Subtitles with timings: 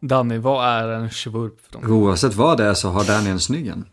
[0.00, 1.60] Danny, vad är en svurp?
[1.60, 1.92] För dem?
[1.92, 3.86] Oavsett vad det är så har Danny en snygg en.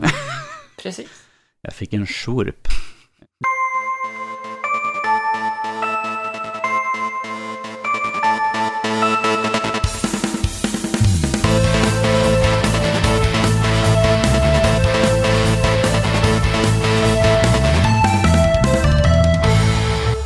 [0.82, 1.08] Precis.
[1.60, 2.68] Jag fick en skjorp.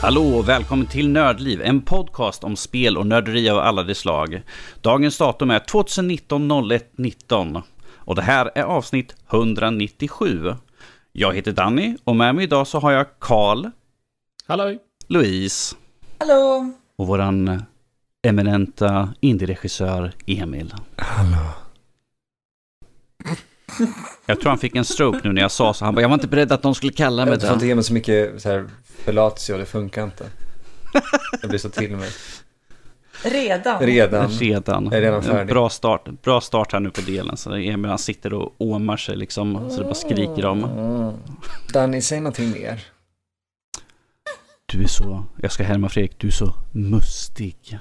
[0.07, 4.43] Hallå och välkommen till Nördliv, en podcast om spel och nörderi av alla de slag.
[4.81, 10.55] Dagens datum är 2019 01 19 och det här är avsnitt 197.
[11.13, 13.71] Jag heter Danny och med mig idag så har jag Karl,
[14.47, 14.79] Hallå!
[15.07, 15.77] Louise
[16.19, 16.73] Hallå!
[16.99, 17.63] och våran
[18.23, 20.75] eminenta indie-regissör Emil.
[20.97, 21.51] Hallå.
[24.27, 25.85] Jag tror han fick en stroke nu när jag sa så.
[25.85, 27.69] Han bara, jag var inte beredd att någon skulle kalla mig Jag får inte det.
[27.69, 28.69] ge mig så mycket så här
[29.05, 30.25] fellatio, det funkar inte.
[31.41, 32.11] Jag blir så till mig.
[33.25, 33.81] Redan?
[33.83, 34.29] Redan.
[34.31, 34.85] Redan.
[34.85, 35.55] Jag är redan färdig.
[35.55, 37.37] Bra start, bra start här nu på delen.
[37.37, 39.71] Så Emil han sitter och åmar sig liksom.
[39.71, 40.65] Så det bara skriker om.
[40.65, 41.13] Mm.
[41.73, 42.85] Danny, säg någonting mer.
[44.67, 47.79] Du är så, jag ska härma Fredrik, du är så mustig.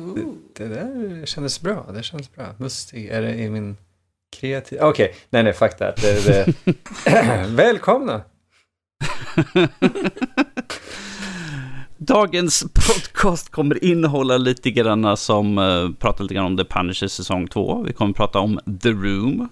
[0.00, 0.34] Ooh.
[0.56, 1.86] Det där kändes bra.
[1.94, 2.46] Det kändes bra.
[2.56, 3.06] Mustig.
[3.06, 3.76] Är det i min
[4.36, 4.78] kreativ...
[4.82, 5.96] Okej, nej nej, fuck that.
[5.96, 6.54] Det, det...
[7.48, 8.22] Välkomna!
[11.96, 17.48] Dagens podcast kommer innehålla lite grann som, uh, prata lite grann om The Punisher säsong
[17.48, 17.82] 2.
[17.82, 19.48] Vi kommer prata om The Room.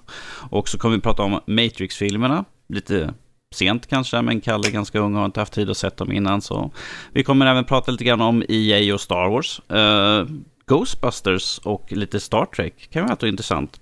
[0.50, 2.44] Och så kommer vi prata om Matrix-filmerna.
[2.68, 3.14] Lite
[3.54, 6.12] sent kanske, men Kalle är ganska ung och har inte haft tid att sett dem
[6.12, 6.40] innan.
[6.42, 6.70] Så
[7.12, 9.60] vi kommer även prata lite grann om EA och Star Wars.
[9.70, 10.26] Eh,
[10.66, 13.80] Ghostbusters och lite Star Trek kan vara intressant.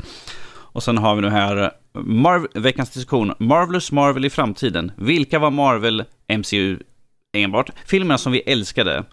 [0.74, 3.32] Och sen har vi nu här Marv- veckans diskussion.
[3.38, 4.92] Marvelous Marvel i framtiden.
[4.96, 6.04] Vilka var Marvel
[6.38, 6.78] MCU
[7.36, 7.70] enbart?
[7.86, 9.04] Filmerna som vi älskade.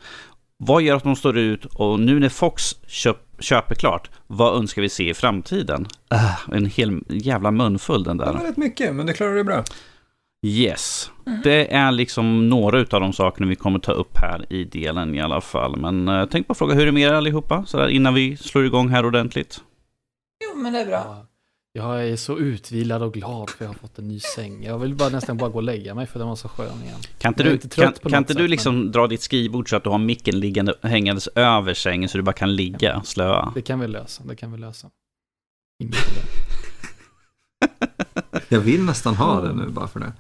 [0.58, 1.66] Vad gör att de står ut?
[1.66, 5.88] Och nu när Fox köp, köper klart, vad önskar vi se i framtiden?
[6.10, 8.34] Ah, en hel jävla munfull den Det där.
[8.34, 9.64] var rätt mycket, men det klarar du bra.
[10.48, 11.12] Yes.
[11.44, 15.22] Det är liksom några av de sakerna vi kommer ta upp här i delen i
[15.22, 15.76] alla fall.
[15.78, 17.66] Men uh, tänk på att fråga hur är det med er allihopa?
[17.66, 19.62] Sådär innan vi slår igång här ordentligt.
[20.44, 21.26] Jo, men det är bra.
[21.74, 24.64] Ja, Jag är så utvilad och glad för jag har fått en ny säng.
[24.64, 27.00] Jag vill bara nästan bara gå och lägga mig för den var så skön igen.
[27.18, 29.90] Kan inte du, inte kan, kan inte du liksom dra ditt skrivbord så att du
[29.90, 33.52] har micken liggande, hängandes över sängen så du bara kan ligga slöa?
[33.56, 34.90] Det kan vi lösa, det kan vi lösa.
[38.50, 40.14] Jag vill nästan ha det nu bara för det.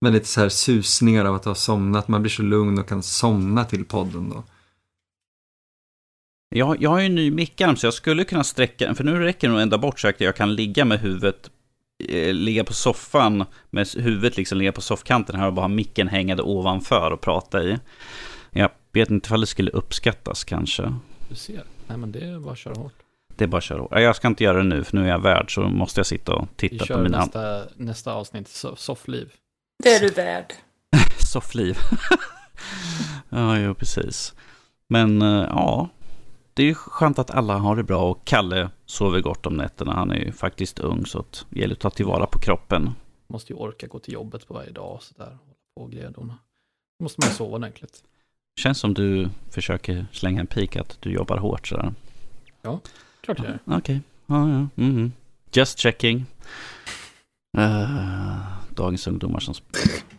[0.00, 2.08] Men lite så här susningar av att ha somnat.
[2.08, 4.44] Man blir så lugn och kan somna till podden då.
[6.54, 9.18] Jag, jag har ju en ny mickarm så jag skulle kunna sträcka den, för nu
[9.18, 11.50] räcker det nog ända bort så att jag kan ligga med huvudet,
[12.08, 16.08] eh, ligga på soffan med huvudet liksom ligga på soffkanten här och bara ha micken
[16.08, 17.78] hängande ovanför och prata i.
[18.50, 20.94] Jag vet inte ifall det skulle uppskattas kanske.
[21.28, 21.62] Du ser.
[21.86, 22.94] Nej men det är bara att köra hårt.
[23.36, 23.86] Det är bara att köra.
[23.90, 26.06] Ja, Jag ska inte göra det nu för nu är jag värd så måste jag
[26.06, 29.32] sitta och Vi titta på kör mina nästa, nästa avsnitt, so soffliv.
[29.82, 30.52] Det är du värd.
[31.32, 31.78] soffliv.
[33.28, 34.34] ja, jo, precis.
[34.88, 35.88] Men eh, ja,
[36.54, 39.92] det är ju skönt att alla har det bra och Kalle sover gott om nätterna.
[39.92, 42.90] Han är ju faktiskt ung så att det gäller att ta tillvara på kroppen.
[43.26, 45.38] Måste ju orka gå till jobbet på varje dag och sådär.
[45.80, 46.20] Hålla på.
[46.98, 48.04] Då måste man ju sova ordentligt.
[48.60, 51.94] Känns som du försöker slänga en pik att du jobbar hårt sådär.
[53.20, 53.58] Klart jag gör.
[53.64, 54.68] Okej, ja, ja.
[54.74, 55.12] mhm.
[55.52, 56.26] Just checking.
[57.58, 58.40] Eh,
[58.74, 59.54] dagens ungdomar som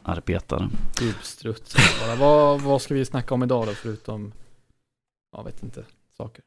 [0.04, 0.70] arbetar.
[1.00, 1.76] Gubbstrutt.
[2.02, 4.32] Bara, vad, vad ska vi snacka om idag då förutom,
[5.38, 5.86] jag vet inte,
[6.22, 6.44] saker.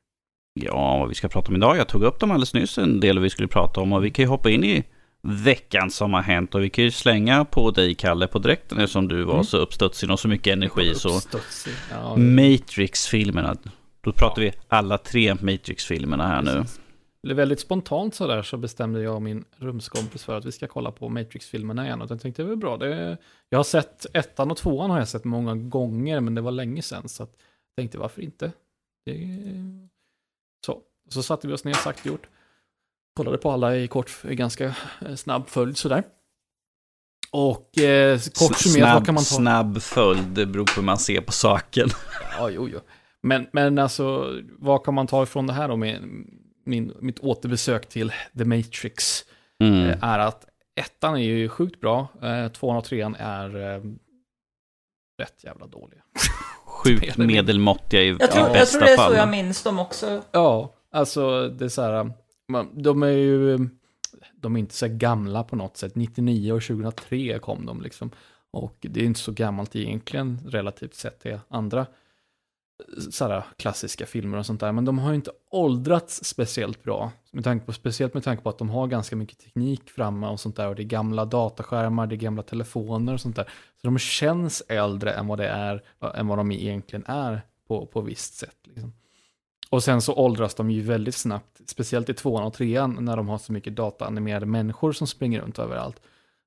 [0.61, 1.77] Ja, vad vi ska prata om idag.
[1.77, 3.93] Jag tog upp dem alldeles nyss, en del vi skulle prata om.
[3.93, 4.85] Och vi kan ju hoppa in i
[5.23, 6.55] veckan som har hänt.
[6.55, 9.45] Och vi kan ju slänga på dig, Kalle, på direkten eftersom du var Mm.
[9.45, 10.95] så uppstudsig och så mycket energi.
[10.95, 11.21] Så.
[11.91, 13.57] Ja, Matrix-filmerna.
[14.01, 16.51] Då pratar vi alla tre Matrix-filmerna här nu.
[16.53, 16.81] precis.
[17.23, 20.67] Det blev väldigt spontant sådär så bestämde jag och min rumskompis för att vi ska
[20.67, 22.03] kolla på Matrix-filmerna igen.
[22.03, 22.77] Och jag tänkte det var bra.
[22.77, 23.17] Det,
[23.49, 26.83] jag har sett ettan och tvåan har jag sett många gånger men det var länge
[26.83, 27.09] sedan.
[27.09, 27.31] Så att
[27.77, 28.53] jag tänkte varför inte?
[29.07, 29.29] Det,
[30.67, 30.81] så.
[31.11, 32.29] så satte vi oss ner, sagt gjort.
[33.17, 34.65] Kollade på alla i kort, i ganska
[35.01, 36.05] eh, snabb följd sådär.
[37.33, 39.35] Och eh, kort summerat, vad kan man ta?
[39.35, 41.89] snabb följd, det beror på hur man ser på saken.
[42.39, 42.81] Ja, jo, jo.
[43.23, 46.03] Men, men alltså, vad kan man ta ifrån det här då med
[46.65, 49.25] min, mitt återbesök till The Matrix?
[49.59, 49.91] Mm.
[49.91, 50.45] eh, Är att
[50.81, 53.83] ettan är ju sjukt bra, eh, tvåan och trean är eh,
[55.23, 56.03] rätt jävla dåliga.
[56.85, 59.13] Sjukt medelmåttiga i, Jag tror, i jag bästa tror det är fall.
[59.13, 60.23] så jag minns dem också.
[60.33, 62.13] Ja, alltså det är så här,
[62.49, 63.69] man, de är ju,
[64.41, 65.95] de är inte så gamla på något sätt.
[65.95, 68.11] 99 och 2003 kom de liksom.
[68.51, 71.87] Och det är inte så gammalt egentligen relativt sett till andra
[73.11, 77.13] sådär, klassiska filmer och sånt där, men de har ju inte åldrats speciellt bra.
[77.33, 80.41] Med tanke på, speciellt med tanke på att de har ganska mycket teknik framme och
[80.41, 83.45] sånt där, och det är gamla dataskärmar, det är gamla telefoner och sånt där.
[83.81, 85.83] Så de känns äldre än vad det är,
[86.15, 88.57] än vad de egentligen är på, på visst sätt.
[88.65, 88.93] Liksom.
[89.71, 93.29] Och sen så åldras de ju väldigt snabbt, speciellt i tvåan och trean när de
[93.29, 96.01] har så mycket dataanimerade människor som springer runt överallt.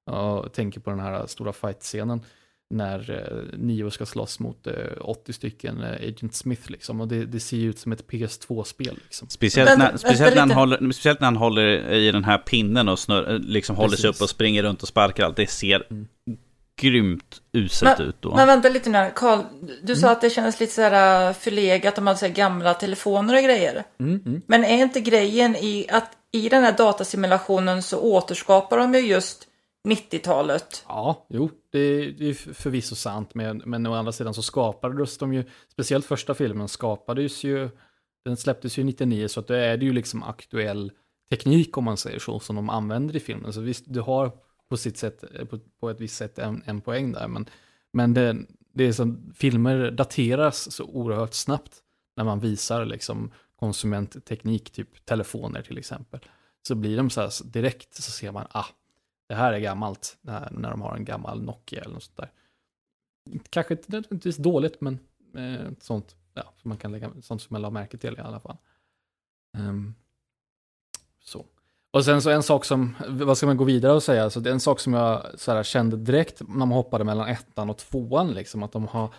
[0.05, 2.21] Och tänker på den här stora fight-scenen
[2.69, 7.01] när eh, Nio ska slåss mot eh, 80 stycken eh, Agent Smith liksom.
[7.01, 9.29] Och det, det ser ju ut som ett PS2-spel liksom.
[9.29, 12.99] Speciellt, när, speciellt, när han håller, speciellt när han håller i den här pinnen och
[12.99, 14.21] snurr, liksom håller sig Precis.
[14.21, 15.35] upp och springer runt och sparkar allt.
[15.35, 16.07] Det ser Mm.
[16.81, 18.35] grymt uselt Men- ut då.
[18.35, 19.39] Men vänta lite nu Carl.
[19.61, 19.95] Du Mm.
[19.95, 23.43] sa att det kändes lite så här äh, förlegat, de hade så gamla telefoner och
[23.43, 23.83] grejer.
[23.99, 24.41] Mm, mm.
[24.47, 29.46] Men är inte grejen i att i den här datasimulationen så återskapar de ju just
[29.87, 30.85] 90-talet?
[30.87, 35.33] Ja, jo, det, det är förvisso sant, men, men å andra sidan så skapades de
[35.33, 37.69] ju, speciellt första filmen skapades ju,
[38.25, 40.91] den släpptes ju 99, så att då är det ju liksom aktuell
[41.29, 43.53] teknik om man säger så, som de använder i filmen.
[43.53, 44.31] Så visst, du har
[44.69, 47.49] på sitt sätt, eh, på, på ett visst sätt en, en poäng där, men,
[47.93, 48.37] men det,
[48.73, 51.81] det är som, filmer dateras så oerhört snabbt
[52.15, 56.19] när man visar liksom konsumentteknik, typ telefoner till exempel.
[56.67, 58.65] Så blir de så här direkt så ser man, ah,
[59.27, 62.31] det här är gammalt, när, när de har en gammal Nokia eller något sånt där.
[63.49, 64.99] Kanske inte nödvändigtvis dåligt, men
[65.35, 68.39] eh, sånt, ja, som man kan lägga, sånt som man la märke till i alla
[68.39, 68.57] fall.
[69.57, 69.95] Um,
[71.23, 71.45] så.
[71.91, 74.49] Och sen så en sak som, vad ska man gå vidare och säga, så det
[74.49, 77.77] är en sak som jag så här, kände direkt när man hoppade mellan ettan och
[77.77, 79.13] tvåan, liksom, att de har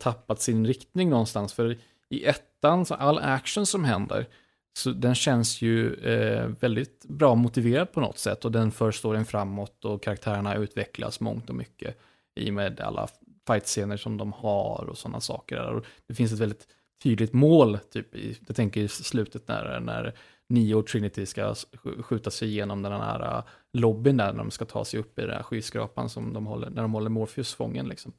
[0.00, 1.52] tappat sin riktning någonstans.
[1.52, 1.78] För
[2.08, 4.28] i ettan, så all action som händer,
[4.76, 9.24] så den känns ju eh, väldigt bra motiverad på något sätt och den för storyn
[9.24, 11.98] framåt och karaktärerna utvecklas mångt och mycket
[12.34, 13.08] i och med alla
[13.46, 15.58] fightscener som de har och sådana saker.
[15.58, 16.66] Och det finns ett väldigt
[17.02, 20.14] tydligt mål, typ i, jag tänker i slutet när, när
[20.48, 21.54] Neo och Trinity ska
[22.02, 25.22] skjuta sig igenom den här eh, lobbyn där när de ska ta sig upp i
[25.22, 27.88] den här skyskrapan som de håller, när de håller Morpheus fången.
[27.88, 28.12] Liksom.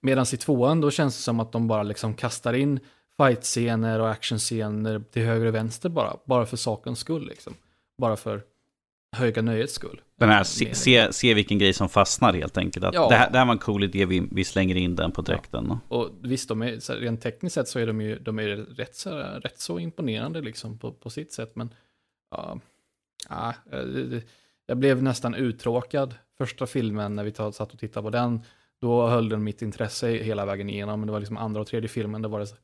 [0.00, 2.80] Medan i tvåan då känns det som att de bara liksom kastar in
[3.22, 7.54] fightscener och actionscener till höger och vänster bara, bara för sakens skull liksom.
[7.98, 8.42] Bara för
[9.16, 10.00] höga nöjets skull.
[10.18, 12.84] Den här, se, se, se vilken grej som fastnar helt enkelt.
[12.84, 13.08] Att Ja.
[13.08, 15.78] det, här, det här var en cool idé, vi, vi slänger in den på dräkten.
[15.88, 19.10] Och visst, de är, rent tekniskt sett så är de ju de är rätt, så,
[19.18, 21.56] rätt så imponerande liksom på, på sitt sätt.
[21.56, 21.70] Men
[22.30, 22.58] ja,
[23.28, 24.22] ja, det-
[24.66, 28.40] jag blev nästan uttråkad första filmen när vi satt och tittade på den.
[28.80, 31.00] Då höll den mitt intresse hela vägen igenom.
[31.00, 32.56] Men det var liksom andra och tredje filmen, det var det så,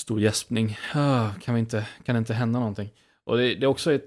[0.00, 0.78] stor gäspning.
[0.94, 2.92] Ah, kan, vi inte, kan det inte hända någonting?
[3.24, 4.00] Och det, det är också i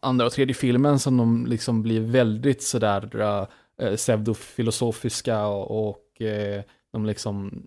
[0.00, 3.20] andra och tredje filmen som de liksom blir väldigt sådär
[3.78, 6.62] äh, pseudofilosofiska och, och eh,
[6.92, 7.62] de liksom,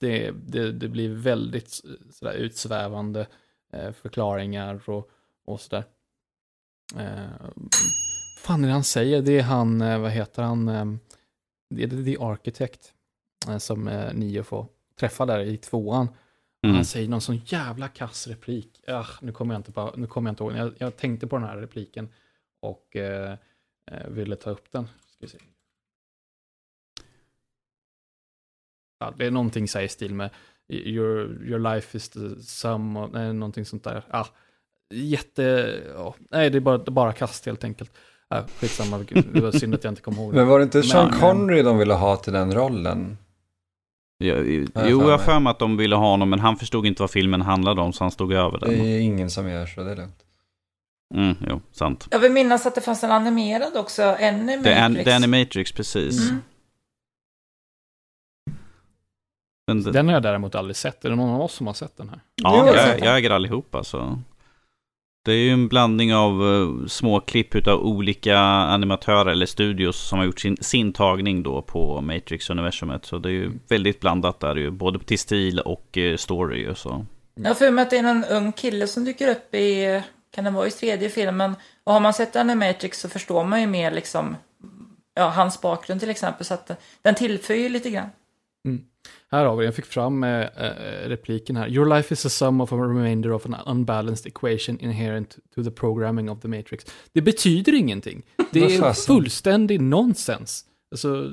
[0.00, 1.70] det, det, det blir väldigt
[2.10, 3.26] sådär utsvävande
[3.72, 5.10] äh, förklaringar och,
[5.44, 5.84] och sådär.
[6.96, 7.46] Äh,
[8.42, 9.22] fan är det han säger?
[9.22, 10.66] Det är han, vad heter han,
[11.70, 12.92] det är The Architect
[13.58, 14.66] som Nio får
[15.00, 16.08] träffa där i tvåan.
[16.66, 16.76] Mm.
[16.76, 18.80] Han säger någon sån jävla kass replik.
[18.86, 20.52] Ah, nu kommer jag inte på, nu kommer jag inte ihåg.
[20.52, 22.08] Jag, jag tänkte på den här repliken
[22.60, 23.36] och eh,
[23.90, 24.88] eh, ville ta upp den.
[28.98, 30.30] Ja, det är någonting så i stil med
[30.68, 34.02] your, your life is the sum of, nej, någonting sånt där.
[34.10, 34.26] Ah,
[34.90, 37.92] jätte, ja, nej det är bara, det är bara kast helt enkelt.
[38.28, 38.98] Ah, skitsamma,
[39.32, 40.36] det var synd att jag inte kom ihåg det.
[40.40, 43.18] Men var det inte Sean Connery de ville ha till den rollen?
[44.18, 46.86] Ja, jag jo, jag har för mig att de ville ha honom, men han förstod
[46.86, 48.80] inte vad filmen handlade om, så han stod över Det den.
[48.80, 50.22] är ingen som gör så, det är lugnt.
[51.14, 52.08] Mm, jo, sant.
[52.10, 54.62] Jag vill minnas att det fanns en animerad också, Animatrix.
[54.62, 56.30] Det är, det är Animatrix, precis.
[56.30, 56.42] Mm.
[59.84, 61.04] Det, Den har jag däremot aldrig sett.
[61.04, 62.20] Är det någon av oss som har sett den här?
[62.34, 64.18] ja, Jo, jag jag äger allihopa, så.
[65.26, 70.18] Det är ju en blandning av uh, små klipp utav olika animatörer eller studios som
[70.18, 73.04] har gjort sin, sin tagning då på Matrix-universumet.
[73.04, 76.78] Så det är ju väldigt blandat där ju, både till stil och eh, story och
[76.78, 77.06] så.
[77.34, 80.02] Jag har för mig att det är en ung kille som dyker upp i,
[80.34, 81.54] kan det vara i tredje filmen?
[81.84, 84.36] Och har man sett Animatrix så förstår man ju mer liksom,
[85.14, 86.46] ja, hans bakgrund till exempel.
[86.46, 86.70] Så att
[87.02, 88.08] den tillför ju lite grann.
[89.30, 91.68] Här har vi jag fick fram eh, eh, repliken här.
[91.68, 95.70] Your life is a sum of a remainder of an unbalanced equation inherent to the
[95.70, 96.84] programming of the matrix.
[97.12, 98.22] Det betyder ingenting.
[98.50, 100.64] Det är fullständig nonsens.
[100.90, 101.32] Alltså,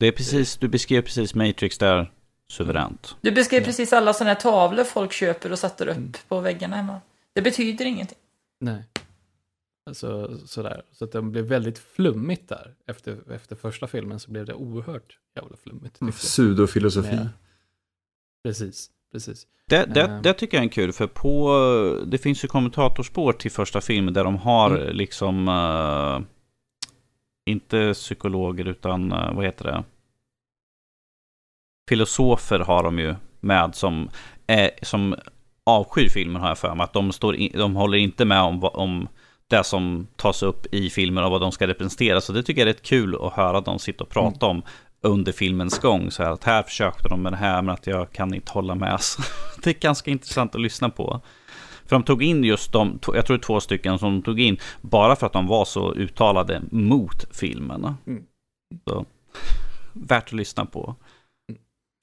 [0.00, 2.12] Det är precis, du beskrev precis Matrix där
[2.52, 3.16] suveränt.
[3.20, 6.12] Du beskrev precis alla sådana här tavlor folk köper och sätter upp Mm.
[6.28, 7.00] på väggarna hemma.
[7.34, 8.18] Det betyder ingenting.
[8.60, 8.84] nej.
[9.86, 10.82] Alltså, sådär.
[10.92, 12.74] Så att den blev väldigt flummigt där.
[12.86, 15.96] Efter, efter första filmen så blev det oerhört jävla flummigt.
[16.00, 16.12] jag.
[16.14, 17.16] Pseudofilosofi.
[17.16, 17.28] Med-
[18.44, 19.46] Precis, precis.
[19.68, 20.20] Det, det, Eh.
[20.22, 24.24] det tycker jag är kul, för på, det finns ju kommentatorspår till första filmen där
[24.24, 24.96] de har Mm.
[24.96, 26.20] liksom, eh,
[27.50, 29.84] inte psykologer utan, eh, vad heter det?
[31.88, 34.08] Filosofer har de ju med som,
[34.46, 35.14] eh, som
[35.64, 36.84] avskyr filmen har jag för mig.
[36.84, 39.08] Att de, står in, de håller inte med om, om
[39.48, 42.20] det som tas upp i filmen och vad de ska representera.
[42.20, 44.62] Så det tycker jag är rätt kul att höra dem sitta och prata om
[45.00, 46.10] under filmens gång.
[46.10, 48.74] Så här, att här försökte de med det här men att jag kan inte hålla
[48.74, 49.00] med.
[49.00, 49.22] Så
[49.62, 51.20] det är ganska intressant att lyssna på.
[51.84, 55.16] För de tog in just de, jag tror två stycken som de tog in bara
[55.16, 57.94] för att de var så uttalade mot filmen.
[58.06, 58.22] Mm.
[58.88, 59.06] Så,
[59.92, 60.94] värt att lyssna på.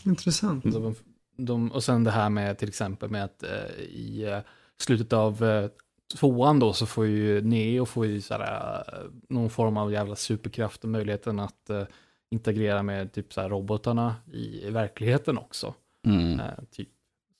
[0.05, 0.73] Intressant.
[0.73, 0.95] Så de,
[1.37, 4.39] de, och sen det här med till exempel med att eh, i eh,
[4.77, 5.69] slutet av eh,
[6.17, 10.83] tvåan då så får ju Neo får ju såhär, eh, någon form av jävla superkraft
[10.83, 11.83] och möjligheten att eh,
[12.31, 15.73] integrera med typ såhär robotarna i, i verkligheten också.
[16.07, 16.39] Mm.
[16.39, 16.89] Eh, typ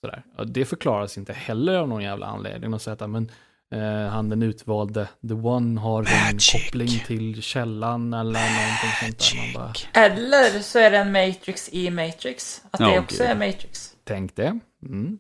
[0.01, 0.23] sådär.
[0.37, 2.73] Och det förklaras inte heller av någon jävla anledning.
[2.73, 3.31] att säga att men,
[3.71, 6.51] eh, han den utvalde, the one, har en Magic.
[6.51, 9.53] koppling till källan eller någonting sånt där.
[9.55, 12.63] Man bara, Eller så är det en Matrix i Matrix.
[12.71, 13.31] Att det Ja, också gud.
[13.31, 13.95] är Matrix.
[14.03, 14.59] Tänk det.
[14.85, 15.17] Mm.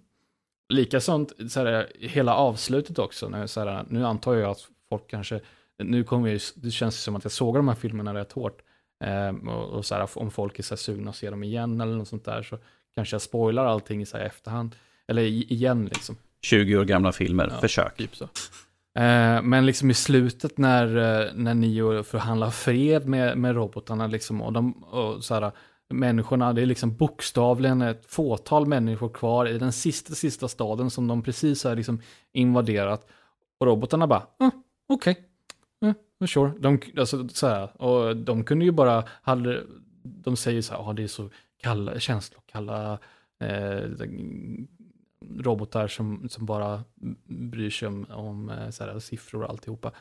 [0.73, 3.29] Likasånt, så här, hela avslutet också.
[3.29, 5.39] Nu, så här, nu antar jag att folk kanske,
[5.83, 8.61] nu kommer jag, det känns som att jag såg de här filmerna rätt hårt.
[9.03, 11.81] Ehm, och, och så här, om folk är så här sugna att se dem igen
[11.81, 12.57] eller något sånt där så
[12.95, 14.75] kanske jag spoilar allting i så här efterhand.
[15.07, 16.15] Eller i, igen liksom.
[16.41, 17.59] 20 år gamla filmer, Ja.
[17.61, 17.97] försök.
[17.97, 18.23] Typ så.
[18.99, 24.41] Eh, men liksom i slutet när, eh, när Neo förhandlar fred med, med robotarna liksom,
[24.41, 25.51] och, de, och så här,
[25.89, 31.07] människorna, det är liksom bokstavligen ett fåtal människor kvar i den sista, sista staden som
[31.07, 33.07] de precis har liksom invaderat.
[33.57, 34.51] Och robotarna bara, ah,
[34.87, 35.17] okej,
[35.81, 36.27] okay.
[36.27, 36.53] sure.
[36.59, 39.63] De, alltså, så här, och de kunde ju bara, hade,
[40.03, 42.99] de säger så här, ah, det är så kalla, känslokalla
[43.39, 43.89] eh,
[45.39, 46.83] robotar som, som bara
[47.25, 49.91] bryr sig om, om eh, så här, siffror och alltihopa.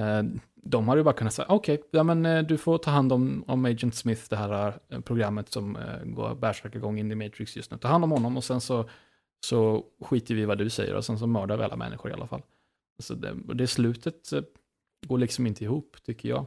[0.00, 0.22] Eh,
[0.54, 3.44] de hade ju bara kunnat säga, okej, ja, men eh, du får ta hand om,
[3.46, 7.78] om Agent Smith, det här eh, programmet som går bärsärkagång in i Matrix just nu.
[7.78, 8.88] Ta hand om honom och sen så,
[9.46, 12.14] så skiter vi i vad du säger och sen så mördar vi alla människor i
[12.14, 12.42] alla fall.
[13.02, 14.30] Så det, och det slutet
[15.06, 16.46] går liksom inte ihop, tycker jag.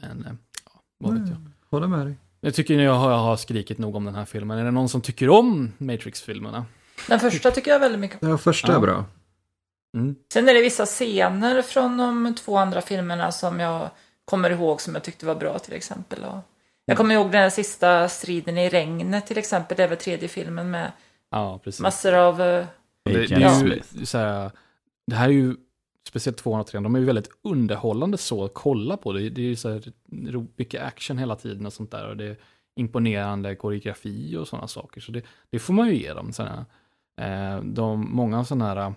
[0.00, 1.36] Men, ja, vad vet jag.
[1.70, 2.16] Håller med dig.
[2.40, 4.58] Jag tycker jag har, jag har skrikit nog om den här filmen.
[4.58, 6.66] Är det någon som tycker om Matrix-filmerna?
[7.08, 8.28] Den första tycker jag väldigt mycket om.
[8.28, 8.76] Ja, första Ja.
[8.76, 9.04] är bra.
[9.94, 10.14] Mm.
[10.32, 13.90] Sen är det vissa scener från de två andra filmerna som jag
[14.24, 16.24] kommer ihåg som jag tyckte var bra till exempel.
[16.24, 16.38] Och
[16.84, 19.76] jag kommer ihåg den här sista striden i regnet till exempel.
[19.76, 20.92] Det är väl tredje filmen med
[21.30, 21.80] Ja, precis.
[21.80, 22.42] massor av...
[22.42, 22.66] eh,
[23.04, 24.50] Och det, det, är ju, så här,
[25.06, 25.56] det här är ju,
[26.08, 29.12] speciellt 203, de är ju väldigt underhållande så att kolla på.
[29.12, 29.82] Det, det är ju så här,
[30.56, 32.08] mycket action hela tiden och sånt där.
[32.08, 32.36] Och det är
[32.76, 35.00] imponerande koreografi och sådana saker.
[35.00, 36.32] Så det, det får man ju ge dem.
[36.32, 36.66] Såna,
[37.20, 38.94] eh, de, många sådana här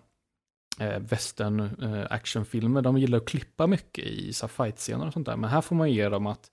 [0.80, 5.38] eh, western eh, actionfilmer, de gillar att klippa mycket i så fight-scener och sånt där.
[5.38, 6.50] Men här får man ge dem att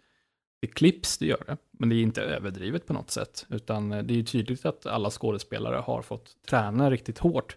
[0.61, 1.57] det klipps, det gör det.
[1.73, 3.47] Men det är inte överdrivet på något sätt.
[3.49, 7.57] Utan eh, det är ju tydligt att alla skådespelare har fått träna riktigt hårt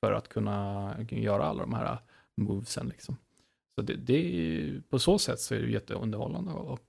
[0.00, 1.98] för att kunna göra alla de här
[2.36, 2.88] movesen.
[2.88, 3.16] Liksom.
[3.74, 6.80] Så det, det är, på så sätt så är det jätteunderhållande att att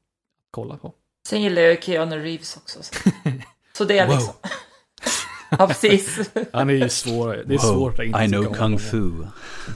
[0.52, 0.94] kolla på.
[1.28, 2.84] Sen gillar jag ju Keanu Reeves också.
[2.84, 3.10] Så,
[3.78, 4.16] så det är Wow.
[4.16, 4.34] liksom...
[5.60, 6.32] ja, precis.
[6.54, 8.80] Han är ju svår, det är svårt att inte I know kung honom.
[8.80, 9.12] fu.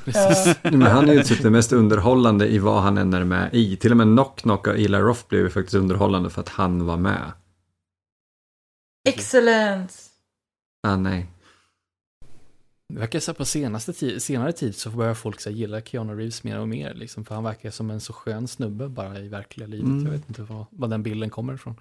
[0.06, 0.53] Ja.
[0.62, 3.77] Men han är ju typ det mest underhållande i vad han än är med i.
[3.77, 6.86] Till och med Knock Knock och Eli Roth blev ju faktiskt underhållande för att han
[6.86, 7.32] var med.
[9.10, 9.94] Excellent.
[10.88, 11.27] Ah, nej.
[12.89, 16.44] Det verkar så på senaste tid, senare tid så börjar folk så gilla Keanu Reeves
[16.44, 16.94] mer och mer.
[16.94, 19.86] Liksom, för han verkar som en så skön snubbe bara i verkliga livet.
[19.86, 20.06] Mm.
[20.06, 21.75] Jag vet inte var, var den bilden kommer ifrån.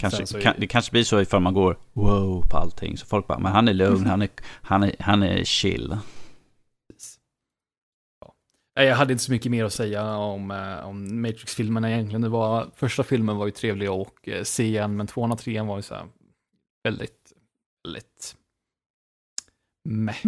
[0.00, 2.96] Kanske, så kan, det kanske blir så ifall man går wow på allting.
[2.96, 4.28] Så folk bara, men han är lugn, han är,
[4.62, 5.96] han är, han är chill.
[8.76, 8.82] Ja.
[8.84, 12.20] Jag hade inte så mycket mer att säga om, eh, om Matrix-filmerna egentligen.
[12.22, 15.66] Det var, första filmen var ju trevlig att eh, se igen, men tvåan och trean
[15.66, 16.04] var ju så här
[16.84, 17.32] väldigt,
[17.84, 18.36] väldigt
[19.88, 20.24] meh, helt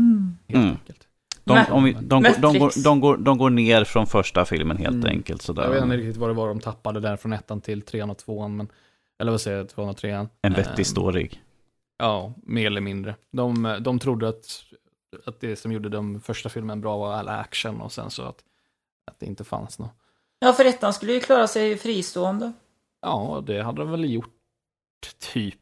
[0.48, 0.68] Mm.
[0.68, 1.08] enkelt.
[1.44, 4.76] De, om vi, de, går- de, går, de, går, de går ner från första filmen
[4.76, 5.06] helt Mm.
[5.06, 5.48] enkelt.
[5.48, 5.96] Jag vet inte Sådär.
[5.96, 8.68] riktigt vad det var de tappade där från ettan till trean och tvåan, men,
[9.22, 10.28] eller vad säger jag, tvåan och trean.
[10.42, 11.30] En Ehm, vettig story.
[11.98, 13.16] Ja, mer eller mindre.
[13.30, 14.64] De, de trodde att,
[15.26, 18.44] att det som gjorde den första filmen bra var all action och sen så att,
[19.10, 19.92] att det inte fanns något.
[20.38, 22.52] Ja, för ettan skulle ju klara sig fristående.
[23.02, 24.34] Ja, det hade de väl gjort
[25.32, 25.61] typ.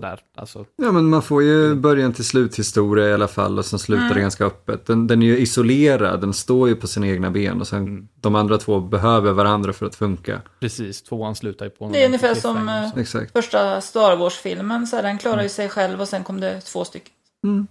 [0.00, 0.20] Sådär.
[0.36, 4.02] Alltså, Ja, men man får ju början till sluthistoria i alla fall och sen slutar
[4.04, 4.14] Mm.
[4.14, 4.86] det ganska öppet.
[4.86, 8.08] Den, den är ju isolerad, den står ju på sina egna ben och sen Mm.
[8.20, 10.42] de andra två behöver varandra för att funka.
[10.60, 13.00] precis, tvåan slutar ju på en Det är ungefär som, eh, så.
[13.00, 13.32] Exakt.
[13.32, 16.84] Första Star Wars-filmen, så här, den klarar ju sig själv och sen kom det två
[16.84, 17.12] stycken.
[17.44, 17.66] Mm.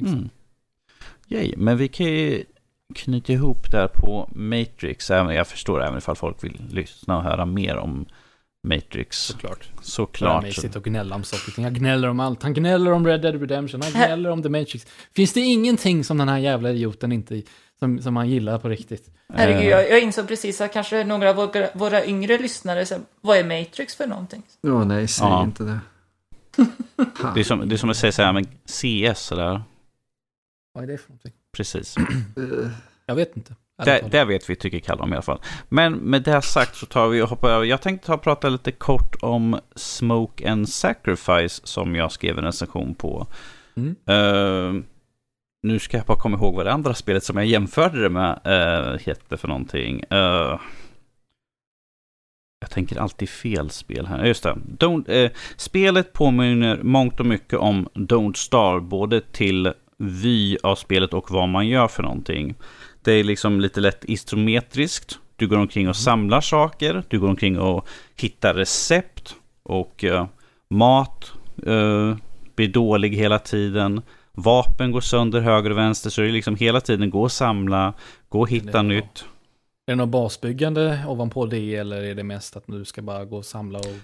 [0.00, 0.28] Mm.
[1.28, 1.54] Yay.
[1.56, 2.44] Men vi kan ju
[2.94, 5.10] knyta ihop där på Matrix.
[5.10, 8.06] Även- Jag förstår även ifall folk vill lyssna och höra mer om
[8.66, 9.18] Matrix.
[9.18, 9.58] Såklart.
[9.58, 9.84] Klart.
[9.84, 10.42] Såklart.
[10.42, 11.64] Mig sitta och gnälla om saker och ting.
[11.64, 12.42] Han gnäller om allt.
[12.42, 13.82] Han gnäller om Red Dead Redemption.
[13.82, 14.86] Han gnäller om The Matrix.
[15.14, 17.42] Finns det ingenting som den här jävla idioten inte...
[17.78, 19.10] Som, som han gillar på riktigt?
[19.34, 23.38] Herregud, jag, jag insåg precis att kanske några av våra, våra yngre lyssnare säger, vad
[23.38, 24.42] är Matrix för någonting?
[24.62, 25.44] Åh nej, säg Ja.
[25.44, 25.78] inte det.
[27.34, 29.62] Det är, som, det är som att säga så här med CS sådär.
[30.72, 31.32] Vad är det för någonting?
[31.56, 31.96] Precis.
[32.36, 32.70] Eh,
[33.06, 33.54] Jag vet inte.
[33.84, 35.40] Det, det vet vi tycker Kalle om i alla fall.
[35.68, 37.64] Men med det sagt så tar vi och hoppar över.
[37.64, 42.44] Jag tänkte ta och prata lite kort om Smoke and Sacrifice som jag skrev en
[42.44, 43.26] recension på.
[43.76, 43.96] Mm.
[44.06, 44.82] Eh,
[45.62, 48.40] nu ska jag bara komma ihåg vad det andra spelet som jag jämförde det med
[48.46, 50.00] uh, hette för någonting.
[50.10, 50.60] Eh,
[52.60, 54.24] jag tänker alltid fel spel här.
[54.24, 54.46] Just
[54.78, 55.22] det.
[55.22, 61.30] Eh, spelet påminner mångt och mycket om Don't Star, både till vy av spelet och
[61.30, 62.54] vad man gör för någonting.
[63.06, 65.18] Det är liksom lite lätt isometriskt.
[65.36, 67.02] Du går omkring och samlar saker.
[67.08, 69.36] Du går omkring och hittar recept.
[69.62, 70.26] Och eh,
[70.68, 71.32] mat
[71.66, 72.16] eh,
[72.54, 74.02] blir dålig hela tiden.
[74.32, 76.10] Vapen går sönder höger och vänster.
[76.10, 77.92] Så det är liksom hela tiden gå och samla,
[78.28, 78.82] gå och hitta är bra.
[78.82, 79.24] nytt.
[79.86, 83.36] Är det något basbyggande ovanpå det eller är det mest att du ska bara gå
[83.36, 83.94] och samla och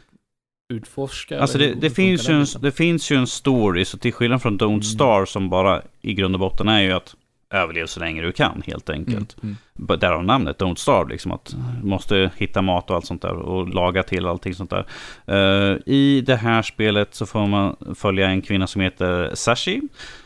[0.74, 1.40] utforska?
[1.40, 4.58] Alltså det, det, finns ju en, det finns ju en story, så till skillnad från
[4.58, 4.82] Don't Mm.
[4.82, 7.16] Star som bara i grund och botten är ju att
[7.52, 9.42] överleva så länge du kan helt enkelt.
[9.42, 9.56] Mm,
[9.88, 10.00] Mm.
[10.00, 14.02] Därav namnet Don't Starve, liksom att måste hitta mat och allt sånt där och laga
[14.02, 14.86] till allting sånt där.
[15.26, 19.80] Eh, I det här spelet så får man följa en kvinna som heter Sashi,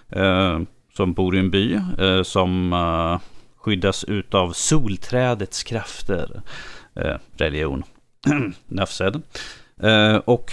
[0.09, 0.61] eh,
[0.97, 2.75] som bor i en by, eh, som
[3.57, 6.43] skyddas utav solträdets krafter.
[7.37, 7.83] Religion.
[9.83, 10.53] Eh, och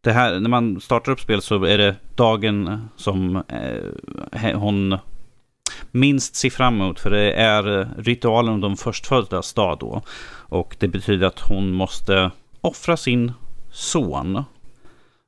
[0.00, 3.42] det här, när man startar upp spelet så är det dagen som
[4.54, 4.98] hon
[5.90, 7.00] minst se fram emot.
[7.00, 10.02] För det är eh, ritualen om de förstföddas dag då.
[10.48, 12.30] Och det betyder att hon måste
[12.60, 13.32] offra sin
[13.72, 14.36] son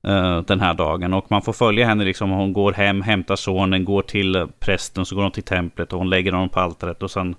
[0.06, 1.14] eh, den här dagen.
[1.14, 2.30] Och man får följa henne liksom.
[2.30, 5.98] Hon går hem, hämtar sonen, går till eh, prästen, så går hon till templet och
[5.98, 7.02] hon lägger honom på altaret.
[7.02, 7.36] Och sen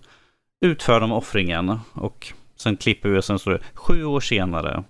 [0.61, 1.79] utför de offringen.
[1.93, 4.83] Och sen klipper vi och sen står det sju år senare.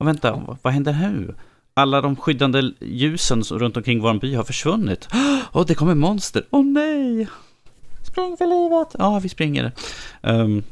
[0.00, 1.34] Och vänta, vad, händer nu?
[1.74, 5.08] Alla de skyddande ljusen som- runt omkring vår by har försvunnit.
[5.52, 6.42] Åh, det kommer monster.
[6.50, 7.28] Åh nej!
[8.16, 8.88] Spring för livet!
[8.98, 9.72] Ja, vi springer.
[10.22, 10.62] Ehm,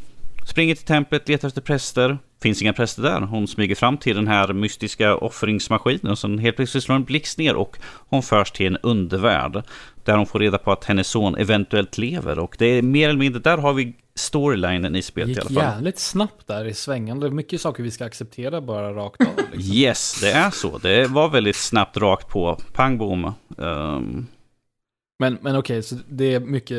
[0.46, 2.18] springer till templet, letar efter präster.
[2.42, 3.20] Finns inga präster där.
[3.20, 6.12] Hon smyger fram till den här mystiska offringsmaskinen.
[6.12, 7.76] Och sen helt plötsligt slår en blixt ner och
[8.08, 9.62] hon förs till en undervärld.
[10.04, 12.38] Där hon får reda på att hennes son eventuellt lever.
[12.38, 15.40] Och det är mer eller mindre, där har vi storylinen i Det spelet i gick
[15.40, 15.72] alla fall.
[15.74, 17.30] jävligt snabbt där i svängande.
[17.30, 19.26] Mycket saker vi ska acceptera bara rakt av.
[19.52, 19.74] Liksom.
[19.74, 20.78] Yes, det är så.
[20.78, 22.58] Det var väldigt snabbt rakt på.
[22.72, 23.32] Pang bom.
[23.58, 24.26] Ehm,
[25.18, 26.78] Men, men okej, så det är mycket,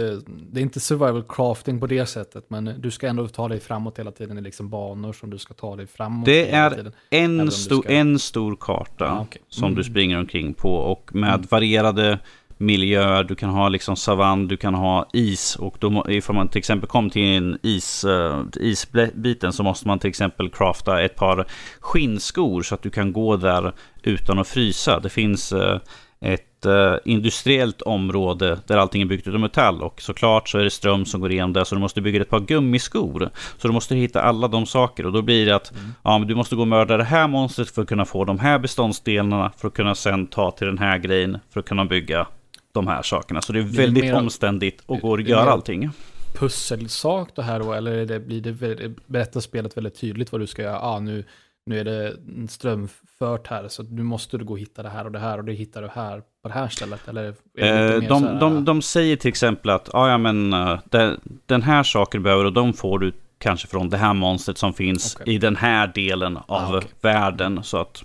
[0.52, 4.00] det är inte survival crafting på det sättet, men du ska ändå ta dig framåt
[4.00, 6.94] hela tiden i liksom banor som du ska ta dig framåt Det är tiden.
[7.10, 9.42] En, du stor, ska- en stor karta Ja, okej.
[9.50, 9.76] som Mm.
[9.76, 11.46] du springer omkring på och med Mm.
[11.50, 12.20] varierade
[12.58, 13.24] miljöer.
[13.24, 16.90] Du kan ha liksom savann, du kan ha is och då, ifall man till exempel
[16.90, 21.48] kom till en is, uh, isbiten så måste man till exempel crafta ett par
[21.80, 25.00] skinnskor så att du kan gå där utan att frysa.
[25.00, 25.80] Det finns eh,
[26.26, 30.70] ett eh, industriellt område där allting är byggt av metall och såklart så är det
[30.70, 33.30] ström som går igenom där så du måste bygga ett par gummiskor.
[33.58, 36.36] Så du måste hitta alla de saker och då blir det att ja, men du
[36.36, 39.68] måste gå och mörda det här monstret för att kunna få de här beståndsdelarna för
[39.68, 42.28] att kunna sen ta till den här grejen för att kunna bygga
[42.74, 43.42] de här sakerna.
[43.42, 45.90] Så det är Det är väldigt mer- omständigt och går att göra allting.
[46.40, 47.74] pusselsak det här då?
[47.74, 50.80] Eller det, blir det väldigt, berättar spelet väldigt tydligt vad du ska göra?
[50.80, 51.24] Ah, nu,
[51.66, 55.06] nu är det en strömfört här, så nu måste du gå och hitta det här
[55.06, 57.08] och det här och det hittar du här på det här stället.
[57.08, 57.34] Eller är
[57.88, 60.80] det lite Eh, de, här, de, de säger till exempel att ah, ja, men, eh,
[60.86, 64.74] den, den här saken behöver och de får du kanske från det här monstret som
[64.74, 65.36] finns Okej.
[65.36, 66.90] i den här delen av Ah, okej.
[67.02, 67.64] världen.
[67.64, 68.04] Så att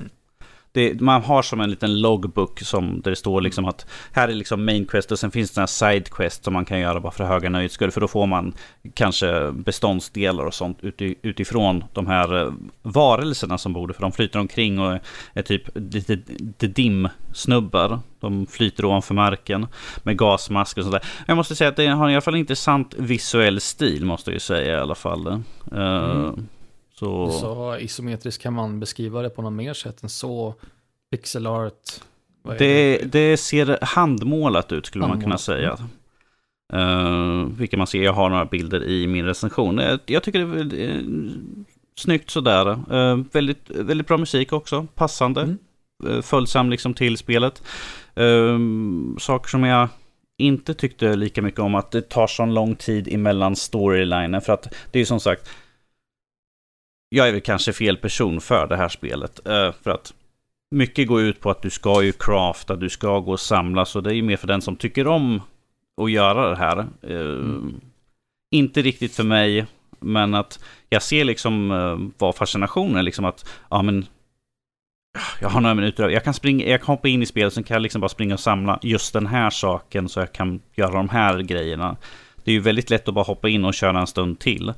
[0.73, 4.33] det, man har som en liten logbook som där det står liksom att här är
[4.33, 7.13] liksom main quest och sen finns det en side quest som man kan göra bara
[7.13, 7.91] för höga nöjets skull.
[7.91, 8.53] För då får man
[8.95, 12.53] kanske beståndsdelar och sånt uti, utifrån de här eh,
[12.83, 13.95] varelserna som bor där.
[13.95, 14.99] För de flyter omkring och
[15.35, 18.01] är typ lite, dimsnubbar.
[18.21, 19.67] De flyter ovanför marken
[20.03, 21.05] med gasmask och sådär.
[21.27, 24.35] Jag måste säga att det har i alla fall en intressant visuell stil måste jag
[24.35, 25.27] ju säga i alla fall.
[25.27, 25.41] Eh,
[25.73, 26.47] Mm.
[27.01, 27.31] Så...
[27.31, 30.55] Så isometriskt kan man beskriva det på något mer sätt än så.
[31.11, 31.75] Pixel art.
[32.43, 35.79] Vad är Det, det ser handmålat ut skulle man kunna Handmålat, säga.
[36.75, 39.79] Uh, vilket man ser, jag har några bilder i min recension.
[39.79, 41.03] Eh, Jag tycker det är eh,
[41.97, 42.95] snyggt sådär.
[42.95, 45.41] Uh, väldigt, väldigt bra musik också, passande.
[45.41, 45.59] Mm.
[46.07, 47.63] Uh, följsam liksom till spelet.
[48.21, 48.59] Uh,
[49.19, 49.89] saker som jag
[50.39, 54.41] inte tyckte lika mycket om att det tar så lång tid emellan storylinen.
[54.41, 55.49] För att det är som sagt,
[57.13, 59.47] jag är väl kanske fel person för det här spelet.
[59.47, 60.15] Eh, för att
[60.71, 63.85] mycket går ut på att du ska ju crafta, du ska gå och samla.
[63.85, 65.43] Så det är ju mer för den som tycker om
[66.03, 66.79] att göra det här.
[67.03, 67.47] Eh,
[68.53, 69.67] Inte riktigt för mig,
[70.01, 74.07] men att jag ser liksom uh, vad fascinationen liksom att, ja men
[75.41, 77.75] jag har några minuter, jag kan, springa, jag kan hoppa in i spelet, sen kan
[77.75, 81.09] jag liksom bara springa och samla just den här saken så jag kan göra de
[81.09, 81.97] här grejerna.
[82.45, 84.73] Det är ju väldigt lätt att bara hoppa in och köra en stund till.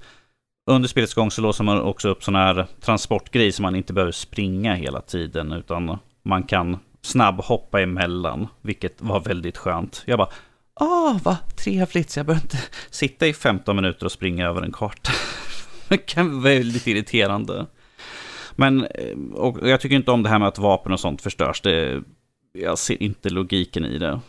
[0.67, 4.13] Under spelets gång så låser man också upp sådana här transportgrejer så man inte behöver
[4.13, 10.03] springa hela tiden utan man kan snabbhoppa emellan, vilket var väldigt skönt.
[10.07, 10.29] Jag bara,
[10.81, 12.59] åh vad trevligt, så jag behöver inte
[12.91, 15.13] sitta i 15 minuter och springa över en karta.
[15.89, 17.67] Det kan vara väldigt irriterande.
[18.57, 21.61] Men eh, och jag tycker inte om det här med att vapen och sånt förstörs.
[21.61, 22.03] Det,
[22.53, 24.21] jag ser inte logiken i det.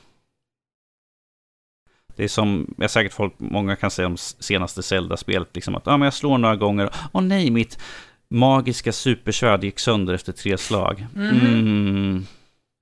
[2.15, 5.97] Det är som, jag säkert folk, många kan säga om senaste Zelda-spelet, liksom att ah,
[5.97, 7.79] men jag slår några gånger, åh oh, nej, mitt
[8.29, 11.05] magiska supersvärd gick sönder efter tre slag.
[11.13, 11.29] Mhm.
[11.29, 12.25] Mm,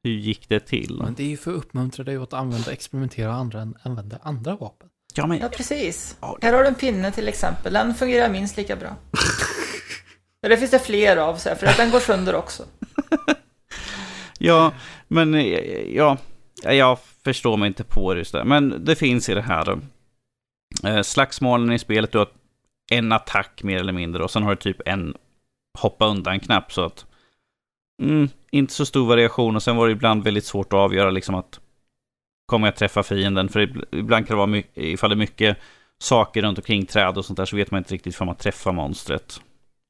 [0.03, 0.99] hur gick det till?
[1.03, 4.55] Men det är ju för att uppmuntra dig att använda, experimentera och andra, använda andra
[4.55, 4.89] vapen.
[5.15, 6.17] Ja, men, Ja, precis.
[6.21, 6.37] Ja.
[6.41, 7.73] Här har du en pinne till exempel.
[7.73, 8.95] Den fungerar minst lika bra.
[10.41, 12.63] Det finns det fler av, så här, för att den går sönder också.
[14.39, 14.71] ja,
[15.07, 15.41] men eh,
[15.95, 16.17] ja,
[16.63, 18.43] jag förstår mig inte på det just där.
[18.43, 19.79] Men det finns i det här.
[20.83, 22.27] Eh, slagsmålen i spelet, du har
[22.91, 25.15] en attack mer eller mindre och sen har du typ en
[25.79, 27.05] hoppa undan-knapp så att
[28.01, 31.35] mm, inte så stor variation och sen var det ibland väldigt svårt att avgöra liksom
[31.35, 31.59] att
[32.45, 33.49] kommer jag träffa fienden?
[33.49, 33.59] För
[33.95, 35.57] ibland kan det vara mycket, ifall det är mycket
[36.01, 38.71] saker runt omkring träd och sånt där så vet man inte riktigt om man träffar
[38.71, 39.41] monstret.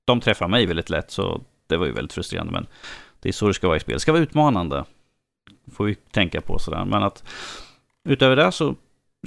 [0.08, 2.68] De träffar mig väldigt lätt så det var ju väldigt frustrerande men
[3.20, 3.94] det är så det ska vara i spel.
[3.94, 4.86] Det ska vara utmanande.
[5.72, 6.86] Får vi tänka på sådär.
[6.86, 7.24] Men att
[8.10, 8.76] utöver det så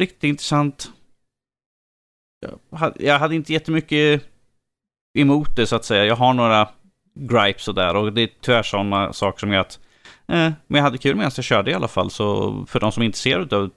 [0.00, 0.92] riktigt intressant.
[2.70, 4.22] Jag hade, jag hade inte jättemycket
[5.18, 6.04] emot det så att säga.
[6.04, 6.68] Jag har några
[7.14, 9.80] gripes och där och det är tyvärr sådana saker som gör att
[10.28, 12.10] eh, men jag hade kul medan jag körde i alla fall.
[12.10, 13.70] Så för de som är intresserade av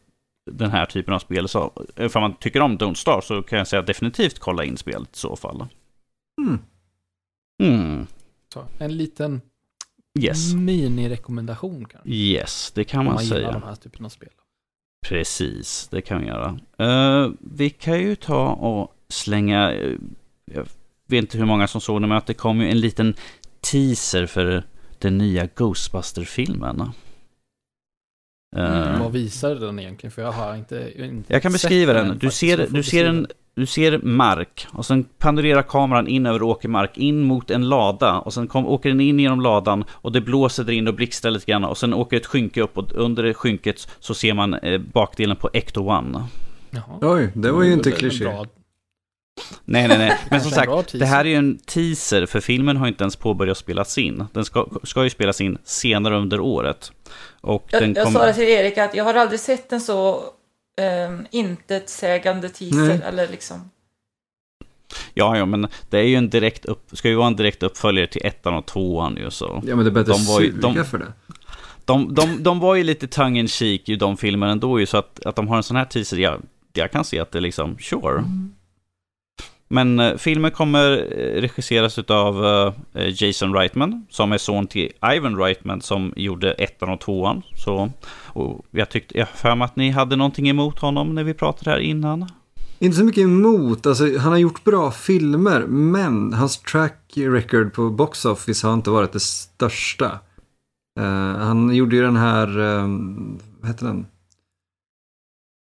[0.51, 3.67] den här typen av spel, så ifall man tycker om Don't Star så kan jag
[3.67, 5.65] säga definitivt kolla in spelet i så fall.
[6.41, 6.59] Mm.
[7.63, 8.07] Mm.
[8.53, 9.41] Så, en liten
[10.19, 10.53] Yes.
[10.53, 12.09] mini-rekommendation kanske.
[12.09, 13.51] Yes, det kan Om man man gillar säga.
[13.51, 14.29] de här typen av spel.
[15.07, 16.59] Precis, det kan vi göra.
[16.77, 19.91] Eh, vi kan ju ta och slänga, eh,
[20.51, 20.67] jag
[21.07, 23.13] vet inte hur många som såg det, men att det kom ju en liten
[23.71, 24.63] teaser för
[24.99, 26.81] den nya Ghostbuster-filmen.
[26.81, 26.87] Eh,
[28.55, 28.99] Mm.
[28.99, 30.11] Vad visar den egentligen?
[30.11, 32.17] För jag har inte, inte jag kan sett beskriva den.
[32.17, 36.97] Du ser, du, ser en, du ser mark och sen panorerar kameran in över åkermark
[36.97, 40.63] in mot en lada och sen kom, åker den in genom ladan och det blåser
[40.63, 43.33] där in och blixtrar lite grann och sen åker ett skynke upp och under det
[43.33, 46.23] skynket så ser man eh, bakdelen på Ecto One.
[46.69, 46.83] Jaha.
[47.01, 48.25] Oj, det var ju inte kliché.
[49.65, 50.17] Nej, nej, nej.
[50.29, 53.57] Men som sagt, det här är ju en teaser, för filmen har inte ens påbörjat
[53.57, 54.25] spelas in.
[54.33, 56.91] Den ska, ska ju spelas in senare under året.
[57.41, 58.19] Och den Jag, jag kommer...
[58.19, 60.23] sa det till Erik att jag har aldrig sett en så
[60.81, 62.77] um, intetsägande teaser.
[62.87, 63.01] Nej.
[63.05, 63.69] Eller liksom.
[65.13, 66.89] Ja, ja, men det är ju en direkt upp...
[66.97, 69.63] Ska ju vara en direkt uppföljare till ettan och tvåan ju så.
[69.65, 71.13] Ja, men det är bättre De var ju- suga de- för det.
[71.85, 74.97] De, de, de var ju lite tongue in cheek i de filmerna ändå ju, så
[74.97, 76.41] att, att de har en sån här teaser, jag,
[76.73, 78.23] jag kan se att det är liksom, sure.
[79.67, 82.45] Men eh, filmen kommer eh, regisseras av
[82.93, 87.41] eh, Jason Reitman, som är son till Ivan Reitman som gjorde ettan och tvåan.
[87.55, 87.91] Så,
[88.25, 91.33] och jag tyckte, jag har för mig att ni hade någonting emot honom när vi
[91.33, 92.29] pratade här innan.
[92.79, 97.89] Inte så mycket emot, alltså han har gjort bra filmer, men hans track record på
[97.89, 100.19] box office har inte varit det största.
[100.99, 104.05] Uh, han gjorde ju den här, um, vad heter den?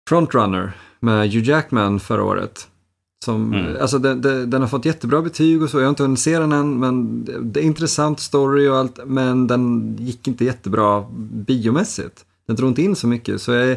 [0.08, 2.68] Frontrunner med Hugh Jackman förra året.
[3.24, 3.76] Som, Mm.
[3.80, 6.38] alltså den, den, den har fått jättebra betyg och så, jag har inte hunnit se
[6.38, 11.04] den än, men det, är intressant story och allt, men den gick inte jättebra
[11.46, 12.24] biomässigt.
[12.46, 13.76] Den drog inte in så mycket, så jag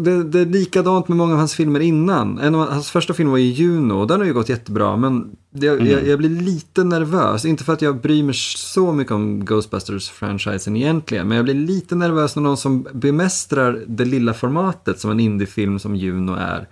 [0.00, 2.38] det, det, är likadant med många av hans filmer innan.
[2.38, 4.96] En av hans första film var ju Juno och den har ju gått jättebra.
[4.96, 6.06] Men jag, Mm.
[6.08, 7.44] jag blir lite nervös.
[7.44, 11.28] Inte för att jag bryr mig så mycket om Ghostbusters-franchisen egentligen.
[11.28, 15.78] Men jag blir lite nervös när någon som bemästrar det lilla formatet som en indiefilm
[15.78, 16.68] som Juno är.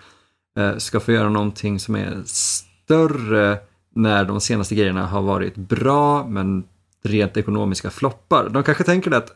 [0.59, 3.59] Eh, ska få göra någonting som är större
[3.95, 6.65] när de senaste grejerna har varit bra men
[7.03, 8.49] rent ekonomiska floppar.
[8.49, 9.31] De kanske tänker att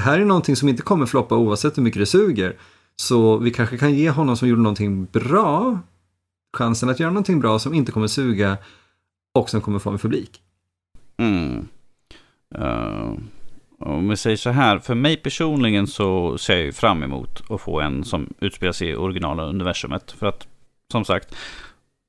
[0.00, 2.56] här är någonting som inte kommer floppa oavsett hur mycket det suger.
[2.96, 5.78] Så vi kanske kan ge honom som gjorde någonting bra
[6.56, 8.56] chansen att göra någonting bra som inte kommer suga
[9.34, 10.40] och som kommer få en publik.
[11.16, 11.68] Mm.
[12.58, 13.12] Uh,
[13.78, 17.80] om vi säger så här, för mig personligen så ser jag fram emot att få
[17.80, 20.12] en som utspelar sig i originala universumet.
[20.12, 20.48] För att,
[20.92, 21.34] som sagt,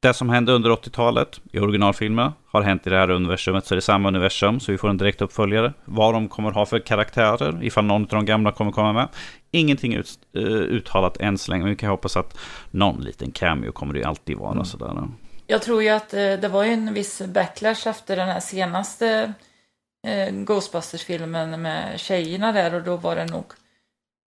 [0.01, 3.79] det som hände under 80-talet i originalfilmerna har hänt i det här universumet, så det
[3.79, 5.73] är samma universum, så vi får en direkt uppföljare.
[5.85, 9.07] Vad de kommer ha för karaktärer, ifall någon av de gamla kommer komma med.
[9.51, 12.37] Ingenting ut, uh, uttalat än så länge, men vi kan hoppas att
[12.71, 14.65] någon liten cameo kommer det ju alltid vara mm.
[14.65, 15.07] sådär.
[15.47, 19.33] Jag tror ju att uh, det var ju en viss backlash efter den här senaste
[20.07, 23.45] uh, Ghostbusters-filmen med tjejerna där och då var det nog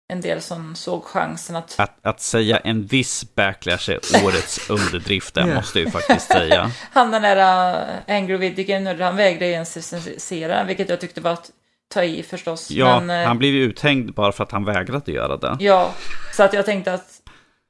[0.08, 1.80] en del som såg chansen att...
[1.80, 6.70] Att, att säga en viss backlash är årets underdrift, det måste jag ju faktiskt säga.
[6.92, 11.50] han den där uh, Angry Video han vägrade ens recensera, vilket jag tyckte var att
[11.88, 12.70] ta i förstås.
[12.70, 15.56] Ja, men, uh, han blev ju uthängd bara för att han vägrade göra det.
[15.60, 15.94] Ja,
[16.32, 17.22] så att jag tänkte att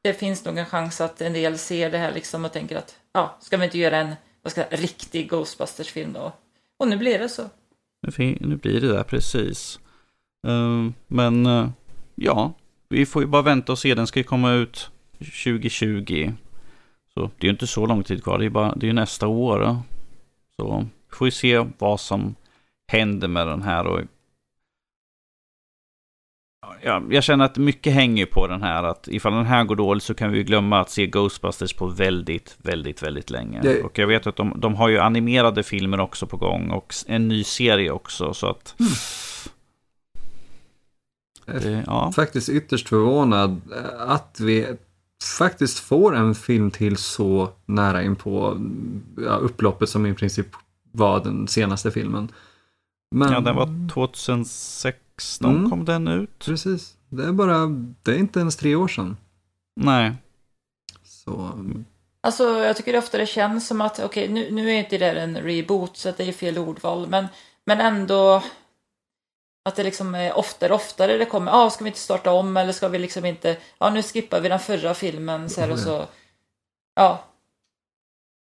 [0.03, 2.97] det finns nog en chans att en del ser det här liksom och tänker att
[3.15, 6.33] ja, ska vi inte göra en vad ska jag, riktig Ghostbusters-film då?
[6.79, 7.43] Och nu blir det så.
[8.41, 9.81] Nu blir det där, precis.
[10.47, 11.69] Uh, men uh,
[12.21, 12.53] ja,
[12.89, 13.95] vi får ju bara vänta och se.
[13.95, 16.33] Den ska ju komma ut 2020.
[17.15, 18.39] Så det är ju inte så lång tid kvar.
[18.39, 19.77] Det är, bara, det är nästa år.
[20.57, 22.35] Så vi får ju se vad som
[22.93, 23.87] händer med den här.
[23.87, 24.01] Och
[26.83, 28.83] ja, jag känner att mycket hänger på den här.
[28.83, 32.57] Att ifall den här går dåligt så kan vi glömma att se Ghostbusters på väldigt,
[32.59, 33.61] väldigt, väldigt länge.
[33.63, 33.83] Det...
[33.83, 37.29] Och jag vet att de, de har ju animerade filmer också på gång och en
[37.29, 38.35] ny serie också.
[38.35, 38.75] Så att...
[38.81, 38.93] Mm.
[41.53, 42.13] Det, ja.
[42.13, 44.67] Faktiskt ytterst förvånad eh, att vi
[45.39, 48.61] faktiskt får en film till så nära in på
[49.17, 50.47] ja, upploppet som i princip
[50.93, 52.33] var den senaste filmen.
[53.11, 53.33] Men...
[53.33, 56.39] Ja, den var 2016 mm, kom den ut.
[56.39, 56.95] Precis.
[57.09, 57.67] Det är bara,
[58.03, 59.17] det är inte ens tre år sedan.
[59.81, 60.13] Nej.
[61.05, 61.51] Så...
[62.21, 65.21] Alltså jag tycker ofta det känns som att, okej okay, nu, nu är inte det
[65.21, 67.27] en reboot så att det är fel ordval, men,
[67.65, 68.43] men ändå
[69.69, 72.57] att det liksom är oftare oftare det kommer, ja ah, ska vi inte starta om
[72.57, 75.73] eller ska vi liksom inte, ja ah, nu skippar vi den förra filmen så här
[75.73, 76.05] och så,
[76.97, 77.25] ja.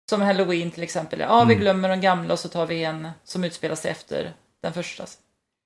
[0.10, 1.48] Som Halloween till exempel, ja ah, mm.
[1.48, 5.06] vi glömmer de gamla och så tar vi en som utspelar sig efter den första.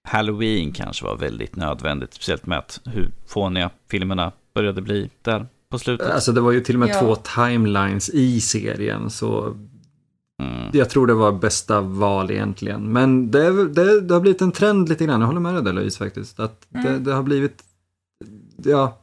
[0.07, 5.79] Halloween kanske var väldigt nödvändigt, speciellt med att hur fåniga filmerna började bli där på
[5.79, 6.11] slutet.
[6.11, 6.99] Alltså det var ju till och med ja.
[6.99, 9.57] två timelines i serien, så
[10.43, 10.69] Mm.
[10.73, 12.91] Jag tror det var bästa val egentligen.
[12.91, 15.19] Men det, det, det, har blivit en trend lite grann.
[15.19, 16.39] Jag håller med dig där Louise faktiskt.
[16.39, 16.85] Att mm.
[16.85, 17.63] det, det, har blivit,
[18.57, 18.97] ja,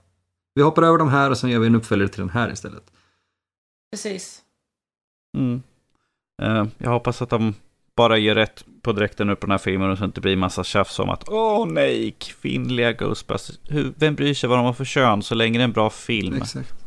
[0.54, 2.92] vi hoppar över de här och sen gör vi en uppföljare till den här istället.
[3.92, 4.42] Precis.
[5.36, 5.62] Mm.
[6.42, 7.54] Uh, jag hoppas att de
[7.96, 10.64] bara gör rätt på direkten upp på den här filmen och så inte blir massa
[10.64, 13.58] tjafs om att åh nej, kvinnliga Ghostbusters.
[13.62, 15.90] Hur, vem bryr sig vad de har för kön så länge det är en bra
[15.90, 16.34] film?
[16.34, 16.83] Exakt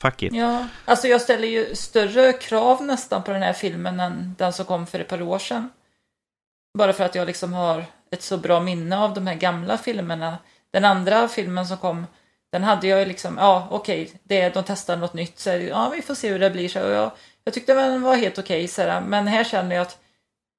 [0.00, 0.32] fuck it.
[0.32, 4.66] Ja, alltså jag ställer ju större krav nästan på den här filmen än den som
[4.66, 5.70] kom för ett par år sedan.
[6.78, 10.38] Bara för att jag liksom har ett så bra minne av de här gamla filmerna.
[10.70, 12.06] Den andra filmen som kom,
[12.52, 16.02] den hade jag ju liksom, ja okej, okay, de testar något nytt, så ja vi
[16.02, 16.68] får se hur det blir.
[16.68, 17.10] Så jag,
[17.44, 19.98] jag tyckte den var helt okej, okay, men här känner jag att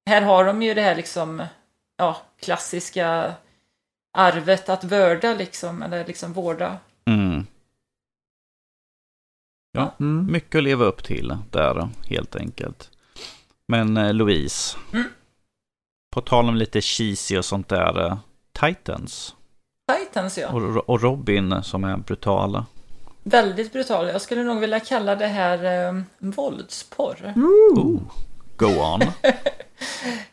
[0.08, 1.42] här har de ju det här liksom,
[1.96, 3.34] ja, klassiska
[4.12, 6.78] arvet att vörda liksom, eller liksom vårda.
[9.72, 10.32] Ja, mm.
[10.32, 12.90] mycket att leva upp till där helt enkelt.
[13.68, 15.04] Men eh, Louise, mm.
[16.14, 18.18] på tal om lite cheesy och sånt där, eh,
[18.60, 19.34] Titans.
[19.98, 20.48] Titans ja.
[20.48, 22.66] Och, och, Robin som är brutala.
[23.22, 24.08] Väldigt brutal.
[24.08, 27.32] Jag skulle nog vilja kalla det här eh, våldsporr.
[27.36, 28.00] Ooh.
[28.56, 29.00] Go on.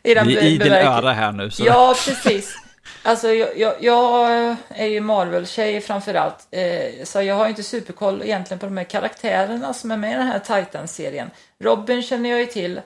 [0.02, 1.50] Vi är idel öra här nu.
[1.50, 1.64] Så.
[1.66, 2.65] Ja, precis.
[3.06, 6.48] Alltså jag, jag, jag är ju Marvel-tjej framförallt.
[6.50, 10.14] Eh, så jag har inte superkoll egentligen på de här karaktärerna som är med i
[10.14, 11.30] den här Titans-serien.
[11.58, 12.80] Robin känner jag ju till.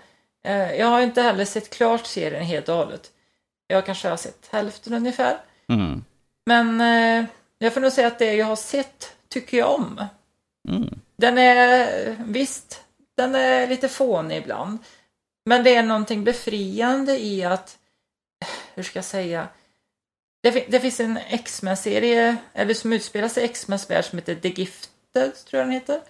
[0.44, 3.10] Eh, jag har inte heller sett klart serien helt och hållet.
[3.66, 5.38] Jag kanske har sett hälften ungefär.
[5.68, 6.04] Mm.
[6.46, 7.24] Men eh,
[7.58, 10.04] jag får nog säga att det jag har sett tycker jag om.
[10.68, 11.00] Mm.
[11.16, 12.82] Den är, visst,
[13.16, 14.78] den är lite fånig ibland.
[15.46, 17.78] Men det är någonting befriande i att,
[18.74, 19.48] hur ska jag säga,
[20.42, 24.48] det, det finns en X-Men-serie, eller som utspelar sig i X-Mens värld som heter The
[24.48, 26.00] Gifted, tror jag den heter.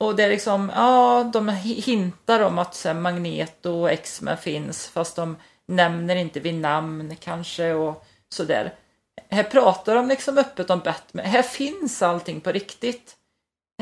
[0.00, 4.88] Och det är liksom, ja, de hintar om att så här, Magneto och X-Men finns,
[4.88, 5.36] fast de
[5.68, 8.74] nämner inte vid namn kanske och sådär.
[9.30, 11.26] Här pratar de liksom öppet om Batman.
[11.26, 13.16] Här finns allting på riktigt.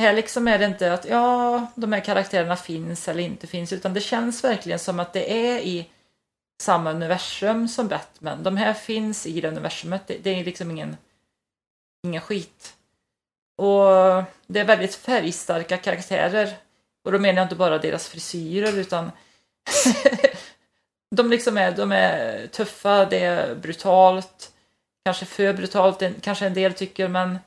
[0.00, 3.94] Här liksom är det inte att ja, de här karaktärerna finns eller inte finns, utan
[3.94, 5.86] det känns verkligen som att det är i
[6.62, 8.42] samma universum som Batman.
[8.42, 10.06] De här finns i det universumet.
[10.06, 10.96] Det, det är liksom ingen,
[12.06, 12.74] ingen skit.
[13.58, 16.56] Och det är väldigt färgstarka karaktärer.
[17.04, 19.10] Och då menar jag inte bara deras frisyrer utan
[21.16, 24.52] de liksom är, de är tuffa, det är brutalt.
[25.04, 27.38] Kanske för brutalt, kanske en del tycker men...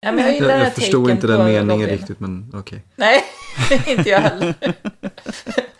[0.00, 2.82] Ja, men jag Jag, jag förstod inte den meningen riktigt men okej.
[2.96, 3.24] Nej,
[3.86, 4.54] inte jag heller.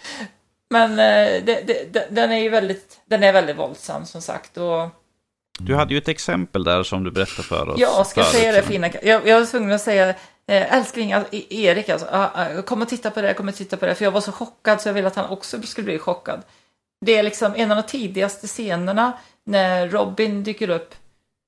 [0.75, 4.57] Men eh, det, det, den är ju väldigt, den är väldigt våldsam som sagt.
[4.57, 4.89] Och
[5.59, 7.81] Du hade ju ett exempel där som du berättade för oss.
[7.81, 8.91] jag ska säga det så- fina.
[9.03, 10.09] Jag, jag var tvungen att säga,
[10.47, 13.55] eh, älskling, alltså, E- Erik alltså, ah, ah, kom och titta på det, kom och
[13.55, 13.95] titta på det.
[13.95, 16.43] För jag var så chockad så jag ville att han också skulle bli chockad.
[17.07, 19.13] Det är liksom en av de tidigaste scenerna
[19.47, 20.95] när Robin dyker upp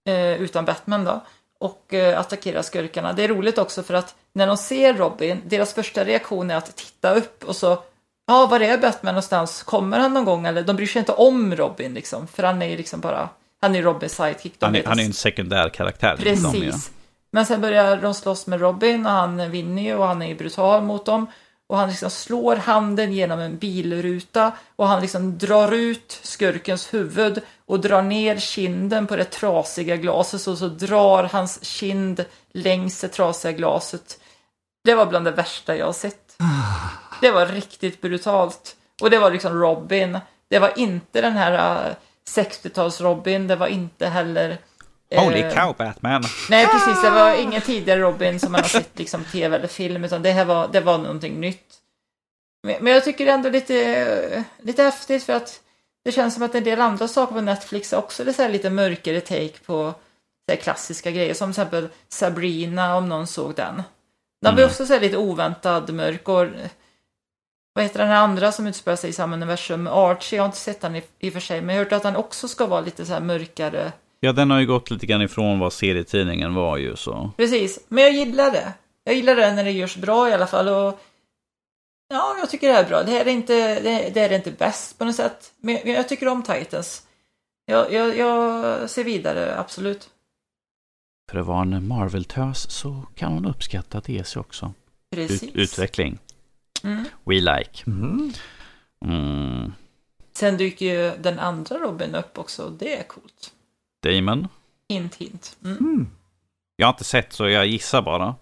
[0.09, 1.25] eh, utan Batman då
[1.61, 3.13] och eh, attackerar skurkarna.
[3.13, 6.77] Det är roligt också för att när de ser Robin, deras första reaktion är att
[6.77, 7.83] titta upp och så
[8.27, 9.63] Ja, var är Batman någonstans?
[9.63, 10.47] Kommer han någon gång?
[10.47, 13.29] Eller de bryr sig inte om Robin liksom, för han är ju liksom bara,
[13.61, 14.55] han är Robins sidekick.
[14.59, 16.17] De Han är, han är en sekundär karaktär.
[16.21, 16.61] liksom, ja.
[16.61, 16.91] Precis.
[17.31, 20.83] Men sen börjar de slåss med Robin och han vinner ju och han är brutal
[20.83, 21.27] mot dem.
[21.69, 27.43] Och han liksom slår handen genom en bilruta och han liksom drar ut skurkens huvud
[27.67, 33.09] och drar ner kinden på det trasiga glaset och så drar hans kind längs det
[33.09, 34.21] trasiga glaset.
[34.85, 36.37] Det var bland det värsta jag har sett.
[37.21, 38.77] Det var riktigt brutalt.
[39.03, 40.19] Och det var liksom Robin.
[40.51, 41.95] Det var inte den här äh,
[42.37, 43.47] 60-tals Robin.
[43.49, 44.59] Det var inte heller...
[45.17, 46.25] Holy eh, cow Batman!
[46.51, 47.03] Nej, precis.
[47.03, 50.33] Det var ingen tidigare Robin som man har sett liksom tv eller film, utan det
[50.33, 51.75] här var, det var någonting nytt.
[52.63, 55.61] Men, men jag tycker ändå lite, lite häftigt för att
[56.05, 58.49] det känns som att en del andra saker på Netflix är också det så här
[58.49, 59.95] lite mörkare take på
[60.51, 63.83] så klassiska grejer, som till exempel Sabrina, om någon såg den.
[64.43, 64.65] Den var Mm.
[64.71, 66.47] också så här lite oväntad mörk och
[67.77, 69.87] vad heter den här andra som utspelar sig i samma universum?
[69.87, 71.93] Archie, jag har inte sett den i, i och för sig, men jag har hört
[71.93, 73.93] att den också ska vara lite så här mörkare.
[74.21, 77.31] Ja, den har ju gått lite grann ifrån vad serietidningen var ju så.
[77.37, 78.73] Precis, men jag gillar det.
[79.05, 80.69] Jag gillar det när det görs bra i alla fall.
[80.69, 81.01] Och
[82.09, 83.03] ja, jag tycker det här är bra.
[83.03, 85.53] Det här är inte, det, det här är inte bäst på något sätt.
[85.61, 87.03] Men men jag tycker om Titans.
[87.67, 90.09] Jag, jag, jag ser vidare, absolut.
[91.31, 94.73] För att vara en Marvel-tös så kan hon uppskatta DC också.
[95.15, 95.43] Precis.
[95.43, 96.19] Ut, utveckling.
[96.87, 97.05] Mm.
[97.25, 97.83] We like.
[97.87, 98.33] Mm.
[99.05, 99.73] Mm.
[100.33, 103.53] Sen dyker ju den andra Robin upp också, och det är coolt.
[104.03, 104.49] Damon.
[104.89, 105.57] Hint, hint.
[105.65, 105.77] Mm.
[105.79, 106.09] Mm.
[106.77, 108.35] Jag har inte sett så jag gissar bara.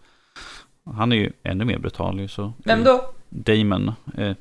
[0.95, 2.53] Han är ju ännu mer brutal ju så.
[2.65, 3.15] Vem då?
[3.29, 3.93] Damon.
[4.19, 4.37] Eh,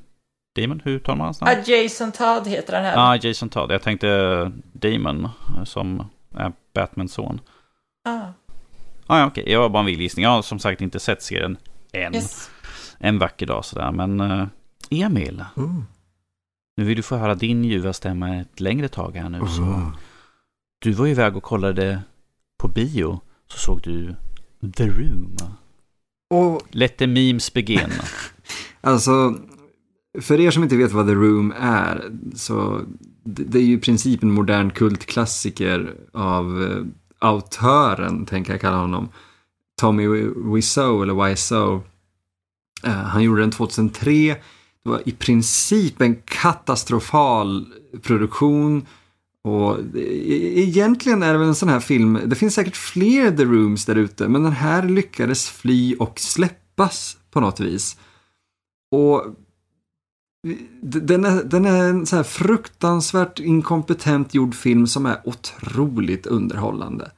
[0.56, 1.58] Damon, hur tar man hans namn?
[1.66, 2.92] Ah, Jason Todd heter den här.
[2.94, 3.72] Ja, ah, Jason Todd.
[3.72, 5.24] Jag tänkte Damon
[5.58, 7.42] eh, som är Batmans son.
[8.06, 8.20] Ah,
[9.08, 9.44] Ah, ja, okej.
[9.52, 10.24] Jag var bara en vild gissning.
[10.24, 11.58] Jag har som sagt inte sett serien
[11.94, 12.16] än.
[12.16, 12.50] yes.
[12.98, 13.92] En vacker dag sådär.
[13.92, 14.48] Men eh,
[14.90, 15.84] Emil, Mm.
[16.78, 19.40] nu vill du få höra din ljuva stämma ett längre tag här nu.
[19.48, 19.64] Så.
[19.64, 19.90] Mm.
[20.80, 22.02] Du var ju iväg och kollade
[22.62, 23.22] på bio.
[23.48, 24.16] Så såg du
[24.78, 25.38] The Room.
[26.30, 27.90] Och Let the memes begin.
[28.86, 29.36] Alltså,
[30.22, 32.82] för er som inte vet vad The Room är, så
[33.24, 36.84] det, det är ju i princip en modern kultklassiker av eh,
[37.20, 39.10] autören, tänker jag kalla honom,
[39.82, 40.08] Tommy
[40.56, 41.82] Wiseau, eller Wiseau.
[42.84, 44.36] Eh, han gjorde den 2003.
[44.84, 47.66] Det var i princip en katastrofal
[48.02, 48.86] produktion.
[49.44, 53.46] Och e-, egentligen är det väl en sån här film, det finns säkert fler The
[53.46, 57.98] Rooms där ute, men den här lyckades fly och släppas på något vis.
[58.92, 59.26] Och
[60.82, 67.12] den är, den är en sån här fruktansvärt inkompetent gjord film som är otroligt underhållande.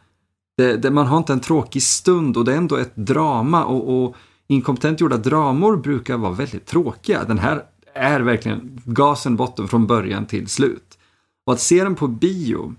[0.58, 4.04] Det, det, man har inte en tråkig stund och det är ändå ett drama och,
[4.04, 4.16] och
[4.48, 7.24] inkompetent gjorda dramor brukar vara väldigt tråkiga.
[7.24, 10.98] Den här är verkligen gasen botten från början till slut.
[11.46, 12.76] Och att se den på bio,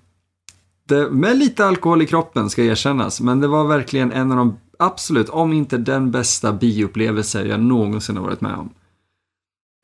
[0.89, 4.57] det, med lite alkohol i kroppen ska erkännas, men det var verkligen en av de
[4.79, 8.71] absolut, om inte den bästa bioupplevelser jag någonsin har varit med om.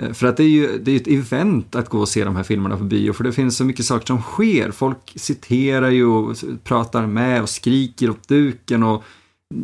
[0.03, 2.37] Eh, för att det är ju det är ett event att gå och se de
[2.37, 4.71] här filmerna på bio, för det finns så mycket saker som sker.
[4.71, 9.05] Folk citerar ju och pratar med och skriker åt duken och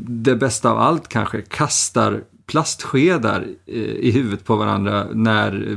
[0.08, 5.76] det bästa av allt kanske, kastar plastskedar eh, i huvudet på varandra när eh,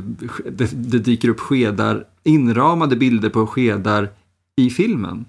[0.51, 4.09] det, det dyker upp skedar, inramade bilder på skedar
[4.61, 5.25] i filmen.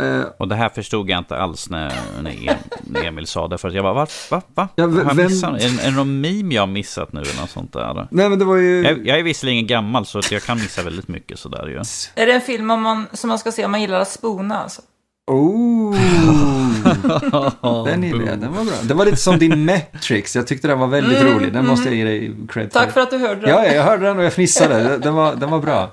[0.00, 1.92] Eh, Och det här förstod jag inte alls när,
[2.22, 3.58] när, Em, när Emil sa det.
[3.58, 4.06] För att jag bara, va?
[4.30, 4.42] Va?
[4.54, 4.68] va?
[4.76, 5.60] Ja, Har jag vem- missat?
[5.62, 8.08] Är, är det någon meme jag har missat nu eller något sånt där?
[8.10, 8.82] nej men det var ju...
[8.82, 11.76] Jag, jag är visserligen gammal så jag kan missa väldigt mycket sådär ju.
[12.22, 14.58] Är det en film om man, som man ska se om man gillar att spona
[14.62, 14.82] alltså?
[15.26, 15.94] Oh!
[17.84, 18.74] den idén, den var bra.
[18.88, 21.52] Det var lite som din Metrix, jag tyckte den var väldigt Mm, rolig.
[21.52, 23.50] Den måste jag ge dig cred Tack för att du hörde det.
[23.50, 24.98] Ja, jag hörde den och jag fnissade.
[24.98, 25.92] Den var, den var bra.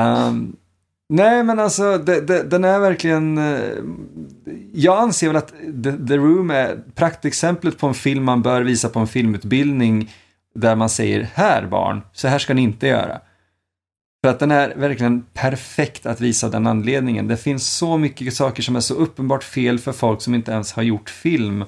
[0.00, 0.56] Um,
[1.08, 3.38] nej, men alltså, det, det, den är verkligen...
[3.38, 3.60] eh,
[4.72, 5.48] jag anser väl att
[5.84, 10.10] The, The Room är praktexemplet på en film man bör visa på en filmutbildning
[10.54, 13.20] där man säger här barn, så här ska ni inte göra.
[14.24, 17.28] För att den är verkligen perfekt att visa den anledningen.
[17.28, 20.72] Det finns så mycket saker som är så uppenbart fel för folk som inte ens
[20.72, 21.64] har gjort film.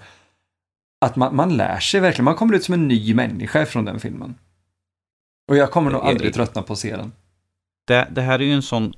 [1.05, 4.00] Att man, man lär sig verkligen, man kommer ut som en ny människa från den
[4.00, 4.34] filmen.
[5.48, 7.12] Och jag kommer nog aldrig tröttna på att se den.
[7.86, 8.94] Det, det här är ju en sån,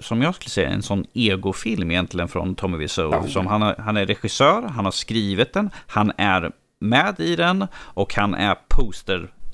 [0.00, 3.12] som jag skulle säga, en sån egofilm egentligen från Tommy Wiseau.
[3.12, 3.26] Ja.
[3.26, 8.14] Som han, han är regissör, han har skrivit den, han är med i den och
[8.14, 8.54] han är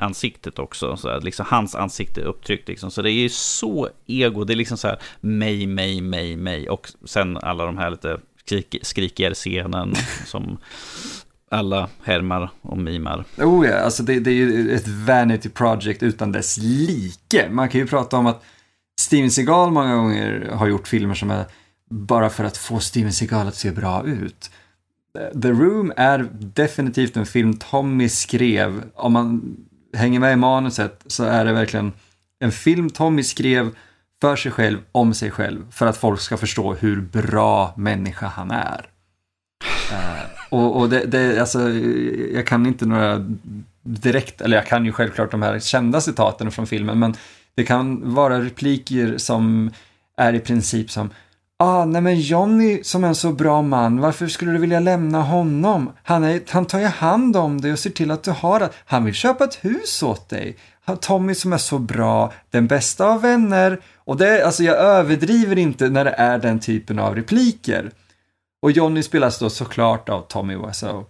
[0.05, 0.96] posteransiktet också.
[0.96, 2.90] Så här, liksom hans ansikte upptryckt liksom.
[2.90, 6.68] Så det är ju så ego, det är liksom så här mig, mig, mig, mig.
[6.68, 9.94] Och sen alla de här lite skrik, skrikigare scenen
[10.26, 10.59] som
[11.50, 13.24] alla härmar och mimar.
[13.38, 17.48] Oh ja, alltså det, det är ju ett vanity project utan dess like.
[17.50, 18.42] Man kan ju prata om att
[19.00, 21.44] Steven Seagal många gånger har gjort filmer som är
[21.90, 24.50] bara för att få Steven Seagal att se bra ut.
[25.42, 28.82] The Room är definitivt en film Tommy skrev.
[28.94, 29.57] Om man
[29.95, 31.92] hänger med i manuset så är det verkligen
[32.38, 33.70] en film Tommy skrev
[34.20, 38.51] för sig själv, om sig själv, för att folk ska förstå hur bra människa han
[38.51, 38.88] är.
[39.92, 41.70] Uh, och och det, det, alltså,
[42.34, 43.24] jag kan inte några
[43.82, 47.14] direkt, eller jag kan ju självklart de här kända citaten från filmen, men
[47.55, 49.70] det kan vara repliker som
[50.16, 51.11] är i princip som
[51.59, 55.22] Ah, nej men Johnny som är en så bra man, varför skulle du vilja lämna
[55.22, 55.92] honom?
[56.02, 58.70] Han, är, han tar ju hand om dig och ser till att du har det.
[58.84, 60.57] Han vill köpa ett hus åt dig.
[61.00, 63.80] Tommy som är så bra, den bästa av vänner.
[63.96, 67.90] Och det, alltså jag överdriver inte när det är den typen av repliker.
[68.62, 71.07] Och Johnny spelas då såklart av Tommy Wiseau.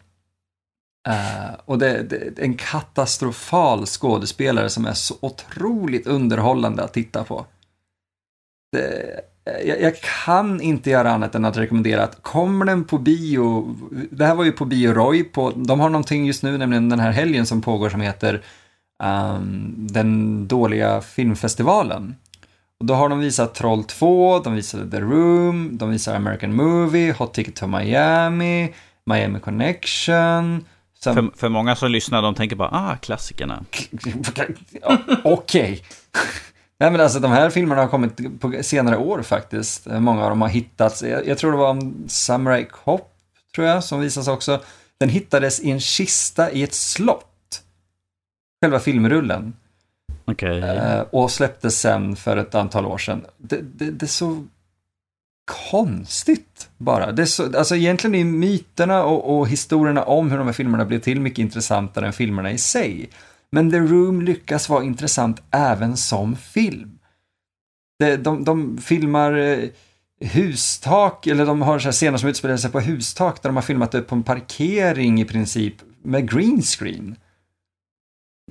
[1.08, 7.24] Uh, och det, det är en katastrofal skådespelare som är så otroligt underhållande att titta
[7.24, 7.46] på.
[8.72, 13.76] Det, jag, jag kan inte göra annat än att rekommendera att kommer den på bio,
[14.10, 17.00] det här var ju på Bio Roy, på, de har någonting just nu, nämligen den
[17.00, 18.42] här helgen som pågår som heter
[19.02, 22.16] ehm, Den dåliga filmfestivalen.
[22.80, 27.12] Och då har de visat Troll 2, de visade The Room, de visar American Movie,
[27.12, 28.74] Hot Ticket to Miami,
[29.06, 30.64] Miami Connection.
[31.04, 33.64] Sen, För, för många som lyssnar, de tänker bara, ah, klassikerna.
[35.24, 35.82] Okej.
[36.84, 39.86] Nej men alltså de här filmerna har kommit på senare år faktiskt.
[39.86, 41.02] Många av dem har hittats.
[41.02, 43.12] Jag, jag tror det var om Samurai Cop,
[43.54, 44.60] tror jag, som visas också.
[44.98, 47.62] Den hittades i en kista i ett slott.
[48.64, 49.54] Själva filmrullen.
[50.24, 50.58] Okej.
[50.58, 53.24] Eh, och släpptes sen för ett antal år sedan.
[53.36, 54.44] Det, det, det är så
[55.70, 57.12] konstigt bara.
[57.12, 60.84] Det är så, alltså egentligen är myterna och, och historierna om hur de här filmerna
[60.84, 63.10] blev till mycket intressantare än filmerna i sig.
[63.54, 66.98] Men The Room lyckas vara intressant även som film.
[67.98, 69.68] Det, de, de filmar eh,
[70.20, 73.62] hustak, eller de har så här scener som utspelar sig på hustak där de har
[73.62, 77.16] filmat det på en parkering i princip med green screen.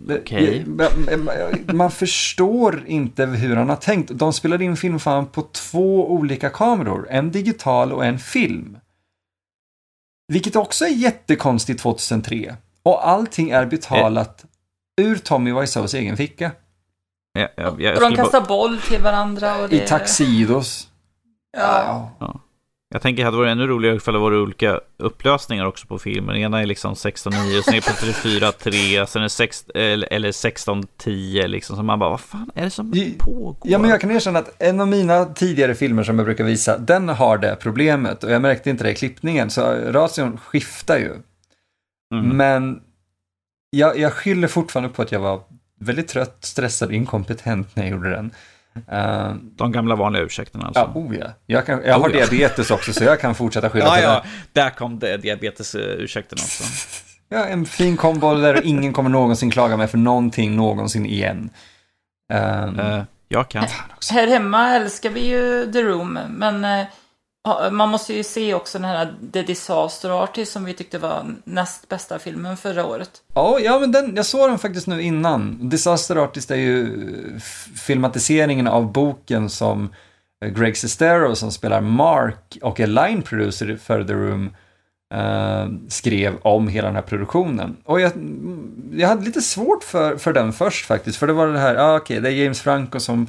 [0.02, 0.66] Det- Okej.
[0.66, 4.12] Man- Man förstår inte hur han har tänkt.
[4.14, 8.78] De spelade in filmfan på två olika kameror, en digital och en film.
[10.28, 12.56] Vilket också är jättekonstigt 2003.
[12.84, 14.46] Och allting är betalat
[15.02, 16.52] ur Tommy Wiseaus egen ficka.
[17.34, 19.58] Jag, jag, jag, och de skulle bara- kastar boll till varandra.
[19.58, 19.76] Och det...
[19.76, 20.88] I taxidos.
[21.58, 22.12] Ja.
[22.94, 26.00] Jag tänker att det hade varit ännu roligare ifall det var olika upplösningar också på
[26.00, 26.36] filmen.
[26.36, 30.32] Ena är liksom 16.9, sen är det plötsligt 4.3, sen är det 6, eller, eller
[30.32, 31.76] 16.10 liksom.
[31.76, 33.58] Så man bara, vad fan är det som pågår?
[33.64, 36.78] Ja, men jag kan erkänna att en av mina tidigare filmer som jag brukar visa,
[36.78, 38.24] den har det problemet.
[38.24, 41.12] Och jag märkte inte det i klippningen, så ration skiftar ju.
[42.14, 42.38] Mm.
[42.38, 42.82] Men
[43.78, 45.42] jag, jag skyller fortfarande på att jag var
[45.80, 48.32] väldigt trött, stressad, inkompetent när jag gjorde den.
[48.92, 50.92] Uh, De gamla vanliga ursäkterna alltså.
[50.96, 51.26] ja, oh ja.
[51.46, 52.26] Jag, kan, jag har Oh ja.
[52.26, 54.24] diabetes också, så jag kan fortsätta skylla ja, på ja.
[54.54, 54.62] det.
[54.62, 56.64] Där kom det diabetesursäkten också.
[57.30, 61.50] Ja, en fin kombo där ingen kommer någonsin klaga mig för någonting någonsin igen.
[62.34, 63.66] Ehm, Eh, jag kan.
[64.12, 66.86] Här hemma älskar vi ju The Room, men
[67.72, 71.90] man måste ju se också den här The Disaster Artist som vi tyckte var näst
[71.90, 73.10] bästa filmen förra året.
[73.34, 75.70] Ja, ja men den, jag såg den faktiskt nu innan.
[75.70, 76.90] Disaster Artist är ju
[77.86, 79.90] filmatiseringen av boken som
[80.46, 84.56] eh, Greg Sestero som spelar Mark och är line producer för The Room
[85.14, 87.78] eh, skrev om hela den här produktionen.
[87.86, 91.48] Och jag, mm, jag hade lite svårt för, för den först faktiskt, för det var
[91.48, 93.28] det här, ah, okej, det är James Franco som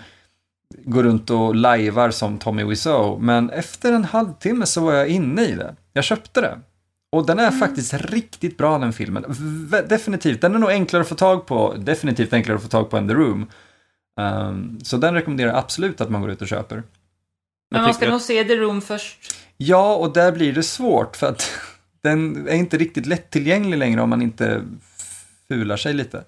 [0.85, 3.19] går runt och lajvar som Tommy Wiseau.
[3.19, 5.77] Men efter en halvtimme så var jag inne i det.
[5.93, 6.61] Jag köpte det.
[7.13, 9.25] Och den är faktiskt riktigt bra den filmen.
[9.71, 11.75] V definitivt, den är nog enklare att få tag på.
[11.79, 13.51] Definitivt enklare att få tag på än The Room.
[14.21, 16.83] Um, så den rekommenderar jag absolut att man går ut och köper.
[17.71, 19.35] Men man ska nog se The Room först.
[19.57, 21.51] Ja, och där blir det svårt för att
[22.03, 24.65] den är inte riktigt lättillgänglig längre om man inte
[25.49, 26.25] fular sig lite.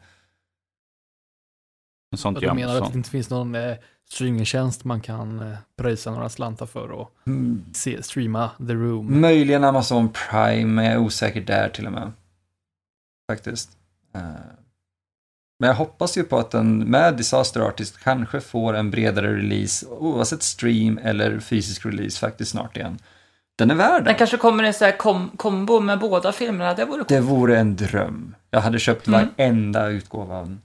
[2.17, 3.77] Sånt du menar att det inte finns någon eh,
[4.09, 7.65] streamingtjänst man kan eh, pröjsa några slantar för och mm.
[7.73, 9.21] se, streama The Room?
[9.21, 12.13] Möjligen Amazon Prime, är osäker där till och med.
[13.33, 13.71] Faktiskt.
[14.17, 14.23] Uh.
[15.59, 19.87] Men jag hoppas ju på att den med Disaster Artist kanske får en bredare release
[19.87, 22.99] oavsett stream eller fysisk release faktiskt snart igen.
[23.59, 24.11] Den är värd det.
[24.11, 27.09] Den kanske kommer en sån här kom kombo med båda filmerna, det vore coolt.
[27.09, 28.35] Det vore en dröm.
[28.51, 29.29] Jag hade köpt mm.
[29.37, 30.61] varenda utgåva av den.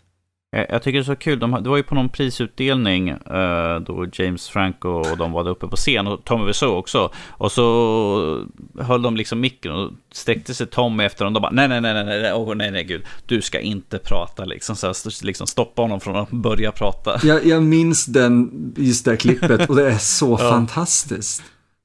[0.53, 4.05] Jag tycker det är så kul, de, det var ju på någon prisutdelning uh, då
[4.13, 7.11] James Franco och de var uppe på scen och Tommy Wiseau också.
[7.29, 8.47] Och så
[8.79, 11.33] höll de liksom micken och sträckte sig Tommy efter dem.
[11.33, 14.45] De bara nej, nej, nej, nej, nej, oh, nej, nej, gud, du ska inte prata
[14.45, 14.75] liksom.
[14.75, 17.19] Så här, liksom stoppa honom från att börja prata.
[17.23, 20.49] Jag, jag minns den, just det klippet och det är så ja.
[20.49, 21.43] fantastiskt.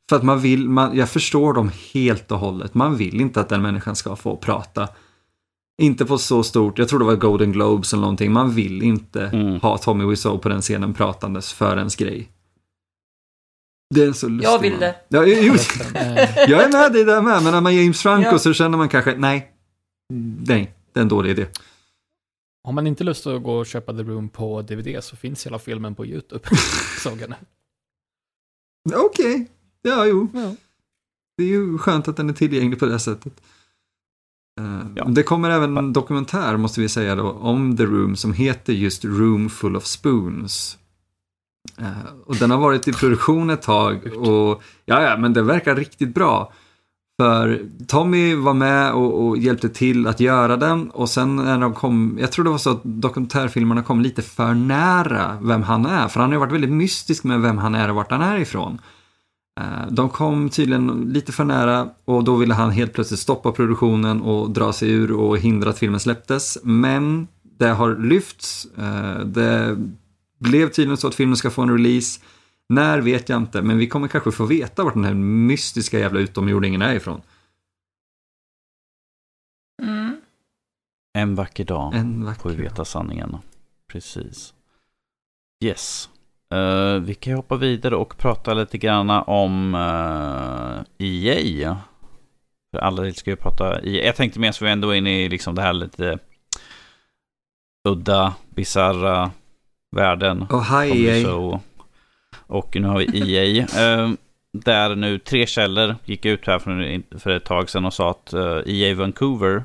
[0.08, 2.74] För att man vill, man, jag förstår dem helt och hållet.
[2.74, 4.88] Man vill inte att den människan ska få prata.
[5.82, 8.32] Inte på så stort, jag tror det var Golden Globes eller någonting.
[8.32, 9.60] Man vill inte mm.
[9.60, 12.32] ha Tommy Wiseau på den scenen pratandes för ens grej.
[13.94, 14.52] Det är så lustigt.
[14.52, 14.96] Jag vill det.
[15.08, 15.54] Ja, jo,
[16.48, 18.38] jag är med dig där med, men när man James Franco ja.
[18.38, 19.52] så känner man kanske, nej,
[20.46, 21.46] nej, det är en dålig idé.
[22.64, 25.58] Har man inte lust att gå och köpa The Room på DVD så finns hela
[25.58, 26.44] filmen på YouTube.
[28.94, 29.46] Okej, okay.
[29.82, 30.28] ja jo.
[30.34, 30.54] Ja.
[31.36, 33.42] Det är ju skönt att den är tillgänglig på det sättet.
[34.60, 35.04] Eh, ja.
[35.04, 39.04] Det kommer även en dokumentär, måste vi säga då, om The Room som heter just
[39.04, 40.78] Room Full of Spoons.
[41.80, 41.86] Uh,
[42.26, 46.14] och den har varit i produktion ett tag och ja, ja, men det verkar riktigt
[46.14, 46.52] bra.
[47.20, 51.74] För Tommy var med och, och, hjälpte till att göra den och sen när de
[51.74, 56.08] kom, jag tror det var så att dokumentärfilmerna kom lite för nära vem han är.
[56.08, 58.38] För han har ju varit väldigt mystisk med vem han är och vart han är
[58.38, 58.78] ifrån.
[59.60, 64.22] Eh, de kom tydligen lite för nära och då ville han helt plötsligt stoppa produktionen
[64.22, 66.58] och dra sig ur och hindra att filmen släpptes.
[66.62, 68.66] Men det har lyfts.
[68.78, 69.76] Eh, det
[70.38, 72.20] blev tydligen så att filmen ska få en release.
[72.68, 76.20] När vet jag inte, men vi kommer kanske få veta vart den här mystiska jävla
[76.20, 77.20] utomjordingen är ifrån.
[79.82, 80.16] Mm.
[81.18, 83.36] En vacker dag en vacker får vi veta sanningen.
[83.88, 84.54] Precis.
[85.64, 86.08] Yes.
[86.54, 91.76] Uh, vi kan hoppa vidare och prata lite grann om uh, eh, EA.
[92.70, 94.06] För alla ska ju prata EA.
[94.06, 96.18] Jag tänkte mer så vi ändå är inne i liksom det här lite
[97.88, 99.30] udda, bisarra
[99.96, 100.46] världen.
[100.50, 101.60] Oh, hi EA.
[102.46, 103.66] Och nu har vi EA.
[104.04, 104.12] uh,
[104.52, 108.34] där nu tre källor gick ut här för, för ett tag sedan och sa att
[108.34, 109.64] uh, EA Vancouver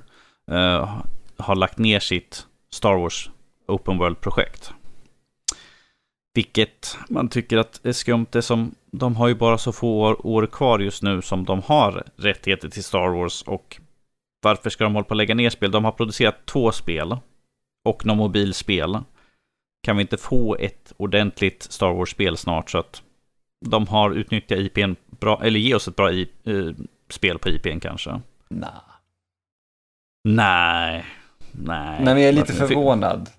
[1.38, 3.30] har lagt ner sitt Star Wars
[3.68, 4.74] Open World-projekt.
[6.34, 8.26] Vilket man tycker att är skumt.
[8.32, 11.62] Det som, de har ju bara så få år, år, kvar just nu som de
[11.62, 13.42] har rättigheter till Star Wars.
[13.42, 13.82] Och
[14.42, 15.72] varför ska de hålla på att lägga ner spel?
[15.72, 17.18] De har producerat två spel.
[17.84, 19.00] Och några mobilspel.
[19.84, 23.02] Kan vi inte få ett ordentligt Star Wars-spel snart så att
[23.66, 26.74] de har utnyttjat IPn bra, eller ge oss ett bra I, uh,
[27.10, 28.22] spel på IPn kanske?
[28.50, 28.70] Nej.
[30.24, 31.06] Nej.
[31.52, 32.04] Nej.
[32.04, 33.30] Nej, men jag är lite förvånad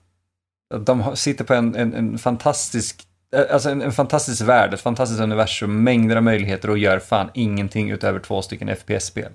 [0.78, 5.20] de sitter på en, en, en fantastisk eh, Alltså en, en, fantastisk värld, ett fantastiskt
[5.20, 9.32] universum, mängder av möjligheter och gör fan ingenting utöver två stycken FPS-spel.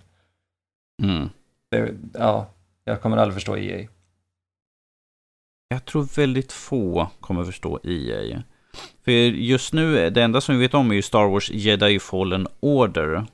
[1.04, 1.30] Mm.
[2.14, 2.50] ja,
[2.84, 3.88] jag kommer aldrig förstå EA.
[5.70, 8.44] Jag tror väldigt få kommer förstå EA.
[9.04, 12.48] För just nu, det enda som vi vet om är ju Star Wars Jedi Fallen
[12.60, 13.26] Order.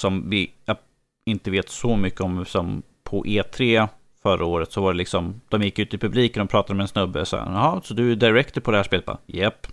[0.00, 0.52] Som vi
[1.26, 3.88] inte vet så mycket om som på E3
[4.22, 6.88] förra året så var det liksom, de gick ut i publiken och pratade med en
[6.88, 9.06] snubbe och sa jaha, så du är director på det här spelet?
[9.26, 9.66] Japp.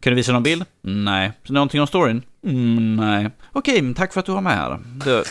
[0.00, 0.64] Kan du visa någon bild?
[0.82, 1.32] Nej.
[1.44, 2.22] Så någonting om storyn?
[2.42, 3.30] Mm, nej.
[3.52, 4.78] Okej, tack för att du var med här.
[5.04, 5.24] Det,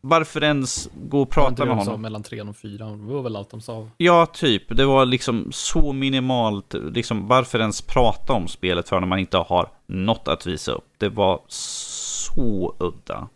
[0.00, 2.02] varför ens gå och prata med honom?
[2.02, 3.88] mellan tre och fyra, det var väl allt de sa.
[3.96, 4.76] Ja, typ.
[4.76, 6.74] Det var liksom så minimalt.
[6.92, 10.88] Liksom, varför ens prata om spelet för när man inte har något att visa upp?
[10.98, 13.28] Det var så udda.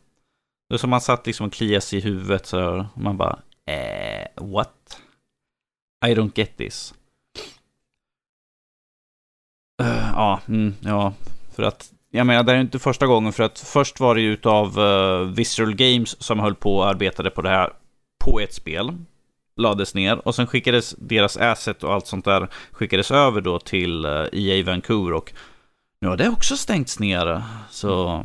[0.68, 3.38] Det är som man satt liksom och kliade sig i huvudet så man bara,
[3.68, 5.00] Eh, what?
[6.06, 6.94] I don't get this.
[9.82, 11.12] Uh, ja, mm, ja,
[11.56, 14.32] för att jag menar, det är inte första gången för att först var det ju
[14.32, 17.72] utav uh, Visceral Games som höll på och arbetade på det här
[18.24, 18.92] på ett spel.
[19.56, 24.04] Lades ner och sen skickades deras asset och allt sånt där skickades över då till
[24.04, 25.32] eh, uh, EA Vancouver och
[26.00, 27.42] Nu har det också stängts ner.
[27.70, 28.24] Så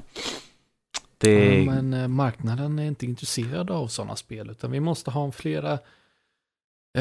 [1.23, 1.63] det...
[1.63, 5.79] Ja, men eh, marknaden är inte intresserad av sådana spel, utan vi måste ha flera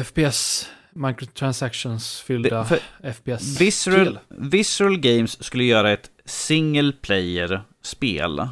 [0.03, 2.79] FPS, microtransactions-fyllda Det- för
[3.13, 3.65] FPS-spel.
[3.65, 8.47] Visceral, Visceral Games skulle göra ett single player-spel.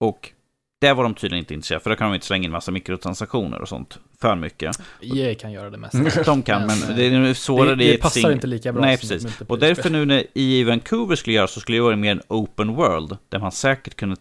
[0.00, 0.32] Och
[0.80, 3.60] där var de tydligen inte intresserade, för då kan de inte slänga in massa mikrotransaktioner
[3.60, 4.80] och sånt för mycket.
[5.00, 6.22] EA kan göra det mesta.
[6.24, 8.98] De kan, men det är svårare det, i det ett passar inte lika bra Nej,
[8.98, 9.40] precis.
[9.48, 12.74] Och därför nu när EA Vancouver skulle göra så skulle det vara mer en open
[12.74, 13.16] world.
[13.28, 14.16] Där man säkert kunde,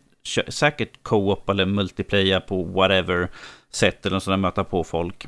[0.47, 3.29] säkert co-op eller multiplayer på whatever
[3.71, 5.27] sätt eller sådär möta på folk.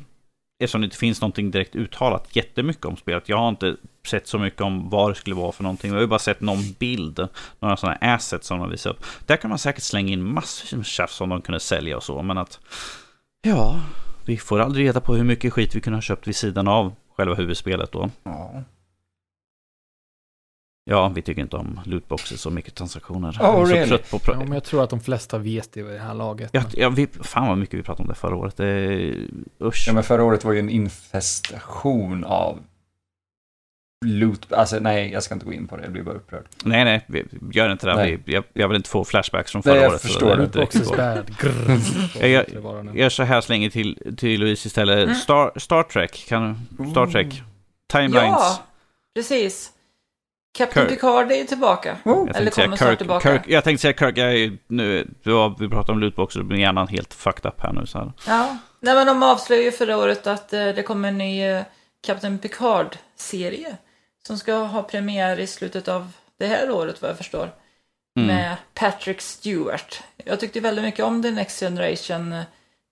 [0.60, 3.28] Eftersom det inte finns någonting direkt uttalat jättemycket om spelet.
[3.28, 3.76] Jag har inte
[4.06, 5.90] sett så mycket om vad det skulle vara för någonting.
[5.90, 7.28] Jag har ju bara sett någon bild,
[7.60, 9.04] några sådana assets som de visar upp.
[9.26, 12.22] Där kan man säkert slänga in massor med tjafs som de kunde sälja och så.
[12.22, 12.60] Men att,
[13.42, 13.80] ja,
[14.26, 16.94] vi får aldrig reda på hur mycket skit vi kunde ha köpt vid sidan av
[17.16, 18.10] själva huvudspelet då.
[18.22, 18.62] Ja.
[20.90, 23.30] Ja, vi tycker inte om lootboxes och mikrotransaktioner.
[23.30, 23.88] Oh, Jag är så really?
[23.88, 26.50] trött på Ja, men jag tror att de flesta vet det vid det här laget.
[26.52, 28.56] Ja, ja, vi, fan vad mycket vi pratade om det förra året.
[28.56, 29.14] Det
[29.62, 29.84] usch.
[29.86, 32.58] ja, men förra året var ju en infestation av
[34.06, 34.52] loot.
[34.52, 35.82] Alltså nej, jag ska inte gå in på det.
[35.82, 36.44] Jag blir bara upprörd.
[36.64, 37.94] Nej, nej, vi gör inte det.
[37.94, 38.18] Nej.
[38.24, 40.00] Vi, jag, jag vill inte få flashbacks från Nej, förra jag året.
[40.00, 41.36] så förstår det Lootboxes bad.
[41.40, 42.26] Grr.
[42.26, 42.44] Jag-.
[42.86, 45.04] Jag gör så här så länge till, till Louise istället.
[45.04, 45.14] Mm.
[45.14, 47.42] Star, Star Trek, kan Star Trek.
[47.92, 48.22] Timelines.
[48.22, 48.62] Ja,
[49.14, 49.72] precis.
[50.52, 50.98] Captain Kirk.
[50.98, 51.96] Picard är tillbaka.
[52.04, 52.26] Oh.
[52.26, 53.28] Jag Eller kommer snart tillbaka.
[53.28, 56.88] Kirk, jag tänkte säga Kirk, jag är, nu, var, vi pratar om lootboxer, men hjärnan
[56.88, 57.86] helt fucked up här nu.
[57.86, 58.12] Så här.
[58.26, 61.62] Ja, nej men de avslöjade ju förra året att eh, det kommer en ny eh,
[62.06, 63.76] Captain Picard-serie.
[64.26, 67.50] Som ska ha premiär i slutet av det här året vad jag förstår.
[68.18, 68.26] Mm.
[68.36, 70.02] Med Patrick Stewart.
[70.24, 72.32] Jag tyckte väldigt mycket om The Next Generation.
[72.32, 72.42] eh,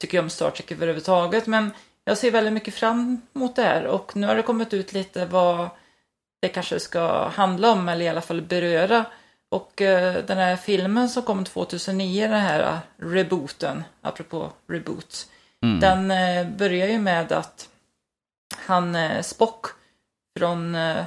[0.01, 1.47] Tycker om Star Trek överhuvudtaget.
[1.47, 1.71] Men
[2.05, 3.87] jag ser väldigt mycket fram emot det här.
[3.87, 5.69] Och nu har det kommit ut lite vad
[6.43, 7.89] det kanske ska handla om.
[7.89, 9.05] Eller i alla fall beröra.
[9.49, 13.85] Och eh, den här filmen som kom 2009, den här eh, rebooten.
[14.01, 15.27] Apropå reboot.
[15.63, 15.81] Mm.
[15.81, 17.69] Den eh, börjar ju med att
[18.67, 19.67] han eh, Spock
[20.39, 21.05] från eh,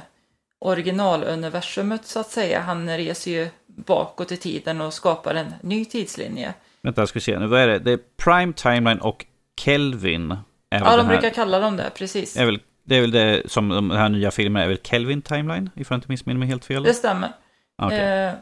[0.58, 2.60] originaluniversumet så att säga.
[2.60, 6.54] Han reser ju bakåt i tiden och skapar en ny tidslinje.
[6.82, 7.38] Vänta, jag ska se.
[7.38, 7.78] Nu, vad är det?
[7.78, 9.26] Det är Prime Timeline och
[9.60, 10.36] Kelvin.
[10.68, 12.36] Ja, de här, brukar kalla dem det, precis.
[12.36, 12.60] är väl,
[12.90, 15.70] det är väl det som de här nya filmerna är väl Kelvin Timeline?
[15.76, 16.82] Ifall jag inte missminner mig helt fel.
[16.82, 17.32] Det stämmer.
[17.76, 17.98] Ah, okej.
[17.98, 18.34] Eh,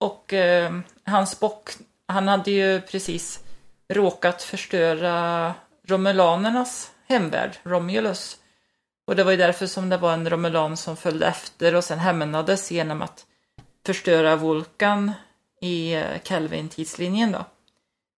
[0.00, 0.72] och eh,
[1.04, 1.70] hans Spock,
[2.08, 3.40] han hade ju precis
[3.88, 5.54] råkat förstöra
[5.86, 8.36] Romulanernas hemvärld, Romulus.
[9.06, 11.98] Och det var ju därför som det var en Romulan som följde efter och sen
[11.98, 13.26] hämnades genom att
[13.86, 15.12] förstöra Vulkan
[15.60, 17.44] i eh, Kelvin-tidslinjen då.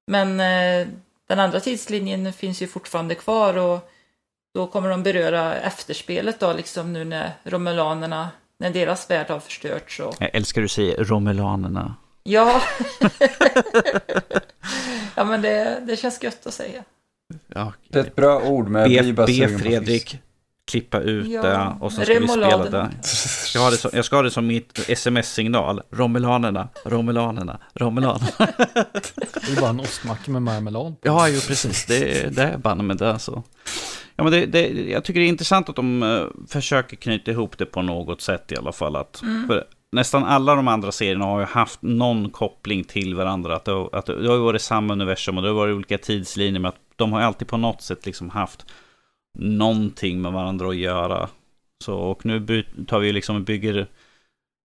[0.06, 0.88] Men eh,
[1.28, 3.90] den andra tidslinjen finns ju fortfarande kvar och
[4.54, 10.00] då kommer de beröra efterspelet då, liksom nu när Romulanerna, när deras värld har förstörts
[10.00, 11.94] och Jag älskar du säger Romulanerna.
[12.22, 12.62] Ja.
[15.14, 16.84] ja, men det, det känns gött att säga.
[17.46, 20.18] Ja, Det är ett bra ord, men jag blir bara be Fredrik
[20.66, 22.90] klippa ut Ja, det och så ska vi spela det.
[23.02, 25.82] Jag ska ha det som, jag ska ha det som mitt sms-signal.
[25.90, 28.30] Romulanerna, Romulanerna, Romulanerna.
[29.46, 31.00] Det är bara en ostmacka med marmelad.
[31.00, 31.08] på.
[31.08, 31.86] Ja, jo precis.
[31.86, 33.42] Det, det är banne med det så.
[34.16, 37.58] Ja, men det, det, jag tycker det är intressant att de eh, försöker knyta ihop
[37.58, 38.96] det på något sätt i alla fall.
[38.96, 43.56] Att, för nästan alla de andra serierna har ju haft någon koppling till varandra.
[43.56, 46.60] Att det, att det, har varit samma universum och det har varit olika tidslinjer.
[46.60, 48.66] Men att de har alltid på något sätt liksom haft
[49.38, 51.28] någonting med varandra att göra.
[51.84, 53.86] Så, och nu tar vi liksom bygger,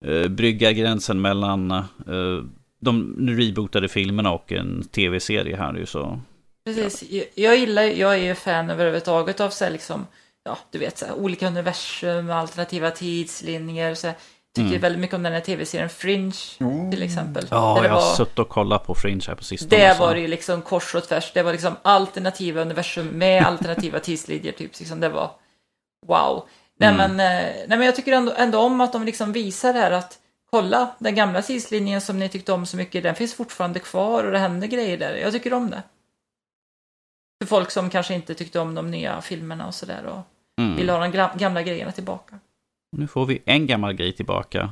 [0.06, 2.44] eh, bryggar gränsen mellan eh,
[2.82, 6.20] de rebootade filmerna och en tv-serie här ju så.
[6.76, 7.10] Precis.
[7.12, 10.08] Jag, jag gillar, jag är ju fan överhuvudtaget av så här liksom,
[10.44, 13.96] ja, du vet, så här, olika universum, alternativa tidslinjer.
[13.96, 14.16] Så här.
[14.56, 14.82] Tycker Mm.
[14.82, 16.36] väldigt mycket om den här tv-serien Fringe,
[16.92, 17.48] till exempel.
[17.52, 19.78] Ja, jag har var, suttit och kollat på Fringe här på sistone.
[19.78, 21.32] det var det ju liksom kors och tvärs.
[21.34, 24.80] Det var liksom alternativa universum med alternativa tidslinjer, typ.
[24.80, 25.32] Liksom, det var
[26.08, 26.46] wow.
[26.80, 26.98] Nej, Mm.
[26.98, 27.12] men,
[27.42, 30.18] eh, nej, men jag tycker ändå, ändå om att de liksom visar det här att
[30.52, 34.32] kolla, den gamla tidslinjen som ni tyckte om så mycket, den finns fortfarande kvar och
[34.32, 35.16] det händer grejer där.
[35.16, 35.84] Jag tycker om det.
[37.44, 40.22] För folk som kanske inte tyckte om de nya filmerna och sådär och
[40.62, 40.76] Mm.
[40.76, 42.40] vill ha de gamla grejerna tillbaka.
[42.98, 44.72] Nu får vi en gammal grej tillbaka.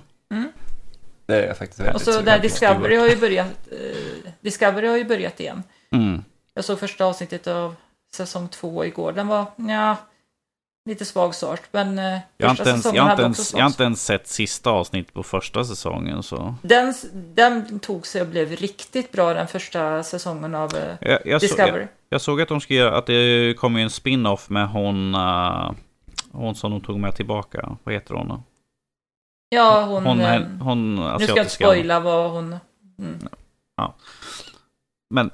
[1.25, 2.39] Det är faktiskt väldigt Och så där.
[2.39, 5.63] Discovery har ju börjat, eh, Discovery har ju börjat igen.
[5.91, 6.23] Mm.
[6.53, 7.75] Jag såg första avsnittet av
[8.15, 9.11] säsong två igår.
[9.11, 9.95] Den var, ja,
[10.89, 11.61] lite svag start.
[11.71, 13.69] Men eh, Jag, har första inte ens, säsongen jag, hade också ens, svag jag har
[13.69, 16.23] inte ens sett sista avsnittet på första säsongen.
[16.23, 16.55] Så.
[16.61, 21.41] Den, den tog sig och blev riktigt bra den första säsongen av eh, Jag, jag,
[21.41, 21.79] så, Discovery.
[21.81, 25.71] jag, jag såg att de göra, att det kommer en spin-off med hon, uh,
[26.31, 27.77] hon som de tog med tillbaka.
[27.83, 28.43] Vad heter hon?
[29.49, 30.05] Ja, hon...
[30.05, 31.65] Hon, eh, hon, hon nu ska jag inte asiatiska.
[31.65, 32.55] spoila vad hon...
[32.99, 33.19] Mm.
[35.09, 35.31] Men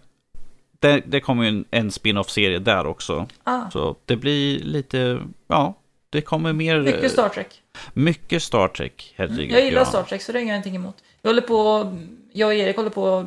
[0.80, 3.28] det, det kommer ju en, en spin-off-serie där också.
[3.44, 5.74] Ah, Så det blir lite, ja,
[6.10, 6.80] det kommer mer...
[6.80, 7.62] mycket Star Trek.
[7.94, 9.52] Mycket Star Trek, herregud.
[9.52, 9.86] Jag gillar ja.
[9.86, 10.96] Star Trek så det har jag ingenting emot.
[11.22, 11.92] Jag håller på,
[12.32, 13.26] jag och Erik håller på och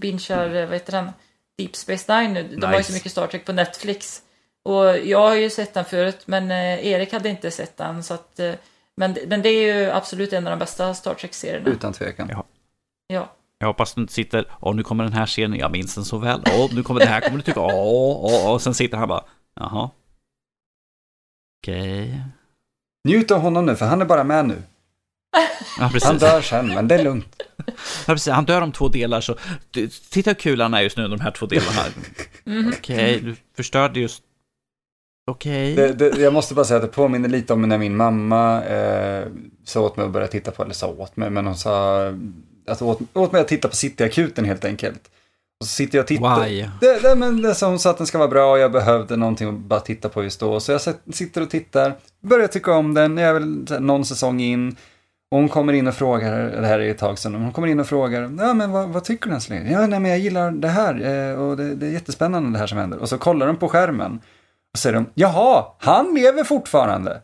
[0.00, 1.10] bingear, vad heter den,
[1.58, 2.56] Deep Space Nine nu.
[2.56, 2.92] De har ju så Nice.
[2.92, 4.22] mycket Star Trek på Netflix.
[4.64, 8.02] Och jag har ju sett den förut, men eh, Erik hade inte sett den.
[8.02, 8.52] Så att, eh,
[8.96, 11.68] men, men det är ju absolut en av de bästa Star Trek-serierna.
[11.70, 12.28] Utan tvekan.
[12.30, 12.44] Ja.
[13.06, 13.32] Ja.
[13.58, 16.18] Jag hoppas du inte sitter, åh nu kommer den här scenen, jag minns den så
[16.18, 16.42] väl.
[16.58, 18.52] Åh, nu kommer det här, kommer du tycka, åh, åh, åh.
[18.52, 19.90] Och sen sitter han bara, jaha.
[21.62, 22.20] Okej.
[23.08, 24.62] Njut av honom nu, för han är bara med nu.
[25.78, 27.42] Ja, Han dör sen, men det är lugnt.
[27.66, 27.72] Ja,
[28.06, 28.32] precis.
[28.32, 29.36] Han dör om två delar, så
[30.10, 31.82] titta hur kul han är just nu, de här två delarna.
[32.44, 32.72] Mhm.
[32.78, 34.22] Okej, du förstörde just...
[35.30, 35.74] Okej.
[35.74, 39.26] Det, jag måste bara säga att det påminner lite om när min mamma eh,
[39.64, 42.06] sa åt mig att börja titta på, eller sa åt mig, men hon sa
[42.66, 45.10] att åt, åt mig att titta på Cityakuten helt enkelt.
[45.60, 46.44] Och så sitter jag och tittar.
[46.44, 46.66] Why?
[46.80, 49.16] Det, det, men det, så hon sa att den ska vara bra och jag behövde
[49.16, 50.60] någonting att bara titta på just då.
[50.60, 50.80] Så jag
[51.12, 54.76] sitter och tittar, börjar tycka om den, jag är väl någon säsong in.
[55.30, 57.80] Och hon kommer in och frågar, det här är ett tag sedan, hon kommer in
[57.80, 59.70] och frågar, ja men vad, vad tycker du älskling?
[59.72, 60.94] Ja nej men jag gillar det här
[61.30, 62.98] eh, och det, det är jättespännande det här som händer.
[62.98, 64.20] Och så kollar de på skärmen
[64.72, 67.20] och säger de, jaha, han lever fortfarande.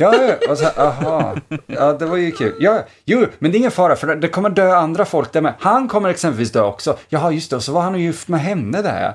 [0.00, 0.14] Ja,
[0.50, 1.36] och så, här, aha,
[1.66, 2.54] ja det var ju kul.
[2.60, 5.54] Ja, jo, men det är ingen fara för det kommer dö andra folk där med.
[5.58, 6.98] Han kommer exempelvis dö också.
[7.08, 9.14] Jaha, just det, och så var han ju gift med henne där.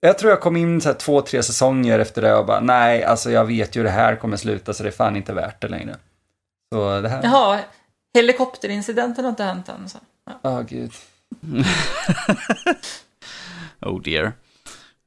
[0.00, 3.04] Jag tror jag kom in så här två, tre säsonger efter det och bara, nej,
[3.04, 5.60] alltså jag vet ju hur det här kommer sluta så det är fan inte värt
[5.60, 5.96] det längre.
[6.72, 7.60] Så det här, ja, Jaha,
[8.14, 9.88] helikopterincidenten har inte hänt än.
[9.88, 9.98] Så.
[10.42, 10.62] Ja.
[10.62, 10.92] gud.
[13.80, 14.32] Oh dear.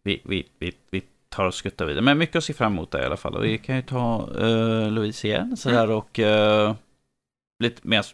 [0.03, 2.01] Vi, vi, vi, vi tar och skuttar vidare.
[2.01, 3.35] Men mycket att se fram emot där i alla fall.
[3.35, 5.57] Och vi kan ju ta uh, Louise igen.
[5.57, 6.75] Så här och uh,
[7.63, 8.05] lite mer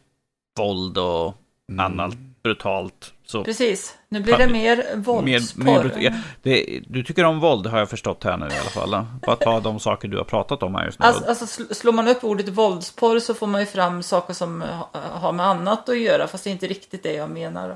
[0.60, 1.36] våld och
[1.78, 2.14] annat
[2.46, 3.12] brutalt.
[3.28, 5.64] Så Precis, nu blir det mer mer, våldsporr.
[5.64, 6.12] mer brut- ja,
[6.44, 9.06] det, du tycker om våld har jag förstått här nu i alla fall.
[9.26, 11.06] Bara ta de saker du har pratat om här just nu.
[11.06, 14.62] Alltså, alltså sl- slår man upp ordet våldsporr så får man ju fram saker som
[14.62, 17.70] ha- har med annat att göra, fast det är inte riktigt det jag menar.
[17.70, 17.76] Eh,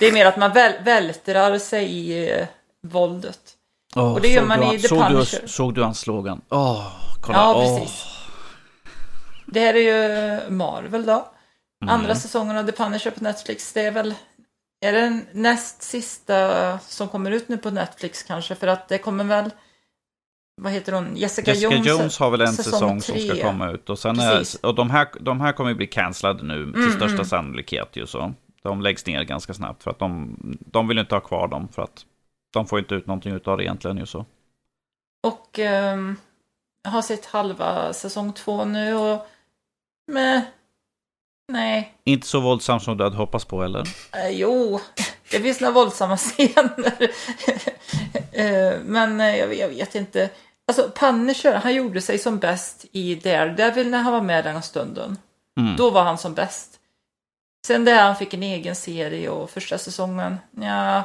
[0.00, 2.46] Det är mer att man väl, vältrar sig i eh,
[2.86, 3.38] våldet.
[3.96, 5.46] Åh, och det gör man du, i The såg du, Punisher.
[5.46, 6.40] såg du hans slogan?
[6.50, 6.86] Åh,
[7.20, 7.38] kolla.
[7.38, 8.04] Ja, precis.
[9.46, 11.28] Det här är ju Marvel då.
[11.88, 11.94] Mm.
[12.00, 13.72] Andra säsongen av The Punisher på Netflix.
[13.72, 14.14] Det är väl
[14.84, 18.54] är den näst sista som kommer ut nu på Netflix kanske?
[18.54, 19.50] För att det kommer väl,
[20.62, 23.70] vad heter hon, Jessica, Jessica Jones, Jones, har väl en säsong säsong som ska komma
[23.70, 23.90] ut.
[23.90, 26.90] Och, sen är, och de, här, de här kommer ju bli cancellade nu till Mm,
[26.90, 27.24] största mm.
[27.24, 27.96] sannolikhet.
[27.96, 28.34] Ju så.
[28.62, 31.68] De läggs ner ganska snabbt för att de, de vill inte ha kvar dem.
[31.68, 32.06] För att
[32.52, 33.98] de får inte ut någonting av det egentligen.
[33.98, 34.26] Ju så.
[35.26, 35.58] Och
[36.82, 39.26] jag har sett halva säsong två nu och
[40.06, 40.42] men,
[41.52, 43.80] nej, Inte så våldsam som du hade hoppats på eller?
[44.12, 44.80] Eh, jo,
[45.30, 47.08] det finns några våldsamma scener.
[48.32, 50.30] Eh, Men eh, jag, jag vet inte.
[50.68, 55.18] Alltså Punisher, han gjorde sig som bäst i Daredevil när han var med den stunden.
[55.60, 55.76] Mm.
[55.76, 56.70] Då var han som bäst.
[57.66, 61.02] Sen där han fick en egen serie och första säsongen, ja,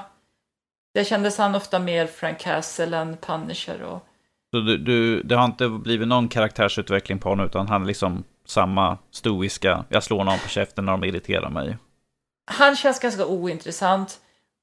[0.93, 3.81] det kändes han ofta mer Frank Castle än Punisher.
[3.81, 4.05] Och,
[4.51, 8.97] Så du, du, det har inte blivit någon karaktärsutveckling på honom utan han liksom samma
[9.11, 11.77] stoiska, jag slår någon på käften när de irriterar mig.
[12.51, 14.19] han känns ganska ointressant.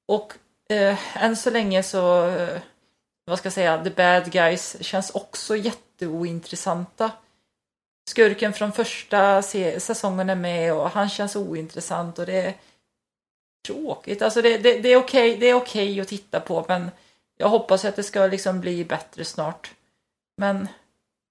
[0.08, 0.34] Och
[0.68, 2.60] eh, än så länge så, eh,
[3.24, 7.10] vad ska jag säga, the bad guys känns också jätteointressanta.
[8.10, 12.54] Skurken från första säsongen är med och han känns ointressant och det är
[13.66, 14.22] tråkigt.
[14.22, 16.90] Alltså det, det, det är okej det är okej att titta på men
[17.36, 19.74] jag hoppas att det ska liksom bli bättre snart.
[20.36, 20.68] Men,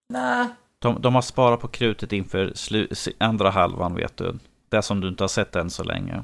[0.10, 0.48] nej.
[0.86, 4.34] De, de har sparat på krutet inför slu, andra halvan vet du.
[4.70, 6.24] Det som du inte har sett än så länge.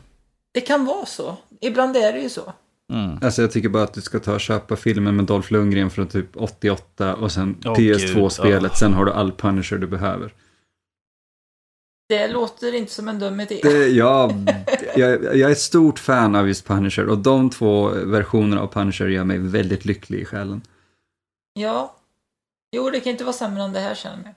[0.53, 1.37] Det kan vara så.
[1.61, 2.53] Ibland är det ju så.
[2.93, 3.17] Mm.
[3.21, 6.07] Alltså jag tycker bara att du ska ta och köpa filmen med Dolph Lundgren från
[6.07, 10.33] typ 88 och sen Åh, PS2-spelet, gud, sen har du all Punisher du behöver.
[12.09, 13.59] Det låter inte som en dum idé.
[13.63, 14.31] Det, ja,
[14.95, 19.07] jag, jag är ett stort fan av just Punisher och de två versionerna av Punisher
[19.07, 20.61] gör mig väldigt lycklig i själen.
[21.53, 21.95] Ja.
[22.75, 24.33] Jo, det kan inte vara sämre än det här känner jag.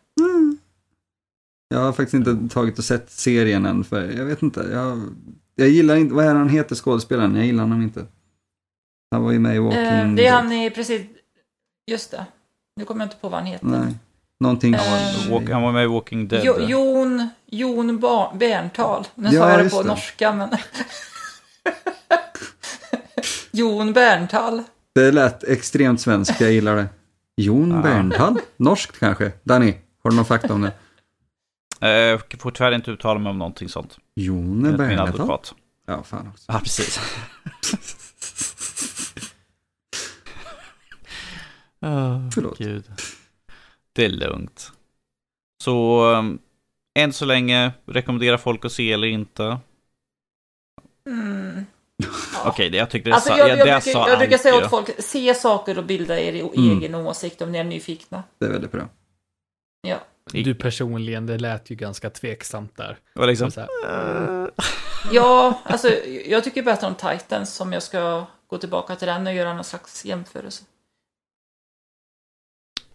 [1.68, 4.68] Jag har faktiskt inte tagit och sett serien än, för jag vet inte.
[4.72, 5.02] Jag,
[5.54, 7.36] jag gillar inte, vad är han heter skådespelaren?
[7.36, 8.06] Jag gillar honom inte.
[9.10, 11.02] Han var ju med i Walking Eh, det är han i precis...
[11.90, 12.26] Just det.
[12.76, 13.66] Nu kommer jag inte på vad han heter.
[13.66, 13.94] Nej,
[14.40, 14.74] någonting.
[14.74, 16.42] Eh, Walk, han var med i Walking Dead.
[16.44, 19.06] Jo, Jon, Jon Ba- Berntal.
[19.14, 19.88] Nu Ja, sa jag det på det.
[19.88, 20.48] norska, men...
[23.52, 24.62] Jon Berntal.
[24.94, 26.86] Det lät extremt svenskt, jag gillar det.
[27.36, 27.82] Jon Ja.
[27.82, 28.38] Bernthal?
[28.56, 29.32] Norskt kanske?
[29.42, 29.74] Danny,
[30.04, 30.72] har du någon fakta om det?
[31.80, 33.98] Eh, Jag får tyvärr inte uttala mig om någonting sånt.
[34.16, 35.54] Jone min advokat.
[35.86, 36.44] Ja, fan också.
[36.48, 36.98] Ja, precis.
[41.80, 42.58] oh, Förlåt.
[42.58, 42.84] Gud.
[43.92, 44.72] Det är lugnt.
[45.62, 46.38] Så um,
[46.98, 49.58] än så länge, rekommenderar folk att se eller inte?
[51.08, 51.66] Mm.
[52.44, 54.38] Okej, det jag tyckte det Alltså, sa, jag, ja, jag, det brukar, sa jag brukar
[54.38, 56.78] säga åt folk, se saker och bilda er Mm.
[56.78, 58.22] egen åsikt om ni är nyfikna.
[58.38, 58.88] Det är väldigt bra.
[59.84, 59.98] Ja.
[60.32, 62.98] Du personligen, det lät ju ganska tveksamt där.
[63.14, 63.68] var liksom, Så här,
[65.12, 65.88] ja, alltså
[66.26, 69.64] jag tycker bättre om Titans om jag ska gå tillbaka till den och göra någon
[69.64, 70.64] slags jämförelse.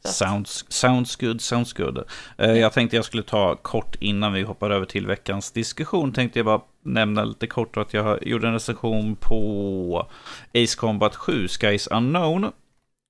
[0.04, 2.04] Sounds, sounds good, sounds good.
[2.38, 6.14] Eh, jag tänkte jag skulle ta kort innan vi hoppar över till veckans diskussion.
[6.14, 10.08] Tänkte jag bara nämna lite kort att jag gjorde en recension på
[10.54, 12.52] Ace Combat 7, Skies Unknown.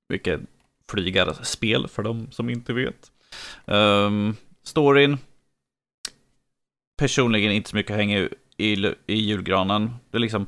[0.09, 0.41] Vilket
[0.91, 3.11] flygarspel för de som inte vet.
[3.65, 5.17] Um, storyn.
[6.97, 9.95] Personligen inte så mycket hänger i, i julgranen.
[10.11, 10.47] Det är liksom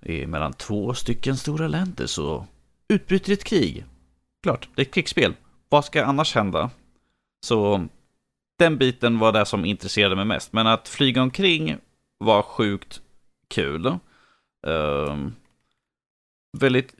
[0.00, 2.46] det är mellan två stycken stora länder så
[2.88, 3.84] utbryter ett krig.
[4.42, 5.34] Klart, det är ett krigsspel
[5.70, 6.70] vad ska annars hända?
[7.46, 7.86] Så
[8.58, 10.52] den biten var det som intresserade mig mest.
[10.52, 11.76] Men att flyga omkring
[12.18, 13.00] var sjukt
[13.48, 13.86] kul.
[14.66, 15.34] Ehm,
[16.58, 16.94] väldigt,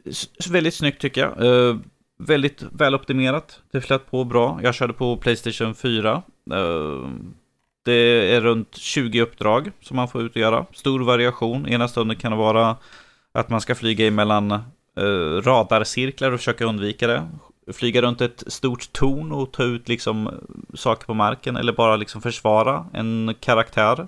[0.50, 1.42] väldigt snyggt tycker jag.
[1.44, 1.80] Uh,
[2.26, 3.60] väldigt väloptimerat.
[3.70, 4.60] Det flöt på bra.
[4.62, 6.22] Jag körde på Playstation 4.
[6.50, 7.08] Eh,
[7.84, 10.66] det är runt 20 uppdrag som man får ut och göra.
[10.72, 11.68] Stor variation.
[11.68, 12.76] Ena stunden kan det vara
[13.32, 17.28] att man ska flyga emellan eh, radarcirklar och försöka undvika det
[17.72, 20.30] flyga runt ett stort torn och ta ut liksom
[20.74, 24.06] saker på marken eller bara liksom försvara en karaktär.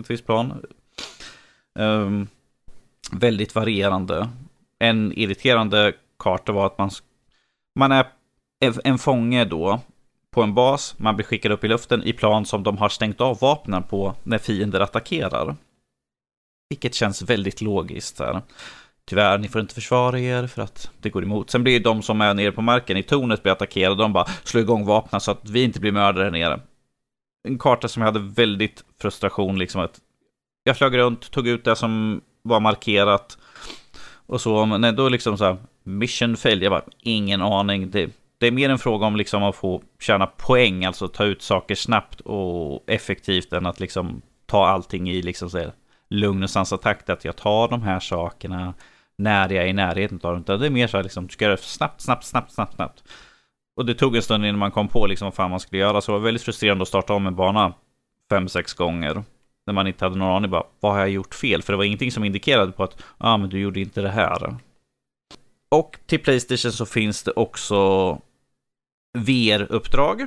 [0.00, 0.64] Ett visst plan.
[1.78, 2.28] Um,
[3.12, 4.28] väldigt varierande.
[4.78, 6.90] En irriterande karta var att man,
[7.74, 8.06] man är
[8.84, 9.80] en fånge då
[10.30, 10.94] på en bas.
[10.98, 14.14] Man blir skickad upp i luften i plan som de har stängt av vapnen på
[14.22, 15.56] när fiender attackerar.
[16.68, 18.18] Vilket känns väldigt logiskt.
[18.18, 18.42] Här.
[19.04, 21.50] Tyvärr, ni får inte försvara er för att det går emot.
[21.50, 23.94] Sen blir de som är nere på marken i tornet blir attackerade.
[23.94, 26.60] De bara slår igång vapnen så att vi inte blir mördare nere.
[27.48, 30.00] En karta som jag hade väldigt frustration liksom att
[30.64, 33.38] jag flög runt, tog ut det som var markerat.
[34.26, 35.56] Och så, men då liksom så här,
[35.98, 37.90] mission fail, jag bara, ingen aning.
[37.90, 41.42] Det, det är mer en fråga om liksom att få tjäna poäng, alltså ta ut
[41.42, 45.70] saker snabbt och effektivt än att liksom ta allting i liksom så
[46.10, 47.10] lugn och sansad takt.
[47.10, 48.74] Att jag tar de här sakerna
[49.16, 50.60] när jag är i närheten av dem.
[50.60, 53.04] Det är mer så här liksom, du ska göra det snabbt, snabbt, snabbt, snabbt, snabbt.
[53.76, 56.00] Och det tog en stund innan man kom på liksom vad fan man skulle göra.
[56.00, 57.72] Så det var väldigt frustrerande att starta om en bana
[58.30, 59.22] fem, sex gånger.
[59.66, 61.62] När man inte hade någon aning bara, vad har jag gjort fel?
[61.62, 64.08] För det var ingenting som indikerade på att, ja ah, men du gjorde inte det
[64.08, 64.56] här.
[65.74, 68.18] Och till Playstation så finns det också
[69.18, 70.26] VR-uppdrag.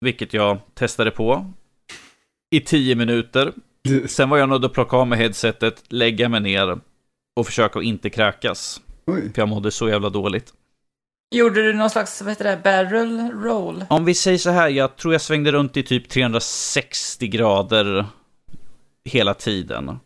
[0.00, 1.52] Vilket jag testade på.
[2.50, 3.52] I tio minuter.
[4.06, 6.80] Sen var jag nöjd att plocka av mig headsetet, lägga mig ner
[7.36, 8.80] och försöka att inte kräkas.
[9.06, 9.32] Oj.
[9.34, 10.52] För jag mådde så jävla dåligt.
[11.34, 13.84] Gjorde du någon slags, vad heter det, barrel roll?
[13.90, 18.06] Om vi säger så här, jag tror jag svängde runt i typ 360 grader
[19.04, 19.98] hela tiden.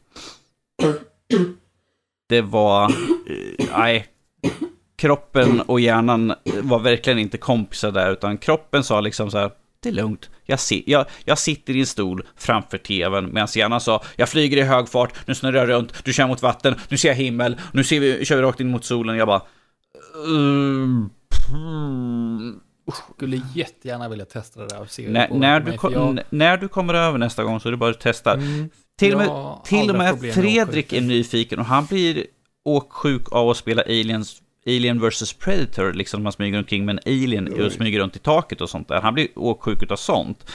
[2.28, 2.84] Det var...
[2.90, 4.06] eh, Nej.
[4.96, 9.50] Kroppen och hjärnan var verkligen inte kompisar där, utan kroppen sa liksom så här,
[9.82, 10.30] det är lugnt.
[10.44, 14.56] Jag, si jag, jag sitter i en stol framför tvn medan hjärnan sa, jag flyger
[14.56, 17.56] i hög fart, nu snurrar jag runt, du kör mot vatten, nu ser jag himmel,
[17.72, 19.16] nu ser vi, kör vi rakt in mot solen.
[19.16, 19.42] Jag bara...
[20.26, 21.10] "Mm,
[21.54, 22.60] mm,
[23.14, 26.68] Skulle jättegärna vilja testa det där och se när, när, du kom, jag- när du
[26.68, 28.34] kommer över nästa gång så är det bara att testa.
[28.34, 29.28] Mm, till och med,
[29.64, 32.26] till med Fredrik är nyfiken och han blir
[32.64, 37.64] åksjuk av att spela Aliens, Alien vs Predator, liksom man smyger omkring med en alien
[37.64, 39.00] och smyger runt i taket och sånt där.
[39.00, 40.50] Han blir åksjuk av sånt.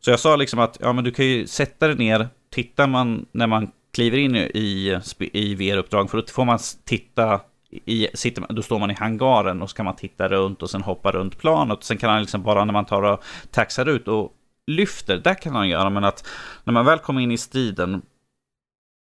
[0.00, 3.26] Så jag sa liksom att, ja men du kan ju sätta dig ner, tittar man
[3.32, 7.40] när man kliver in i, i VR-uppdrag, för då får man titta
[7.70, 10.82] i, sitter, då står man i hangaren och så kan man titta runt och sen
[10.82, 11.84] hoppa runt planet.
[11.84, 14.32] Sen kan han liksom bara när man tar och taxar ut och
[14.66, 16.26] lyfter, där kan han göra, men att
[16.64, 18.02] när man väl kommer in i striden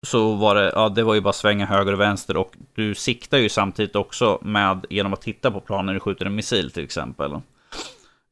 [0.04, 3.38] så var det, ja det var ju bara svänga höger och vänster och du siktar
[3.38, 6.84] ju samtidigt också med genom att titta på planen när du skjuter en missil till
[6.84, 7.32] exempel.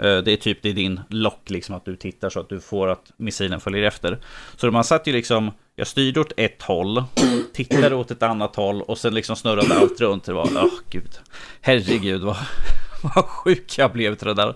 [0.02, 2.60] Eh, det är typ det är din lock liksom att du tittar så att du
[2.60, 4.20] får att missilen följer efter.
[4.56, 7.04] Så man satt ju liksom, jag styrde åt ett håll,
[7.54, 10.24] tittade åt ett annat håll och sen liksom snurrade allt runt.
[10.24, 11.20] Det var, åh gud,
[11.62, 12.38] herregud vad,
[13.16, 14.56] vad sjuk jag blev till det där.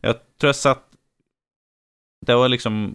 [0.00, 0.84] Jag tror jag satt,
[2.26, 2.94] det var liksom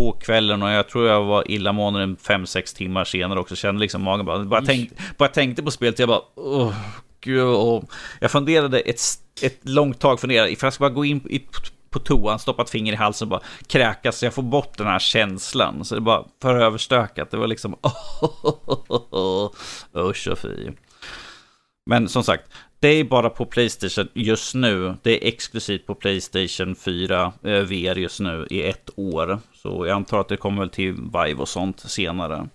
[0.00, 3.56] på kvällen och jag tror jag var illamående en 5-6 timmar senare också.
[3.56, 4.66] Kände liksom magen bara, bara, Ish.
[4.66, 6.74] tänkt, bara tänkte på spelet, jag bara, åh
[7.20, 7.44] gud.
[7.44, 7.84] Och
[8.20, 9.00] jag funderade ett,
[9.42, 11.46] ett långt tag, funderade ifall jag ska bara gå in i,
[11.90, 14.98] på toan, stoppat finger i halsen och bara kräkas så jag får bort den här
[14.98, 15.84] känslan.
[15.84, 17.30] Så det bara för överstökat.
[17.30, 17.74] Det var liksom
[19.96, 20.70] usch och fy.
[21.86, 22.44] Men som sagt,
[22.80, 24.94] det är bara på Playstation just nu.
[25.02, 29.38] Det är exklusivt på Playstation 4 eh, VR just nu i ett år.
[29.54, 32.48] Så jag antar att det kommer väl till Vive och sånt senare.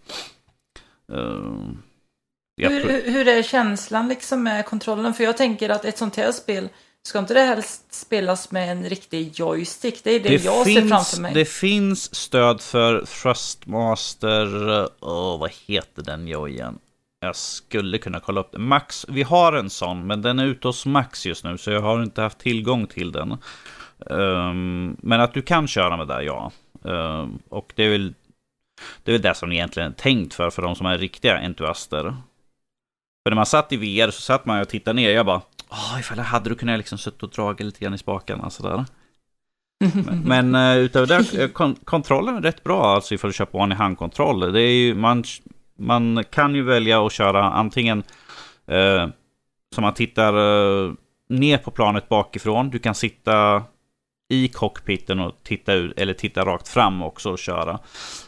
[1.14, 1.72] Uh,
[2.58, 5.14] hur, hur är känslan liksom med kontrollen?
[5.14, 6.70] För jag tänker att ett sånt här spel,
[7.04, 10.04] ska inte det helst spelas med en riktig joystick?
[10.04, 11.34] Det är det, det jag finns, ser framför mig.
[11.34, 14.48] Det finns stöd för Thrustmaster,
[15.02, 16.80] oh, vad heter den jojen?
[17.26, 18.60] Jag skulle kunna kolla upp det.
[18.60, 21.82] Max, vi har en sån, men den är ute hos Max just nu, så jag
[21.82, 23.38] har inte haft tillgång till den.
[24.00, 26.52] Um, men att du kan köra med det, ja.
[26.82, 28.14] Um, och det är väl
[29.04, 32.04] det är väl det som egentligen är tänkt för, för de som är riktiga entusiaster.
[33.24, 36.00] För när man satt i VR så satt man och tittade ner, jag bara, åh,
[36.00, 38.86] ifall jag hade du kunnat liksom suttit och dragit lite grann i spakarna sådär.
[39.80, 40.24] Men,
[40.54, 43.58] men uh, utöver det, eh, kon kontrollen är rätt bra alltså ifall du kör på
[43.58, 44.54] vanlig handkontroll.
[44.54, 45.24] Det är ju, man,
[45.80, 48.04] man kan ju välja att köra antingen
[48.68, 49.08] eh,
[49.76, 50.94] så man tittar eh,
[51.30, 52.70] ner på planet bakifrån.
[52.70, 53.64] Du kan sitta
[54.30, 57.80] i cockpiten och titta ut, eller titta rakt fram också och köra.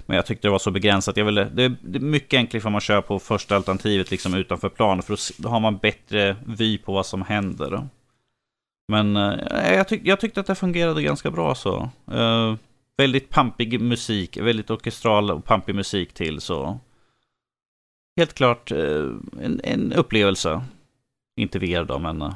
[0.06, 1.18] Men jag tyckte det var så begränsat.
[1.18, 4.34] Jag ville, det, är, det är mycket enklare om man kör på första alternativet liksom
[4.34, 5.04] utanför planen.
[5.04, 7.88] För då har man bättre vy på vad som händer.
[8.88, 11.90] Men eh, jag, tyck, jag tyckte att det fungerade ganska bra så.
[12.12, 12.56] Eh,
[12.98, 16.80] väldigt pampig musik, väldigt orkestral och pampig musik till så.
[18.18, 19.10] Helt klart eh,
[19.42, 20.62] en, en upplevelse.
[21.40, 22.34] Inte VR då, men eh,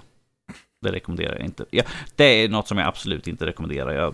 [0.82, 1.66] det rekommenderar jag inte.
[1.72, 1.84] Ja,
[2.16, 3.92] det är något som jag absolut inte rekommenderar.
[3.94, 4.14] Jag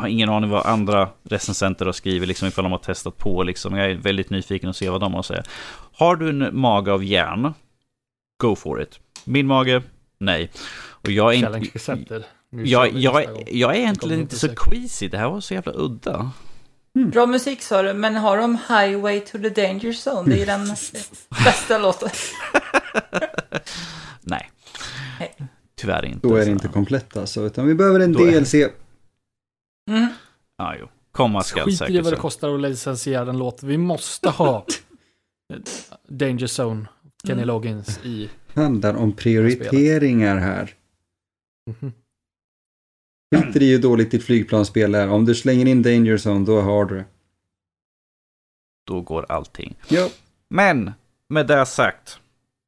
[0.00, 3.42] har ingen aning vad andra recensenter har skrivit, liksom ifall de har testat på.
[3.42, 3.76] Liksom.
[3.76, 5.42] Jag är väldigt nyfiken att se vad de har att säga.
[5.92, 7.54] Har du en mage av järn,
[8.42, 9.00] go for it.
[9.24, 9.82] Min mage,
[10.18, 10.50] nej.
[10.90, 12.24] Och jag är inte...
[12.50, 16.30] Jag, jag, jag är egentligen inte så queasy, det här var så jävla udda.
[16.96, 17.10] Mm.
[17.10, 20.34] Bra musik sa du, men har de Highway to the Danger Zone?
[20.34, 20.66] Det är den
[21.44, 22.08] bästa låten.
[24.20, 24.50] nej.
[25.74, 26.28] Tyvärr inte.
[26.28, 28.54] Då är det inte komplett alltså, utan vi behöver en Då DLC.
[28.54, 28.70] Är...
[29.90, 30.06] Mm.
[30.58, 30.88] Ja, jo.
[31.12, 31.86] Komma skall säkert.
[31.86, 33.62] Skit i vad det kostar att licensiera en låt.
[33.62, 34.66] Vi måste ha
[36.08, 36.86] Danger Zone,
[37.26, 37.46] Kenny mm.
[37.48, 38.30] Loggins i...
[38.54, 40.74] handlar om prioriteringar här.
[41.82, 41.92] Mm
[43.32, 45.08] Skiter i hur dåligt ditt flygplansspel är.
[45.08, 47.04] Om du slänger in Danger Zone, då har du.
[48.86, 49.76] Då går allting.
[49.88, 50.08] Ja.
[50.48, 50.92] Men,
[51.28, 52.18] med det sagt.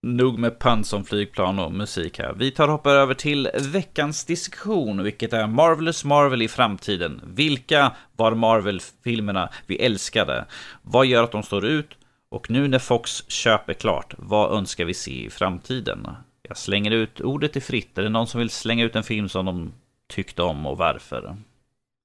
[0.03, 2.33] Nog med puns om flygplan och musik här.
[2.33, 7.21] Vi tar och hoppar över till veckans diskussion, vilket är Marvelous Marvel i framtiden.
[7.27, 10.45] Vilka var Marvel-filmerna vi älskade?
[10.83, 11.89] Vad gör att de står ut?
[12.29, 16.07] Och nu när Fox köper klart, vad önskar vi se i framtiden?
[16.49, 17.99] Jag slänger ut ordet i fritt.
[17.99, 19.73] Är det någon som vill slänga ut en film som de
[20.07, 21.37] tyckte om och varför?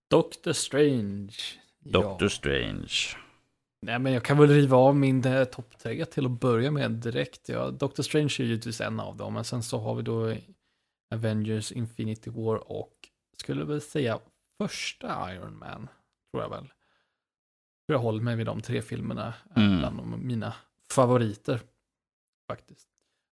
[0.09, 1.35] Doctor Strange.
[1.79, 2.29] Doctor ja.
[2.29, 2.93] Strange.
[3.81, 6.91] Nej, men jag kan väl riva av min eh, topp tre till att börja med
[6.91, 7.49] direkt.
[7.49, 10.35] Ja, Doctor Strange är givetvis en av dem, men sen så har vi då
[11.15, 12.93] Avengers Infinity War och
[13.37, 14.19] skulle väl säga
[14.57, 15.87] första Iron Man,
[16.31, 16.71] tror jag väl.
[17.85, 19.79] Jag håller mig vid de tre filmerna, mm.
[19.79, 20.53] bland mina
[20.93, 21.61] favoriter
[22.47, 22.89] faktiskt.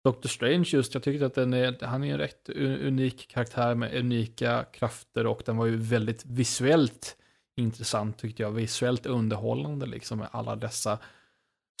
[0.03, 3.95] Doctor Strange just, jag tyckte att den är, han är en rätt unik karaktär med
[3.99, 7.17] unika krafter och den var ju väldigt visuellt
[7.55, 8.51] intressant tyckte jag.
[8.51, 10.99] Visuellt underhållande liksom med alla dessa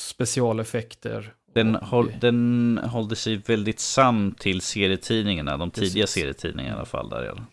[0.01, 1.33] specialeffekter.
[1.53, 5.89] Den, håll, den hållde sig väldigt sann till serietidningarna, de Precis.
[5.93, 7.09] tidiga serietidningarna i alla fall.
[7.09, 7.43] Där.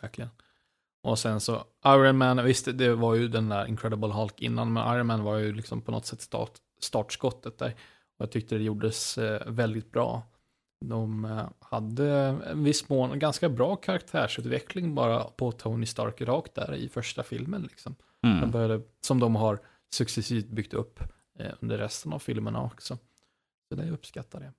[0.00, 0.30] Verkligen.
[1.02, 4.96] Och sen så Iron Man, visst det var ju den där Incredible Hulk innan, men
[4.96, 7.74] Iron Man var ju liksom på något sätt start, startskottet där.
[8.18, 10.22] Jag tyckte det gjordes eh, väldigt bra.
[10.80, 12.10] De eh, hade
[12.46, 17.62] en viss mån ganska bra karaktärsutveckling bara på Tony Stark rakt där i första filmen.
[17.62, 17.94] Liksom.
[18.22, 18.40] Mm.
[18.40, 19.58] De började, som de har
[19.92, 21.00] successivt byggt upp
[21.38, 22.98] eh, under resten av filmerna också.
[23.68, 24.52] Så det uppskattar jag.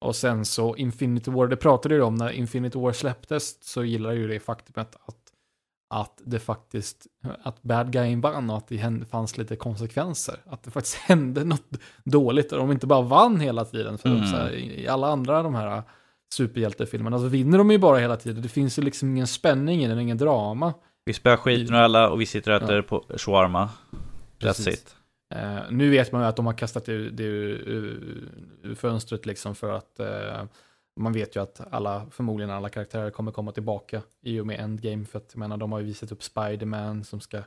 [0.00, 4.12] Och sen så Infinity War, det pratade ju om när Infinity War släpptes så gillar
[4.12, 5.27] ju det faktumet att
[5.88, 7.06] att det faktiskt,
[7.42, 10.36] att bad guyen vann och att det fanns lite konsekvenser.
[10.46, 11.70] Att det faktiskt hände något
[12.04, 13.98] dåligt och de inte bara vann hela tiden.
[13.98, 14.22] För mm.
[14.22, 15.82] här, I alla andra de här
[16.34, 18.42] superhjältefilmerna så vinner de ju bara hela tiden.
[18.42, 20.74] Det finns ju liksom ingen spänning i den, ingen drama.
[21.04, 22.82] Vi spöar skiten ur alla och vi sitter och äter ja.
[22.82, 23.70] på shawarma.
[24.40, 24.94] That's it.
[25.34, 28.28] Uh, nu vet man ju att de har kastat det ur, ur,
[28.62, 30.44] ur, fönstret liksom för att uh,
[30.98, 35.04] man vet ju att alla, förmodligen alla karaktärer kommer komma tillbaka i och med Endgame.
[35.04, 37.42] För att jag menar, de har ju visat upp Spiderman som ska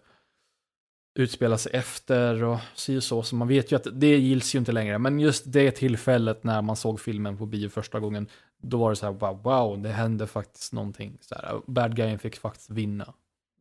[1.14, 3.24] utspela sig efter och si och så.
[3.24, 4.98] Så man vet ju att det gills ju inte längre.
[4.98, 8.28] Men just det tillfället när man såg filmen på bio första gången,
[8.58, 11.18] då var det så här, wow, wow, det hände faktiskt någonting.
[11.22, 13.14] Så här, bad guyen fick faktiskt vinna.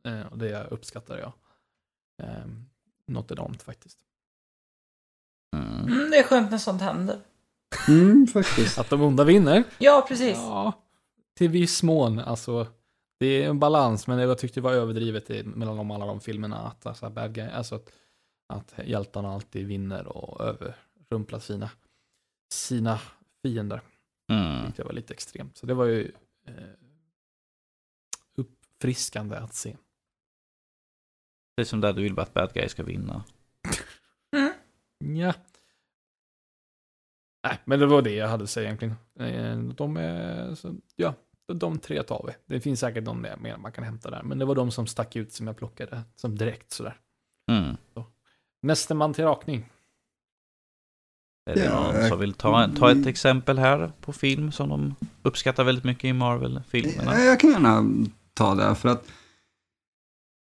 [0.05, 1.33] Eh, och det uppskattar jag.
[2.27, 2.45] Eh,
[3.05, 3.97] något enormt faktiskt.
[5.55, 5.87] Mm.
[5.87, 7.19] Mm, det är skönt när sånt händer.
[7.87, 8.77] Mm, faktiskt.
[8.77, 9.63] Att de onda vinner?
[9.77, 10.37] Ja, precis.
[10.37, 10.73] Ja,
[11.37, 12.19] till viss mån.
[12.19, 12.67] Alltså,
[13.19, 16.19] det är en balans, men jag tyckte det var överdrivet i, mellan de, alla de
[16.19, 16.57] filmerna.
[16.57, 17.91] Att, alltså, bad guy, alltså att,
[18.47, 21.69] att hjältarna alltid vinner och överrumplar sina,
[22.53, 22.99] sina
[23.41, 23.81] fiender.
[24.31, 24.71] Mm.
[24.75, 25.57] Det var lite extremt.
[25.57, 26.11] Så det var ju
[26.47, 26.53] eh,
[28.37, 29.77] uppfriskande att se.
[31.55, 33.23] Det är som där du vill bara att bad guy ska vinna.
[34.99, 35.33] Ja.
[37.43, 38.95] Nej, men det var det jag hade att säga egentligen.
[39.19, 41.13] Eh, De är, så, ja,
[41.53, 42.55] de tre tar vi.
[42.55, 44.87] Det finns säkert någon mer mer man kan hämta där, men det var de som
[44.87, 46.97] stack ut som jag plockade som direkt sådär.
[47.51, 47.75] Mm.
[48.61, 49.69] Nästa man till rakning.
[51.49, 54.95] Är det Ja, någon som vill ta, ta ett exempel här på film som de
[55.23, 57.13] uppskattar väldigt mycket i Marvel-filmerna?
[57.13, 57.83] Ja, Jag kan gärna
[58.33, 59.07] ta det, för att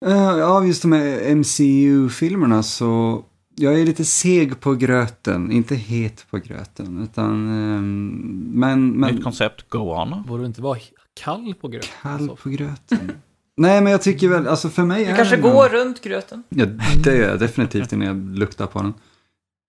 [0.06, 3.24] eh, ja, just de här MCU-filmerna så
[3.58, 9.22] jag är lite seg på gröten, inte het på gröten, utan ehm, men, Nytt men
[9.22, 10.22] koncept, go on.
[10.28, 10.78] Borde du inte vara
[11.20, 11.88] kall på gröt?
[12.02, 13.12] kall Alltså, på gröten.
[13.56, 16.00] Nej, men jag tycker väl, alltså för mig Du är kanske det nog- går runt
[16.02, 16.42] gröten.
[16.48, 16.66] Ja,
[17.04, 18.94] det gör jag definitivt innan jag luktar på den.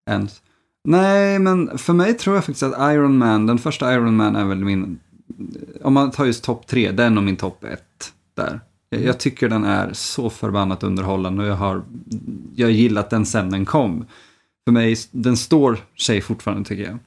[0.09, 0.41] Ens.
[0.87, 4.45] Nej, men för mig tror jag faktiskt att Iron Man, den första Iron Man är
[4.45, 4.99] väl min,
[5.81, 8.59] om man tar just topp tre, den och min topp ett där.
[8.89, 11.83] Jag, jag tycker den är så förbannat underhållande och jag har,
[12.55, 14.05] jag har gillat den sen den kom.
[14.67, 16.97] För mig, den står sig fortfarande tycker jag.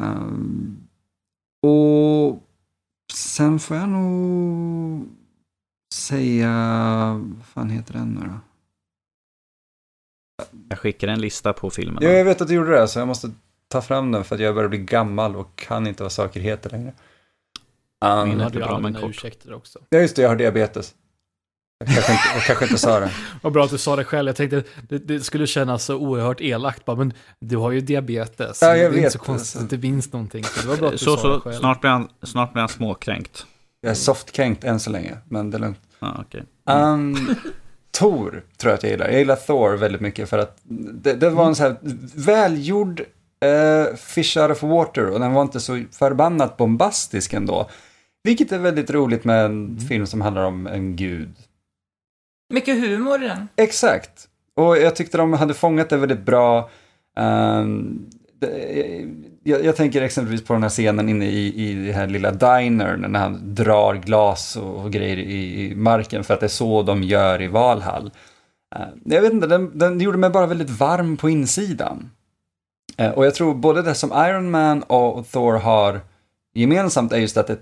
[0.00, 0.76] Ehm,
[1.66, 2.42] och
[3.12, 5.08] sen får jag nog
[5.94, 6.52] säga,
[7.36, 8.40] vad fan heter den nu då?
[10.68, 12.06] Jag skickar en lista på filmerna.
[12.06, 13.30] Ja, jag vet att du gjorde det, så jag måste
[13.68, 16.70] ta fram den för att jag börjar bli gammal och kan inte vad saker heter
[16.70, 16.92] längre.
[18.04, 19.10] Um, Min hade ju kort.
[19.10, 19.78] ursäkter också.
[19.90, 20.94] ja, just det, jag har diabetes.
[21.84, 23.10] Jag kanske inte, jag kanske inte sa det.
[23.42, 24.28] Vad bra att du sa det själv.
[24.28, 26.84] Jag tänkte det, det skulle kännas så oerhört elakt.
[26.84, 28.62] Bara, men du har ju diabetes.
[28.62, 28.98] Ja, jag det är vet.
[28.98, 30.44] inte så konstigt att det finns någonting.
[30.44, 31.54] Så det var bra att du så, sa det så, själv.
[31.54, 33.46] snart blir, han, snart blir han småkränkt.
[33.80, 35.80] Jag är softkränkt än så länge, men det är lugnt.
[35.98, 36.42] Ja, okej.
[36.64, 37.34] Um,
[37.90, 39.08] Thor tror jag att jag gillar.
[39.08, 41.76] Jag gillar Thor väldigt mycket för att det, det var en så här
[42.14, 43.00] välgjord
[43.44, 47.70] eh, fish out of water och den var inte så förbannat bombastisk ändå.
[48.22, 51.36] Vilket är väldigt roligt med en film som handlar om en gud.
[52.52, 53.48] Mycket humor i den.
[53.56, 54.28] Exakt.
[54.56, 56.70] Och jag tyckte de hade fångat det väldigt bra.
[58.40, 59.06] Det,
[59.42, 63.12] jag, jag tänker exempelvis på den här scenen inne i, i det här lilla dinern
[63.12, 66.82] när han drar glas och, och grejer i, i marken för att det är så
[66.82, 68.10] de gör i Valhall.
[68.74, 72.10] Eh, jag vet inte, den, den gjorde mig bara väldigt varm på insidan.
[72.96, 76.00] Eh, och jag tror både det som Iron Man och Thor har
[76.54, 77.58] gemensamt är just att det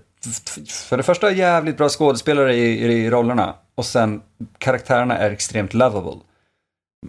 [0.89, 4.23] för det första jävligt bra skådespelare i, i rollerna och sen
[4.59, 6.21] karaktärerna är extremt lovable.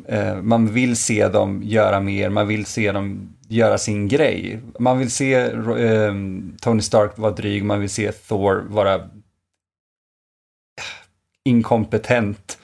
[0.08, 4.62] Eh, man vill se dem göra mer, man vill se dem göra sin grej.
[4.80, 6.14] Man vill se eh,
[6.62, 9.10] Tony Stark vara dryg, man vill se Thor vara
[11.46, 12.58] inkompetent.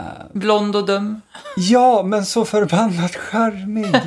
[0.00, 1.20] Eh, Blond och dum.
[1.56, 3.94] ja, men så förbannat charmig.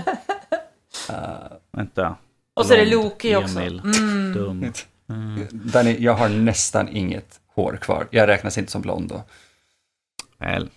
[1.09, 2.15] Eh, Vänta.
[2.53, 3.59] Och så är det Loki också.
[3.59, 3.79] Emil.
[3.79, 4.33] Mm.
[4.33, 4.73] Dum.
[5.09, 5.47] Mm.
[5.51, 8.07] Danny, jag har nästan inget hår kvar.
[8.11, 9.23] Jag räknas inte som blond då.
[10.37, 10.69] Väl.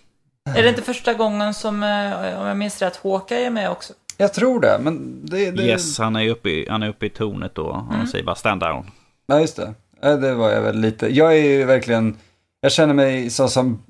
[0.55, 3.93] Är det inte första gången som, eh, om jag minns rätt, Hawkeye är med också?
[4.17, 5.51] Jag tror det, men det...
[5.51, 5.63] det...
[5.63, 7.71] Yes, han är uppe i, han är uppe i tornet då.
[7.73, 8.07] Han Mm.
[8.07, 8.91] säger bara stand down.
[9.25, 9.73] Ja, just det.
[10.01, 11.15] Ja, det var jag väl lite.
[11.15, 12.17] Jag är ju verkligen,
[12.61, 13.83] jag känner mig så som,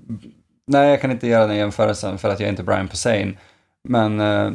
[0.68, 3.38] nej jag kan inte göra den jämförelsen för att jag är inte Brian Posehn.
[3.90, 4.52] Men eh,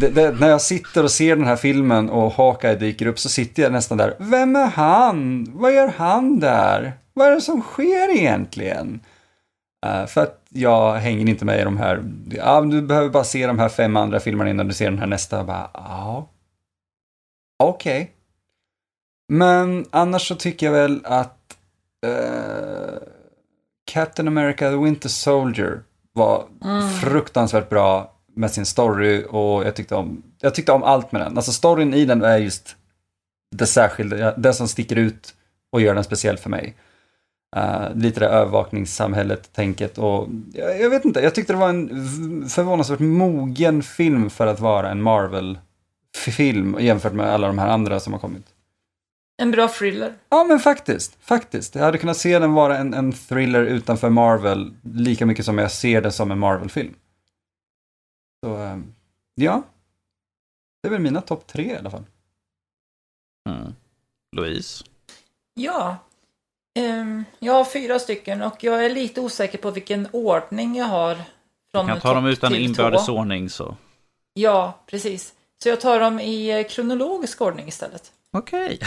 [0.00, 3.28] det, det, när jag sitter och ser den här filmen och Hawkeye dyker upp så
[3.28, 5.46] sitter jag nästan där, vem är han?
[5.52, 6.92] Vad gör han där?
[7.14, 9.00] Vad är det som sker egentligen?
[9.86, 13.24] Eh, för att jag hänger inte med i de här, ja, men du behöver bara
[13.24, 15.40] se de här fem andra filmerna innan du ser den här nästa.
[15.40, 16.28] Och bara, ja,
[17.64, 18.10] okej.
[19.28, 21.56] Men annars så tycker jag väl att
[22.06, 22.94] eh,
[23.92, 25.80] Captain America The Winter Soldier
[26.12, 26.90] var Mm.
[26.90, 31.36] fruktansvärt bra med sin story och jag tyckte om, jag tyckte om allt med den.
[31.36, 32.76] Alltså storyn i den är just
[33.56, 35.34] det särskilda, det som sticker ut
[35.72, 36.74] och gör den speciell för mig.
[37.56, 43.00] Eh, lite det övervakningssamhället-tänket och jag, jag vet inte, jag tyckte det var en förvånansvärt
[43.00, 48.20] mogen film för att vara en Marvel-film jämfört med alla de här andra som har
[48.20, 48.46] kommit.
[49.42, 50.12] En bra thriller.
[50.28, 51.16] Ja, men faktiskt.
[51.20, 51.74] Faktiskt.
[51.74, 55.70] Jag hade kunnat se den vara en, en thriller utanför Marvel lika mycket som jag
[55.70, 56.94] ser den som en Marvel-film.
[58.44, 58.78] Så, eh,
[59.34, 59.62] ja.
[60.82, 62.04] Det är väl mina topp tre i alla fall.
[63.48, 63.74] Mm.
[64.36, 64.84] Louise?
[65.54, 65.96] Ja.
[66.74, 71.14] Ehm, jag har fyra stycken och jag är lite osäker på vilken ordning jag har.
[71.70, 73.76] Från Jag kan ta dem utan inbördes ordning så.
[74.34, 75.34] Ja, precis.
[75.62, 78.12] Så jag tar dem i eh, kronologisk ordning istället.
[78.30, 78.78] Okej.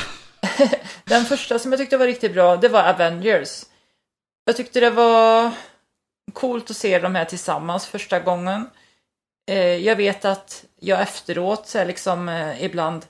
[1.06, 3.65] Den första som jag tyckte var riktigt bra, det var Avengers.
[4.45, 5.52] Jag tyckte det var
[6.34, 8.69] coolt att se de här tillsammans första gången.
[9.45, 13.05] Eh, jag vet att jag efteråt så liksom eh, ibland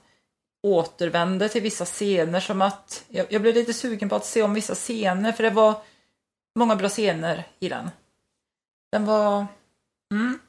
[0.63, 4.53] återvände till vissa scener som att jag, jag blev lite sugen på att se om
[4.53, 5.81] vissa scener för det var
[6.59, 7.89] många bra scener i den.
[8.91, 9.45] Den var...
[10.11, 10.39] Mm.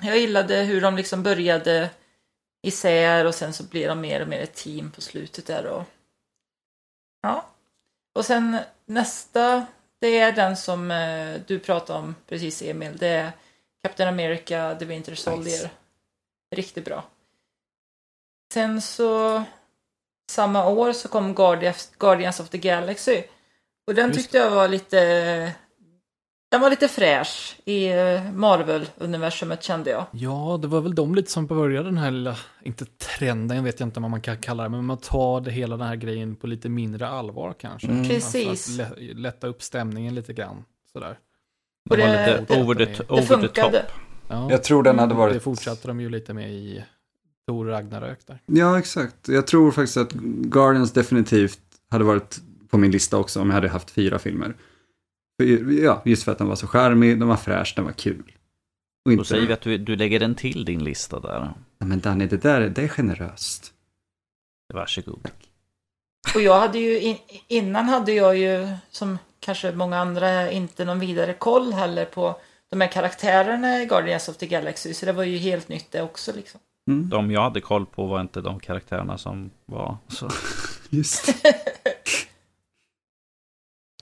[0.00, 1.90] Jag gillade hur de liksom började
[2.62, 5.82] isär och sen så blir de mer och mer ett team på slutet där och
[7.20, 7.46] Ja.
[8.14, 9.66] Och sen nästa,
[9.98, 12.96] det är den som eh, du pratade om precis Emil.
[12.96, 13.32] Det är
[13.82, 15.70] Captain America, The Winter Soldier.
[16.56, 17.04] Riktigt bra.
[18.54, 19.42] Sen så
[20.30, 21.34] samma år så kom
[21.98, 23.22] Guardians, of the Galaxy.
[23.86, 25.52] Och den Just tyckte jag var lite...
[26.50, 30.06] Den var lite fräsch i eh, Marvel-universumet kände jag.
[30.12, 33.80] Ja, det var väl de lite som började den här lilla, inte trenden, jag vet
[33.80, 36.46] inte vad man kan kalla det, men man tar det hela den här grejen på
[36.46, 37.88] lite mindre allvar kanske.
[37.88, 38.08] Mm.
[38.08, 38.48] Precis.
[38.48, 40.64] Alltså att lä- lätta upp stämningen lite grann.
[40.92, 41.18] Sådär.
[41.90, 43.82] Och Det var det- lite det- over the, det over the funkade.
[43.82, 43.90] top.
[44.28, 45.42] Ja, Jag tror den hade det varit...
[45.42, 46.84] fortsatte de ju lite med i
[47.46, 48.38] Tor Ragnarök där.
[48.46, 49.28] Ja, exakt.
[49.28, 50.12] Jag tror faktiskt att
[50.42, 51.60] Guardians definitivt
[51.90, 52.40] hade varit
[52.70, 54.54] på min lista också om jag hade haft fyra filmer.
[55.82, 58.22] Ja, just för att den var så charmig, den var fräsch, den var kul.
[59.04, 61.40] Och Då säger vi att du, du lägger den till din lista där.
[61.78, 63.72] Nej, men Danny, det där det är generöst.
[64.74, 65.30] Varsågod.
[66.34, 67.16] Och jag hade ju, in,
[67.48, 72.40] innan hade jag ju, som kanske många andra, inte någon vidare koll heller på
[72.70, 74.94] de här karaktärerna i Guardians of the Galaxy.
[74.94, 76.60] Så det var ju helt nytt det också liksom.
[76.88, 79.96] Mm, De jag hade koll på var inte de karaktärerna som var.
[80.08, 80.30] Så.
[80.90, 81.42] just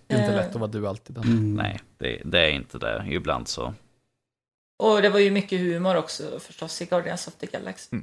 [0.07, 0.37] Det är inte Eh.
[0.37, 1.19] lätt att vara du alltid.
[1.19, 1.55] mm.
[1.55, 3.05] Nej, det, det är inte det.
[3.11, 3.75] Ibland så.
[4.79, 7.97] Och det var ju mycket humor också förstås i Guardians of the Galaxy.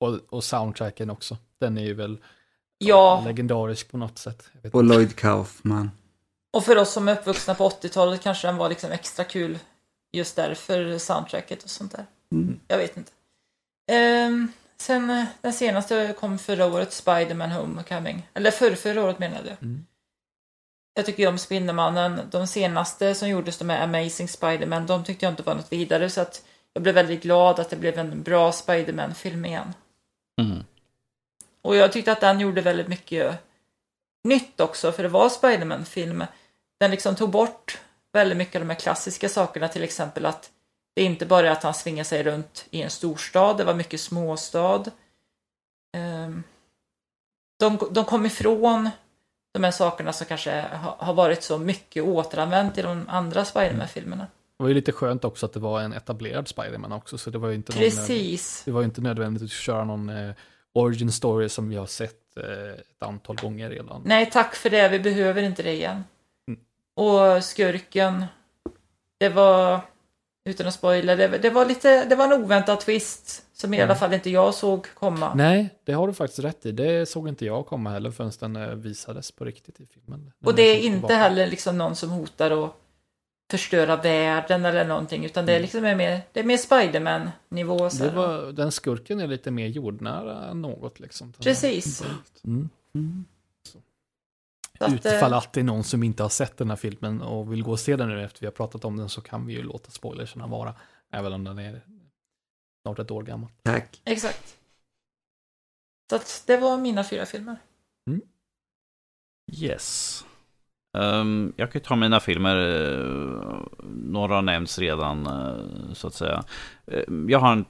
[0.00, 1.36] Och, och soundtracken också.
[1.60, 2.18] Den är ju väl
[2.78, 4.48] Ja, legendarisk på något sätt.
[4.52, 4.94] Jag vet Och inte.
[4.94, 5.90] Lloyd Kaufman.
[6.52, 9.58] Och för oss som är uppvuxna på 80-talet kanske den var liksom extra kul
[10.12, 12.06] just därför soundtracket och sånt där.
[12.32, 12.60] Mm.
[12.68, 13.12] Jag vet inte.
[13.92, 18.28] Ehm, sen eh, den senaste kom förra året, Spider-Man Homecoming.
[18.34, 19.62] Eller förr, förra året menade jag.
[19.62, 19.86] Mm.
[20.94, 22.20] Jag tycker ju om Spindelmannen.
[22.30, 26.10] De senaste som gjordes, de är Amazing Spider-Man, de tyckte jag inte var något vidare.
[26.10, 29.74] Så att jag blev väldigt glad att det blev en bra Spider-Man-film igen.
[30.40, 30.64] Mm.
[31.62, 33.34] Och jag tyckte att den gjorde väldigt mycket
[34.24, 36.24] nytt också, för det var Spider-Man-film.
[36.82, 37.78] Den liksom tog bort
[38.12, 40.50] väldigt mycket av de här klassiska sakerna, till exempel att
[40.94, 44.00] det inte bara är att han svingar sig runt i en storstad, det var mycket
[44.00, 44.84] småstad.
[45.96, 46.42] Ehm,
[47.60, 48.90] De, de kom ifrån
[49.54, 54.26] de här sakerna som kanske ha- har varit så mycket återanvänt i de andra Spider-Man-filmerna.
[54.56, 57.18] Det var ju lite skönt också att det var en etablerad Spiderman också.
[57.18, 58.62] Så det var ju inte, någon, Precis.
[58.64, 60.34] det var inte nödvändigt att köra någon eh,
[60.72, 64.02] origin story som vi har sett eh, ett antal gånger redan.
[64.04, 64.88] Nej, tack för det.
[64.88, 66.04] Vi behöver inte det igen.
[67.00, 67.08] Mm.
[67.36, 68.24] Och skurken,
[69.20, 69.80] det var,
[70.48, 73.88] utan att spoila, det, det var lite, det var en oväntad twist som i Mm.
[73.90, 75.34] alla fall inte jag såg komma.
[75.34, 76.72] Nej, det har du faktiskt rätt i.
[76.72, 80.32] Det såg inte jag komma heller förrän den eh, visades på riktigt i filmen.
[80.44, 81.14] Och det är inte tillbaka.
[81.16, 82.74] heller liksom någon som hotar att
[83.50, 87.90] förstöra världen eller någonting, utan det är liksom mer, det är mer Spiderman-nivå.
[87.90, 88.14] så Mm.
[88.14, 88.28] Det här.
[88.28, 91.32] var, den skurken är lite mer jordnära än något liksom.
[91.32, 92.02] Precis.
[92.44, 92.68] Mm.
[92.92, 92.98] Så
[94.82, 97.52] att, Utifall eh, att det är någon som inte har sett den här filmen och
[97.52, 99.52] vill gå och se den nu efter vi har pratat om den så kan vi
[99.52, 100.74] ju låta spoilerserna vara.
[101.10, 101.80] Även om den är
[102.86, 103.50] snart ett år gammal.
[103.62, 104.00] Tack.
[104.04, 104.58] Exakt.
[106.10, 107.56] Så att det var mina fyra filmer.
[109.52, 110.24] Yes.
[110.98, 112.56] Ehm, jag kan ju ta mina filmer.
[112.56, 116.44] eh, några har nämnts redan, eh, så att säga.
[116.86, 117.64] Eh, jag har en,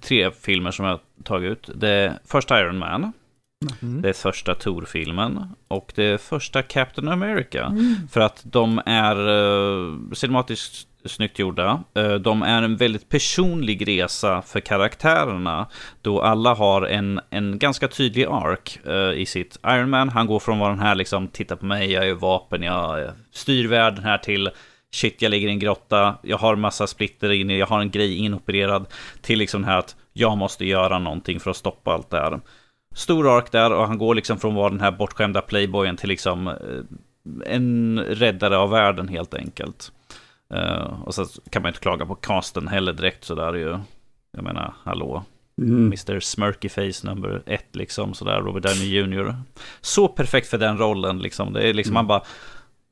[0.00, 1.70] tre filmer som jag har tagit ut.
[1.80, 3.12] Det är första Iron Man.
[3.82, 4.02] Mm.
[4.02, 5.48] Det är första Thor-filmen.
[5.68, 7.76] Och det är första Captain America.
[8.10, 11.82] För att de är uh, cinematiskt snyggt gjorda.
[11.94, 15.66] Eh, de är en väldigt personlig resa för karaktärerna.
[16.02, 20.08] Då alla har en, en ganska tydlig ark eh, i sitt Iron Man.
[20.08, 23.68] Han går från vara den här liksom, titta på mig, jag är vapen, jag styr
[23.68, 24.50] världen här till
[24.90, 28.16] Shit, jag ligger i en grotta, jag har massa splitter inne, jag har en grej
[28.16, 28.86] inopererad.
[29.22, 32.40] Till liksom det här att jag måste göra någonting för att stoppa allt det här
[32.96, 36.08] stor ark där och han går liksom från att vara den här bortskämda playboyen till
[36.08, 36.54] liksom eh,
[37.44, 39.92] en räddare av världen helt enkelt.
[40.54, 43.78] Eh, och så kan man inte klaga på casten heller direkt sådär ju.
[44.32, 45.24] Jag menar, hallå.
[45.62, 45.86] Mm.
[45.86, 46.20] Mr.
[46.20, 49.34] Smirky Face number ett, liksom sådär, Robert Downey Jr.
[49.80, 51.52] Så perfekt för den rollen, liksom.
[51.52, 51.94] Det är liksom, Mm.
[51.94, 52.22] man bara...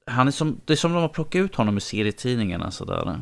[0.07, 3.21] Han är som, det är som de har plockat ut honom i serietidningarna sådär.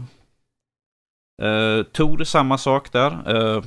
[1.43, 3.37] Uh, Tor, samma sak där.
[3.37, 3.63] Eh,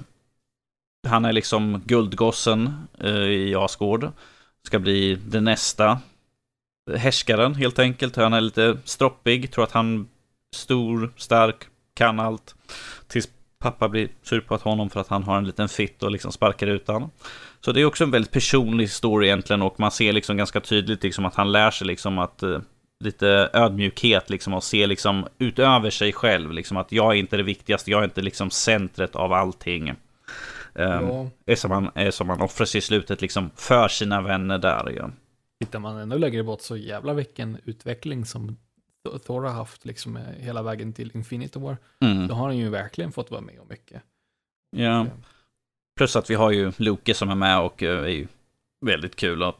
[1.05, 4.11] han är liksom guldgossen eh, i Asgård.
[4.63, 5.99] Ska bli den nästa
[6.97, 8.15] härskaren helt enkelt.
[8.15, 10.05] Han är lite stroppig, tror att han är
[10.55, 11.55] stor, stark,
[11.93, 12.55] kan allt.
[13.07, 13.29] Tills
[13.59, 16.31] pappa blir sur på att honom för att han har en liten fitt och liksom
[16.31, 17.11] sparkar ut honom.
[17.61, 21.03] Så det är också en väldigt personlig story egentligen och man ser liksom ganska tydligt
[21.03, 22.59] liksom att han lär sig liksom att eh,
[23.03, 27.43] lite ödmjukhet liksom och se liksom utöver sig själv liksom att jag är inte det
[27.43, 29.93] viktigaste, jag är inte liksom centret av allting.
[30.75, 31.27] Um, Ja.
[31.45, 34.93] är som han, är som han offrar sig i slutet liksom för sina vänner där.
[34.97, 35.09] Ja.
[35.59, 38.57] Tittar man ännu längre bort så jävla vilken utveckling som
[39.25, 41.77] Thor har haft liksom eh, hela vägen till Infinity War.
[42.01, 42.27] Mm.
[42.27, 44.01] Då har han ju verkligen fått vara med om mycket.
[44.77, 45.05] ja.
[45.97, 48.27] Plus att vi har ju Loke som är med och eh, är ju
[48.85, 49.55] väldigt kul att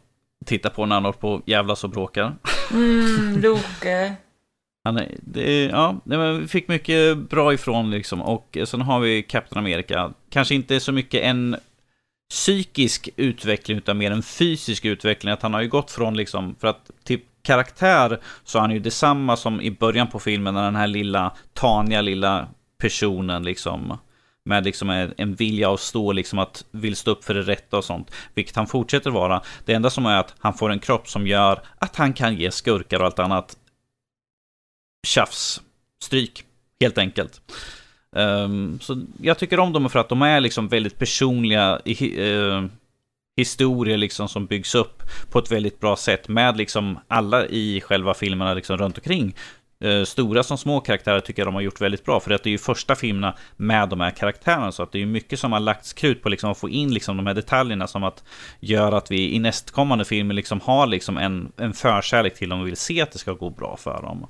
[0.46, 2.36] titta på när han håller på jävlas och bråkar.
[2.72, 4.16] Mm, Loke.
[4.86, 8.22] Han det, ja, det vi fick mycket bra ifrån liksom.
[8.22, 10.14] Och eh, sen har vi Captain America.
[10.30, 11.56] Kanske inte så mycket en
[12.30, 15.34] psykisk utveckling utan mer en fysisk utveckling.
[15.34, 18.80] Att han har ju gått från liksom, för att till karaktär så är han ju
[18.80, 22.48] detsamma som i början på filmen när den här lilla taniga lilla
[22.78, 23.98] personen liksom
[24.46, 27.78] med liksom en, en vilja att stå, liksom att vill stå upp för det rätta
[27.78, 28.12] och sånt.
[28.34, 29.42] Vilket han fortsätter vara.
[29.66, 32.52] Det enda som är att han får en kropp som gör att han kan ge
[32.52, 33.58] skurkar och allt annat
[35.06, 35.62] tjafs,
[36.04, 36.44] stryk,
[36.80, 37.42] helt enkelt.
[38.16, 42.66] Um, så jag tycker om dem för att de är liksom väldigt personliga i, eh,
[43.38, 48.14] historier liksom som byggs upp på ett väldigt bra sätt med liksom alla i själva
[48.14, 49.36] filmerna liksom runt omkring.
[49.86, 52.50] Uh, stora som små karaktärer tycker jag de har gjort väldigt bra för att det
[52.50, 55.52] är ju första filmerna med de här karaktärerna så att det är ju mycket som
[55.52, 58.24] har lagts krut på liksom att få in liksom de här detaljerna som att
[58.60, 62.68] göra att vi i nästkommande filmer liksom har liksom en, en förkärlek till dem och
[62.68, 64.28] vill se att det ska gå bra för dem.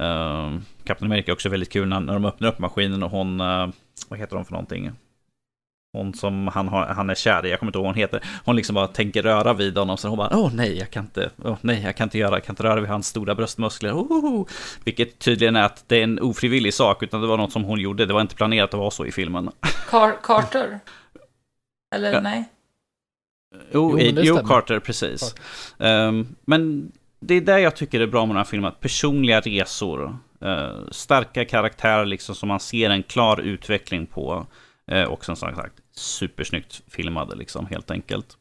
[0.00, 3.40] Uh, Captain America är också väldigt kul när, när de öppnar upp maskinen och hon,
[3.40, 3.68] eh,
[4.08, 4.90] vad heter hon för någonting?
[5.92, 8.22] Hon som han, har, han är kär i, jag kommer inte ihåg vad hon heter.
[8.44, 11.30] Hon liksom bara tänker röra vid honom, så hon bara åh nej, jag kan inte,
[11.44, 13.92] åh nej, jag kan inte göra, jag kan inte röra vid hans stora bröstmuskler.
[13.92, 14.46] Oh,
[14.84, 17.80] vilket tydligen är att det är en ofrivillig sak, utan det var något som hon
[17.80, 18.06] gjorde.
[18.06, 19.50] Det var inte planerat att vara så i filmen.
[19.90, 20.80] Car Carter?
[21.94, 22.20] Eller Ja.
[22.20, 22.44] nej?
[23.72, 24.36] Jo, Jo, det jo.
[24.36, 25.34] Carter, precis.
[25.78, 28.68] Ehm, men det är det jag tycker är bra med den här filmen.
[28.68, 30.18] att Personliga resor.
[30.40, 34.46] eh, starka karaktärer liksom som man ser en klar utveckling på.
[34.92, 35.58] Uh, och som sagt,
[35.92, 38.36] supersnyggt filmade liksom helt enkelt.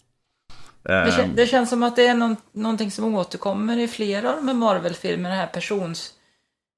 [0.83, 4.35] Det, kän, det känns som att det är någon, någonting som återkommer i flera av
[4.35, 6.13] de här Marvel-filmerna, den här persons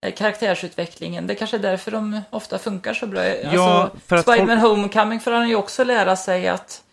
[0.05, 1.27] eh, karaktärsutvecklingen.
[1.27, 3.25] Det kanske är därför de ofta funkar så bra.
[3.25, 6.83] Ja, för att Spiderman Homecoming får han ju också lära sig att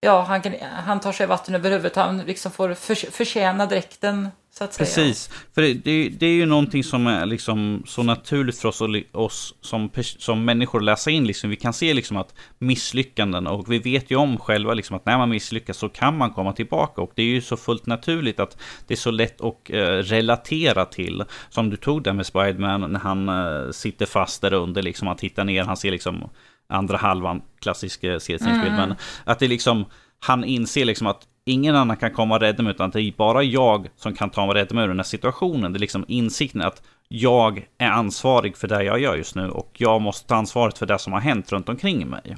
[0.00, 1.96] ja, han, kan, han tar sig vatten över huvudet.
[1.96, 4.86] Han liksom får för, förtjäna dräkten, så att säga.
[4.86, 8.80] Precis, för det, det, det är ju någonting som är liksom så naturligt för oss,
[8.80, 11.26] och oss som, som människor att läsa in.
[11.26, 11.50] Liksom.
[11.50, 15.18] Vi kan se liksom att misslyckanden, och vi vet ju om själva liksom att när
[15.18, 17.00] man misslyckas så kan man komma tillbaka.
[17.02, 18.56] Och det är ju så fullt naturligt att
[18.86, 21.24] det är så lätt att eh, relatera till.
[21.48, 25.16] Som du tog där med Spiderman när han eh, sitter fast där under, liksom, han
[25.16, 26.30] tittar ner, han ser liksom
[26.68, 28.94] andra halvan, klassisk eh, serietidningsbild, men
[29.24, 29.84] att det liksom,
[30.18, 33.42] han inser liksom att ingen annan kan komma och rädda mig, utan det är bara
[33.42, 35.72] jag som kan ta mig och rädda mig ur den här situationen.
[35.72, 39.70] Det är liksom insikten att jag är ansvarig för det jag gör just nu och
[39.76, 42.36] jag måste ta ansvaret för det som har hänt runt omkring mig.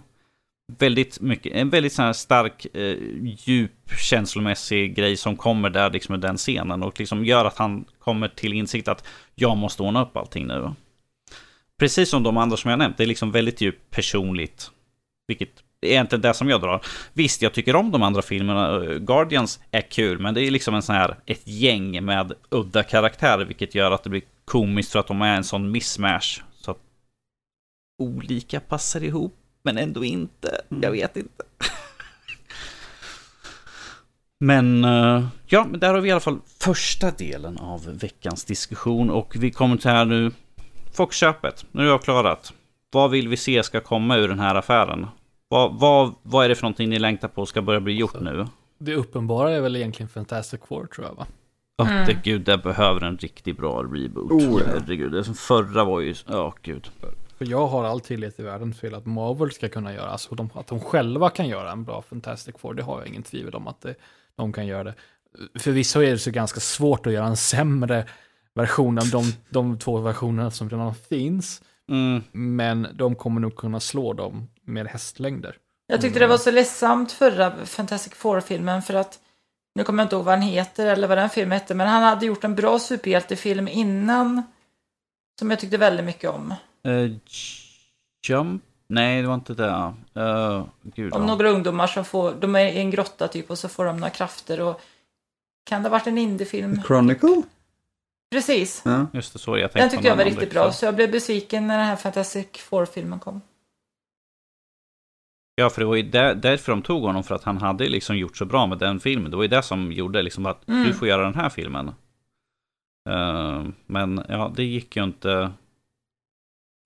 [0.78, 6.14] Väldigt mycket, en väldigt sån här stark, eh, djup, känslomässig grej som kommer där liksom
[6.14, 10.02] i den scenen och liksom gör att han kommer till insikt att jag måste ordna
[10.02, 10.70] upp allting nu.
[11.78, 14.70] Precis som de andra som jag nämnt, det är liksom väldigt djupt personligt.
[15.28, 16.84] Vilket egentligen det som jag drar.
[17.12, 18.84] Visst, jag tycker om de andra filmerna.
[18.98, 23.44] Guardians är kul, men det är liksom en sån här, ett gäng med udda karaktärer,
[23.44, 26.42] vilket gör att det blir komiskt för att de är en sån mismatch.
[26.52, 26.78] Så att
[28.02, 30.60] olika passar ihop, men ändå inte.
[30.82, 31.44] Jag vet inte.
[34.40, 39.10] Men eh, ja, men där har vi i alla fall första delen av veckans diskussion
[39.10, 40.30] och vi kommer till här nu
[40.92, 42.52] Foxköpet, nu är jag klarat.
[42.90, 45.06] Vad vill vi se ska komma ur den här affären?
[45.52, 48.20] Vad, vad, vad är det för någonting ni längtar på ska börja bli gjort Så.
[48.20, 48.46] nu?
[48.78, 51.26] Det uppenbara är väl egentligen Fantastic Four tror jag va?
[51.82, 52.06] Mm.
[52.06, 54.32] det, gud, det behöver en riktigt bra reboot.
[54.32, 54.66] Oh, ja.
[54.66, 56.14] Herregud, det som förra var ju...
[56.26, 56.88] Ja, gud.
[57.38, 60.50] För jag har all tillit i världen till att Marvel ska kunna göra, alltså de,
[60.54, 63.68] att de själva kan göra en bra Fantastic Four, det har jag ingen tvivel om
[63.68, 63.94] att det,
[64.36, 64.94] de kan göra det.
[65.58, 68.06] Förvisso är det så ganska svårt att göra en sämre
[68.54, 73.80] version av de, de två versionerna som redan finns, Mm, men de kommer nog kunna
[73.80, 75.56] slå dem med hästlängder.
[75.86, 79.18] Jag tyckte det var så ledsamt förra Fantastic Four-filmen för att
[79.74, 82.02] nu kommer jag inte ihåg vad han heter eller vad den filmen hette, men han
[82.02, 84.42] hade gjort en bra superhjältefilm innan
[85.38, 86.54] som jag tyckte väldigt mycket om.
[86.86, 87.16] Uh,
[88.28, 88.62] jump?
[88.88, 89.94] Nej, det var inte det.
[90.20, 91.26] Uh, gud, om ja.
[91.26, 94.10] några ungdomar som får, de är i en grotta typ och så får de några
[94.10, 94.80] krafter och
[95.64, 96.82] kan det ha varit en indiefilm?
[96.86, 97.42] Chronicle?
[98.30, 98.82] Precis.
[98.84, 99.06] Ja.
[99.12, 101.66] Just det, så jag tänkte Den tyckte jag var riktigt bra, så jag blev besviken
[101.66, 103.40] när den här Fantastic Four-filmen kom.
[105.62, 108.16] Ja, för det var ju där, därför de tog honom, för att han hade liksom
[108.18, 109.30] gjort så bra med den filmen.
[109.30, 110.84] Det var ju det som gjorde liksom att Mm.
[110.86, 111.88] du får göra den här filmen.
[113.10, 115.52] Eh, men ja, det gick ju inte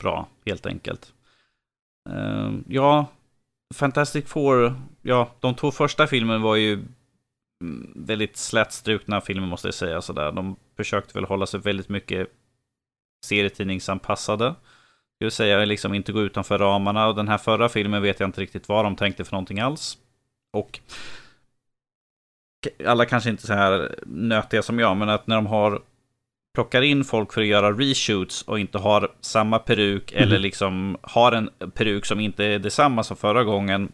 [0.02, 1.12] bra, helt enkelt.
[2.10, 3.06] Eh, ja,
[3.74, 6.72] Fantastic Four, ja, de två första filmerna var ju
[7.60, 10.02] mm, väldigt slätstrukna filmer måste jag säga.
[10.02, 10.32] Sådär.
[10.32, 12.28] De försökte väl hålla sig väldigt mycket
[13.26, 14.54] serietidningsanpassade.
[15.18, 17.06] Skulle säga liksom inte gå utanför ramarna.
[17.06, 19.98] Och den här förra filmen vet jag inte riktigt vad de tänkte för någonting alls.
[20.52, 20.80] Och
[22.86, 25.82] alla kanske inte så här nötiga som jag, men att när de har
[26.54, 31.32] plockar in folk för att göra reshoots och inte har samma peruk eller liksom har
[31.32, 33.92] en peruk som inte är detsamma som förra gången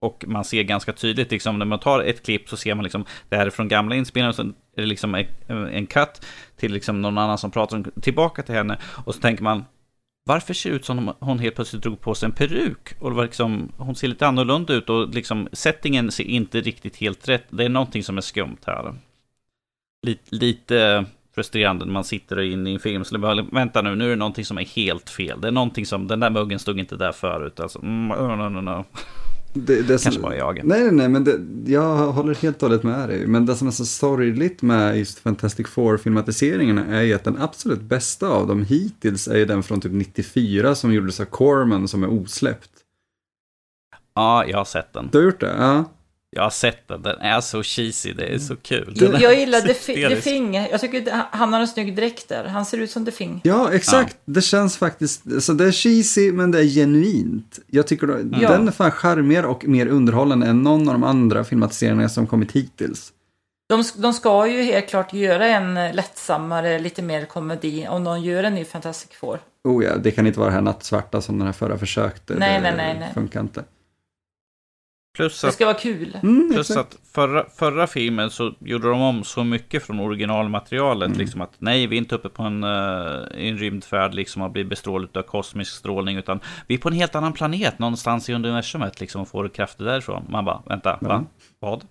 [0.00, 3.04] och man ser ganska tydligt, liksom, när man tar ett klipp så ser man liksom
[3.28, 6.26] det här är från gamla inspelningar, sen är det liksom en, cut
[6.56, 8.78] till liksom någon annan som pratar tillbaka till henne.
[9.04, 9.64] Och så tänker man,
[10.28, 12.94] varför ser det ut som om hon helt plötsligt drog på sig en peruk?
[12.98, 17.44] Och liksom, hon ser lite annorlunda ut och liksom settingen ser inte riktigt helt rätt.
[17.50, 18.94] Det är någonting som är skumt här.
[20.02, 23.04] Lite, lite frustrerande när man sitter inne i en film.
[23.04, 25.40] Så bara, vänta nu, nu är det någonting som är helt fel.
[25.40, 27.60] Det är någonting som, den där muggen stod inte där förut.
[27.60, 28.84] Alltså, mm, no, no, no.
[29.66, 30.60] Det, det Kanske bara jag.
[30.64, 31.40] Nej, nej, nej, men det,
[31.72, 33.26] jag håller helt och hållet med dig.
[33.26, 37.80] Men det som är så sorgligt med just Fantastic Four-filmatiseringarna är ju att den absolut
[37.80, 42.02] bästa av dem hittills är ju den från typ 94 som gjordes av Corman som
[42.02, 42.70] är osläppt.
[44.14, 45.08] Ja, jag har sett den.
[45.12, 45.54] Du har gjort det?
[45.58, 45.84] Ja.
[46.30, 47.02] Jag har sett den.
[47.02, 48.94] Den är så cheesy, det är så kul.
[48.96, 50.24] Det- Den Jag gillar The, så Fi- The hysterisk.
[50.24, 50.54] Thing.
[50.54, 52.44] Jag tycker att han har en snygg dräkt där.
[52.44, 53.40] Han ser ut som The Thing.
[53.44, 54.16] Ja, exakt.
[54.24, 57.58] Det känns faktiskt, så det är cheesy men det är genuint.
[57.66, 58.48] Jag tycker då, Ja.
[58.50, 62.52] den är fan charmigare och mer underhållande än någon av de andra filmatiseringarna som kommit
[62.52, 63.12] hittills.
[63.68, 68.20] De, de ska ju helt klart göra en eh, lättsammare, lite mer komedi om de
[68.22, 69.38] gör en ny Fantastic Four.
[69.64, 72.34] Oh ja, det kan inte vara det här nattsvarta som den här förra försökte.
[72.34, 73.10] Nej, det nej, nej, nej.
[73.14, 73.64] funkar inte.
[75.16, 76.18] Plus Det att ska vara kul.
[76.22, 76.94] Mm, Plus exakt.
[76.94, 81.06] att förra, förra filmen så gjorde de om så mycket från originalmaterialet.
[81.06, 81.18] Mm.
[81.18, 84.64] Liksom att nej, vi är inte uppe på en, uh, en rymdfärd liksom och blir
[84.64, 86.16] bestrålade av kosmisk strålning.
[86.16, 89.84] Utan vi är på en helt annan planet någonstans i universumet liksom och får krafter
[89.84, 90.24] därifrån.
[90.28, 91.24] Man bara, vänta, va?
[91.58, 91.84] Vad?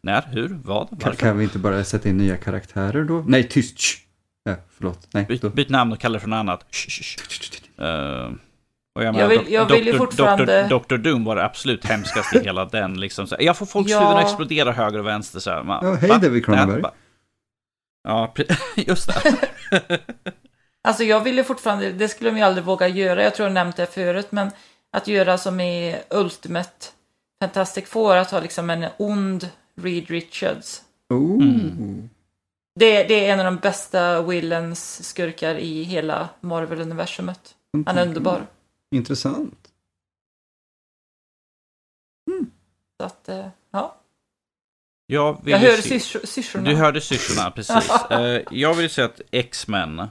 [0.00, 0.22] När?
[0.32, 0.58] Hur?
[0.64, 0.88] Vad?
[0.88, 1.16] Kan, Varför?
[1.20, 3.24] kan vi inte bara sätta in nya karaktärer då?
[3.26, 3.78] Nej, tyst!
[3.80, 3.98] Shh.
[4.44, 5.08] Ja, förlåt.
[5.12, 6.66] Nej, Byt, byt namn och kalla det för något annat.
[6.70, 8.34] Shh, shh, shh.
[8.98, 10.78] Och jag, Jag vill- jag vill ju fortfarande- Dr.
[10.88, 10.96] Dr.
[10.96, 13.00] Doom var det absolut hemskaste i hela den.
[13.00, 13.26] Liksom.
[13.26, 13.98] Så jag får folks Ja.
[14.00, 15.40] huvuden att explodera höger och vänster.
[15.40, 15.62] Så här.
[15.62, 16.08] Man, Ja, hej?
[16.22, 16.82] David Cronenberg.
[18.08, 18.34] Ja,
[18.76, 19.38] just det.
[20.88, 23.54] Alltså jag vill ju fortfarande, det skulle de ju aldrig våga göra, jag tror jag
[23.54, 24.50] nämnt det förut, men
[24.92, 26.86] att göra som i Ultimate
[27.42, 29.48] Fantastic Four, att ha liksom en ond
[29.80, 30.82] Reed Richards.
[31.14, 31.42] Oh.
[31.42, 32.10] Mm.
[32.80, 37.54] Det, det är en av de bästa Willens skurkar i hela Marvel-universumet.
[37.86, 38.40] Han är underbar.
[38.94, 39.72] Intressant.
[43.00, 44.00] Så att, eh, ja.
[45.06, 46.70] Jag, vill Jag ju hör se- sys- syrsorna.
[46.70, 47.90] Du hörde syrsorna, precis.
[48.10, 50.02] Eh, jag vill säga att X-Men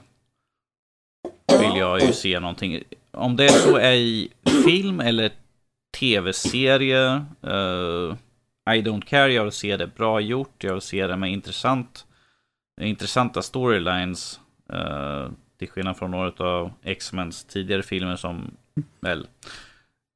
[1.59, 2.83] vill jag ju se någonting.
[3.11, 4.29] Om det så är i
[4.65, 5.31] film eller
[5.99, 7.07] tv-serie.
[7.41, 8.15] eh,
[8.75, 10.63] I don't care, jag vill se det bra gjort.
[10.63, 12.05] Jag vill se det med intressant,
[12.81, 14.39] intressanta storylines.
[14.69, 18.51] eh, till skillnad från några av X-Mens tidigare filmer som
[19.01, 19.27] väl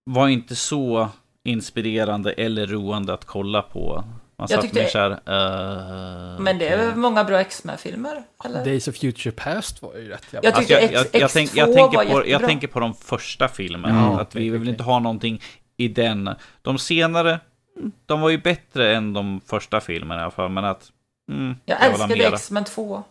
[0.06, 1.10] var inte så
[1.44, 3.96] inspirerande eller roande att kolla på.
[3.96, 4.04] Man
[4.38, 5.12] Jag satt tyckte- mer såhär...
[5.12, 8.24] eh, Men det är väl många bra X-Men-filmer?
[8.66, 10.50] Days of Future Past var ju rätt jävla...
[10.50, 12.80] Jag tyckte Alltså, jag, jag, jag, X2 tänk, jag, tänker var på, jag tänker på
[12.80, 13.96] de första filmerna.
[14.14, 15.42] Ja, att vi vill inte ha någonting
[15.78, 16.30] i den.
[16.62, 17.40] De senare,
[17.78, 20.50] mm, de var ju bättre än de första filmerna i alla fall.
[20.50, 20.92] Men att...
[21.32, 22.28] Mm, Jag älskade.
[22.28, 23.04] X-Men 2.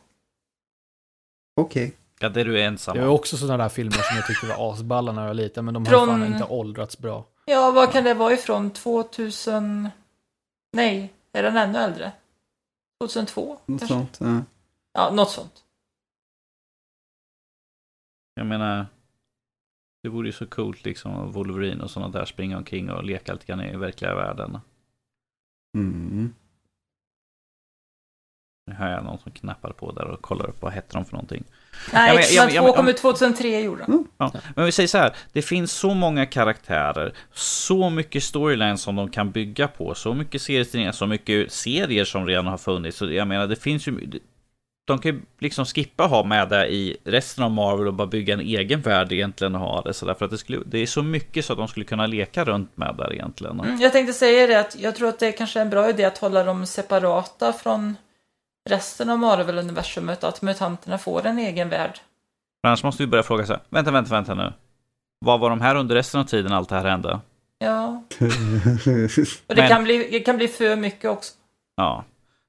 [1.60, 1.96] Okej.
[2.22, 3.14] Ja, det är du ensam Det om.
[3.14, 5.86] också sådana där filmer som jag tyckte var asballa när jag var liten, men de
[5.86, 7.26] har Från- fan inte åldrats bra.
[7.44, 8.70] Ja, vad kan det vara ifrån?
[8.70, 9.88] 2000...
[10.72, 12.12] Nej, är den ännu äldre?
[13.02, 13.58] 2002?
[13.66, 13.86] Något kanske?
[13.86, 14.18] sånt.
[14.20, 14.42] Ja.
[14.92, 15.64] Ja, något sånt.
[18.34, 18.86] Jag menar...
[20.02, 21.32] Det vore ju så coolt liksom.
[21.32, 24.58] Wolverine och sådana där springa omkring och leka lite grann i verkliga världen.
[25.76, 26.34] Mm.
[28.66, 31.12] Nu hör jag någon som knappar på där och kollar upp vad hette de för
[31.12, 31.44] någonting.
[31.92, 34.04] Nej, X-Men ja, men- ja, 2 men- kom ut 2003 gjorde den.
[34.18, 38.96] Ja, men vi säger så här, det finns så många karaktärer, så mycket storylines som
[38.96, 42.96] de kan bygga på, så mycket serietidningar, så mycket serier som redan har funnits.
[42.98, 44.10] Så jag menar, det finns ju...
[44.86, 48.34] De kan ju liksom skippa ha med det i resten av Marvel och bara bygga
[48.34, 51.02] en egen värld egentligen och ha det så för att det, skulle, det är så
[51.02, 53.60] mycket så att de skulle kunna leka runt med där egentligen.
[53.60, 56.04] Mm, jag tänkte säga det att jag tror att det kanske är en bra idé
[56.04, 57.96] att hålla dem separata från
[58.68, 60.24] resten av Marvel-universumet.
[60.24, 61.98] Att mutanterna får en egen värld.
[62.62, 64.52] Men annars måste vi börja fråga så här, vänta, vänta, vänta nu.
[65.24, 67.20] Vad var de här under resten av tiden allt det här hände?
[67.58, 68.02] Ja.
[69.46, 71.34] Och det, Men- kan bli, det kan bli för mycket också.
[71.76, 72.04] Ja,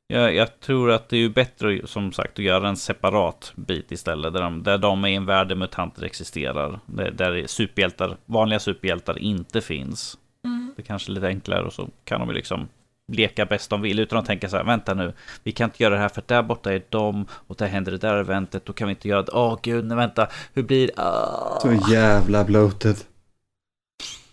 [0.08, 3.92] jag, jag tror att det är ju bättre som sagt att göra en separat bit
[3.92, 4.34] istället.
[4.34, 6.80] Där de, där de är i en värld där mutanter existerar.
[6.86, 10.18] Där, där superhjältar, vanliga superhjältar inte finns.
[10.46, 10.74] Mm.
[10.76, 12.68] Det är kanske är lite enklare och så kan de ju liksom
[13.16, 15.14] leka bäst de vill utan att tänka så här, vänta nu,
[15.44, 17.98] vi kan inte göra det här för där borta är de och där händer det
[17.98, 19.32] där eventet, då kan vi inte göra det.
[19.32, 20.94] Åh gud, nej vänta, hur blir det?
[20.98, 21.60] Ah.
[21.62, 22.96] Så jävla bloated.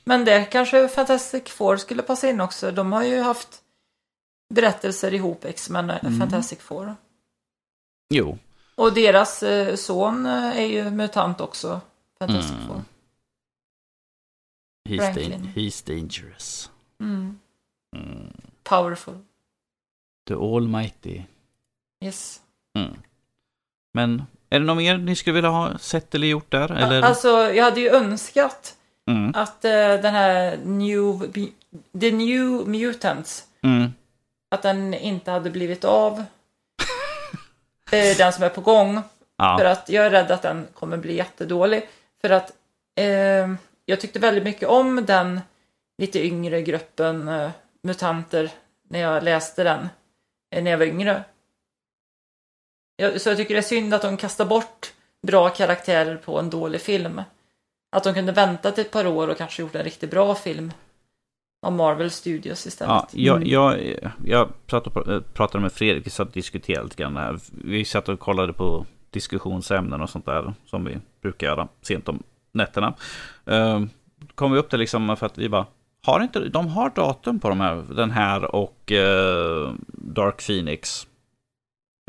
[0.05, 2.71] Men det kanske Fantastic Four skulle passa in också.
[2.71, 3.49] De har ju haft
[4.55, 6.21] berättelser ihop, X-Men och Mm.
[6.21, 6.97] Fantastic Four.
[8.11, 8.39] Jo,
[8.75, 11.81] Och deras eh, son eh, är ju mutant också.
[12.19, 12.67] Fantastic Mm.
[12.69, 12.83] Four.
[14.89, 16.71] he's, dan- he's dangerous.
[17.01, 17.39] Mm.
[17.97, 18.33] Mm.
[18.69, 19.15] Powerful.
[20.29, 21.23] The almighty.
[22.05, 22.41] Yes.
[22.77, 22.95] Mm.
[23.95, 26.73] Men är det något mer ni skulle vilja ha sett eller gjort där?
[26.73, 27.03] Eller?
[27.03, 28.75] Alltså, jag hade ju önskat
[29.09, 29.33] Mm.
[29.35, 31.33] att eh, den här New...
[32.01, 33.93] The New Mutants, Mm.
[34.51, 36.25] att den inte hade blivit av.
[37.91, 38.95] Eh, den som är på gång.
[38.95, 39.03] För
[39.65, 39.71] Ja.
[39.71, 41.89] att jag är rädd att den kommer bli jättedålig.
[42.21, 42.53] För att
[42.95, 43.55] eh,
[43.85, 45.41] jag tyckte väldigt mycket om den
[45.99, 47.29] lite yngre gruppen
[47.83, 48.51] mutanter
[48.89, 49.89] när jag läste den.
[50.55, 51.25] Eh, när jag var yngre.
[53.19, 54.93] Så jag tycker det är synd att de kastar bort
[55.27, 57.23] bra karaktärer på en dålig film.
[57.97, 60.73] Att de kunde vänta till ett par år och kanske gjort en riktigt bra film.
[61.67, 62.91] Av Marvel Studios istället.
[62.91, 63.49] Ja, jag, Mm.
[63.49, 67.39] jag, jag satt och pr- pratade med Fredrik, vi satt och diskuterade lite grann här.
[67.65, 72.23] Vi satt och kollade på diskussionsämnen och sånt där som vi brukar göra sent om
[72.53, 72.95] nätterna.
[73.51, 73.85] Uh,
[74.35, 75.67] kom vi upp till liksom för att vi bara,
[76.05, 81.07] har inte, de har datum på de här, den här och eh, Dark Phoenix.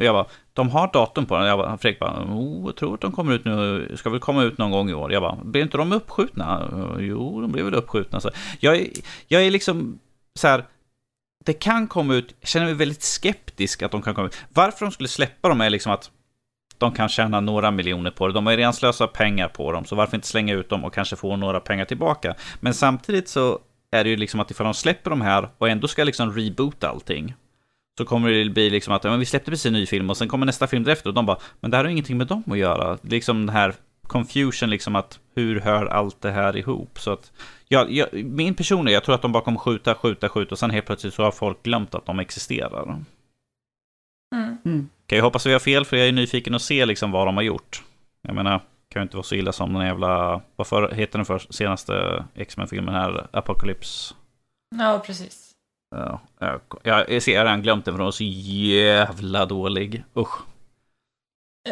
[0.01, 1.47] Jag bara, de har datum på den.
[1.47, 4.43] Jag bara, Fredrik bara, oh, jag tror att de kommer ut nu, ska väl komma
[4.43, 5.13] ut någon gång i år.
[5.13, 6.69] Jag bara, blir inte de uppskjutna?
[6.99, 8.19] Jo, de blir väl uppskjutna.
[8.19, 8.29] Så
[8.59, 8.87] jag, är,
[9.27, 9.99] jag är liksom
[10.35, 10.65] så här,
[11.45, 14.37] det kan komma ut, jag känner mig väldigt skeptisk att de kan komma ut.
[14.49, 16.11] Varför de skulle släppa dem är liksom att
[16.77, 18.33] de kan tjäna några miljoner på det.
[18.33, 20.93] De har ju redan slösat pengar på dem, så varför inte slänga ut dem och
[20.93, 22.35] kanske få några pengar tillbaka?
[22.59, 23.59] Men samtidigt så
[23.91, 26.89] är det ju liksom att ifall de släpper de här och ändå ska liksom reboota
[26.89, 27.33] allting,
[27.97, 30.17] så kommer det bli liksom att ja, men vi släppte precis en ny film och
[30.17, 32.43] sen kommer nästa film därefter och de bara, men det här har ingenting med dem
[32.47, 32.97] att göra.
[33.01, 36.99] Liksom den här confusion, liksom att hur hör allt det här ihop?
[36.99, 37.31] Så att
[37.67, 40.69] jag, jag, min personliga, jag tror att de bara kommer skjuta, skjuta, skjuta och sen
[40.69, 43.03] helt plötsligt så har folk glömt att de existerar.
[44.65, 44.89] Mm.
[45.05, 47.27] Kan jag hoppas att vi har fel för jag är nyfiken att se liksom vad
[47.27, 47.83] de har gjort.
[48.21, 51.25] Jag menar, kan ju inte vara så illa som den jävla, vad för, heter den
[51.25, 54.13] för senaste X-Men-filmen här, Apocalypse?
[54.75, 55.51] Ja, precis.
[55.95, 56.21] Ja,
[56.83, 60.03] jag, jag ser, jag har redan glömt den för den var så jävla dålig.
[60.17, 60.37] Usch.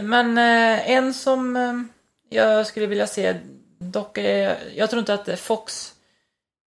[0.02, 1.73] Men eh, en som eh,
[2.30, 3.35] jag skulle vilja se,
[3.80, 5.94] dock är, jag tror inte att Fox,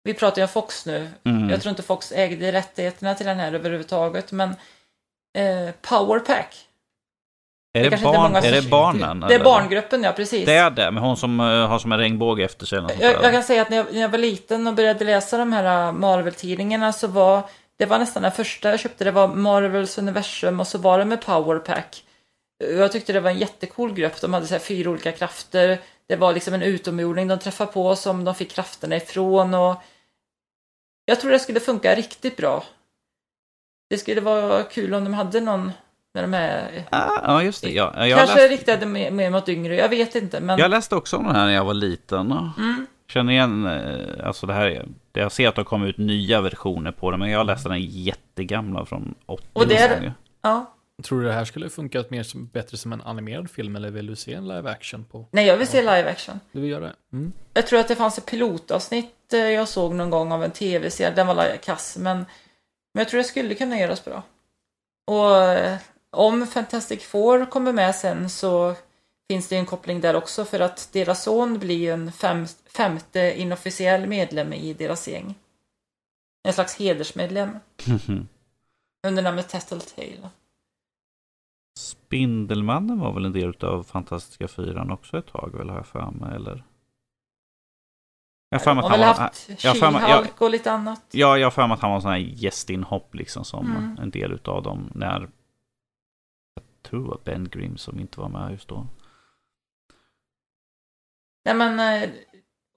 [0.05, 1.51] vi pratar ju om Fox nu, Mm.
[1.51, 4.51] jag tror inte Fox ägde rättigheterna till den här överhuvudtaget, men
[5.39, 6.67] eh, Powerpack.
[7.73, 9.21] Är det, inte barn, är det barnen?
[9.21, 9.45] Det är eller?
[9.45, 10.47] barngruppen, ja precis.
[10.47, 12.83] Det är det, med hon som eh, har som en regnbåge efter sig.
[13.01, 15.53] Jag, jag kan säga att när jag, när jag var liten och började läsa de
[15.53, 17.43] här äh, Marvel-tidningarna så var
[17.79, 19.05] det var nästan den första jag köpte.
[19.05, 22.05] Det var Marvels universum och så var det med Powerpack.
[22.65, 24.21] Jag tyckte det var en jättecool grupp.
[24.21, 25.79] De hade så här fyra olika krafter.
[26.09, 29.83] Det var liksom en utomjording de träffade på som de fick krafterna ifrån och
[31.05, 32.65] jag tror det skulle funka riktigt bra.
[33.91, 35.73] Det skulle vara kul om de hade någon
[36.15, 37.71] med de här Ah, ja, just det.
[37.71, 40.41] Ja, jag, Kanske läste, riktade mer, mer mot yngre, jag vet inte.
[40.41, 40.59] Men...
[40.59, 42.33] jag läste också om den här när jag var liten.
[42.59, 42.87] Mm.
[43.09, 46.41] Känner igen, eh, alltså det här, är- jag ser att det har kommit ut nya
[46.41, 50.13] versioner på det, men jag läste den jättegamla från 80 Och det är-
[50.43, 50.75] Ja.
[51.05, 54.07] Tror du det här skulle funkat mer som, bättre som en animerad film eller vill
[54.07, 55.27] du se en live action på?
[55.31, 56.41] Nej, jag vill se live action.
[56.53, 56.93] Du vill göra det?
[57.13, 57.33] Mm.
[57.55, 61.13] Jag tror att det fanns ett pilotavsnitt eh, jag såg någon gång av en tv-serie.
[61.17, 62.17] Den var kass, men,
[62.95, 64.23] men jag tror det skulle kunna göras bra.
[65.07, 65.77] Och eh,
[66.17, 68.75] om Fantastic Four kommer med sen så
[69.31, 72.47] finns det en koppling där också för att deras son blir ju en fem,
[72.77, 75.35] femte inofficiell medlem i deras gäng.
[76.49, 77.51] En slags hedersmedlem
[79.07, 80.31] under namnet Tattletale.
[81.79, 86.11] Spindelmannen var väl en del av Fantastiska Fyran också ett tag, väl har jag för
[86.11, 86.65] mig, eller?
[88.51, 89.07] Jag har att han var...
[89.07, 91.03] haft jag för mig- jag- och lite annat.
[91.11, 93.99] Ja, jag har för mig att han var en sån här gästinhopp liksom som Mm.
[94.03, 95.29] en del utav dem när
[96.83, 98.87] tror det var Ben Grimm som inte var med just då.
[101.45, 102.11] Nej men, eh,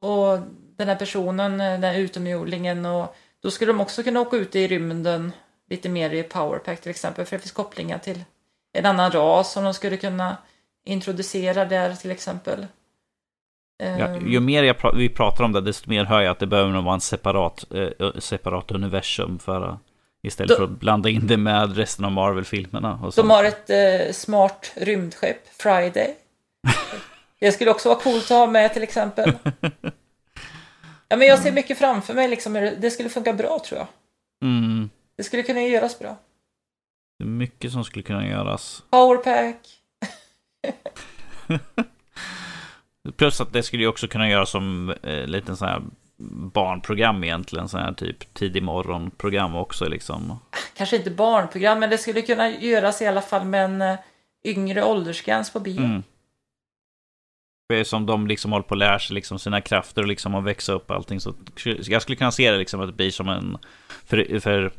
[0.01, 0.39] och
[0.77, 4.55] den här personen, eh, den här utomjordingen och då skulle de också kunna åka ut
[4.55, 5.31] i rymden
[5.69, 8.23] lite mer i Powerpack till exempel för det finns kopplingar till
[8.73, 10.37] en annan ras som de skulle kunna
[10.85, 12.67] introducera där till exempel.
[13.77, 16.39] Ja, Ehm, ju mer jag pra- vi pratar om det, desto mer hör jag att
[16.39, 19.79] det behöver nog vara en separat, eh, separat universum för att,
[20.23, 23.11] istället Då- för att blanda in det med resten av Marvel-filmerna.
[23.15, 26.15] De har ett eh, smart rymdskepp, Friday.
[27.39, 29.33] Det skulle också vara coolt att ha med till exempel.
[31.07, 33.87] Ja, men jag ser mycket framför mig liksom, det det skulle funka bra tror jag.
[34.49, 36.17] Mm, Det skulle kunna göras bra.
[37.19, 38.83] det är mycket som skulle kunna göras.
[38.89, 39.57] Powerpack.
[43.17, 45.81] Plus att det skulle ju också kunna göras som eh, liten sån här
[46.31, 50.39] barnprogram egentligen, sån här typ tidig morgonprogram också liksom.
[50.77, 53.99] Kanske inte barnprogram, men det skulle kunna göras i alla fall med en eh,
[54.43, 55.83] yngre åldersgräns på bio.
[55.83, 56.03] Mm.
[57.69, 60.35] Det är som de liksom håller på att lära sig liksom sina krafter och liksom
[60.35, 61.19] att växa upp allting.
[61.19, 61.33] Så
[61.63, 63.57] jag skulle kunna se det liksom att det blir som en...
[64.05, 64.71] För, för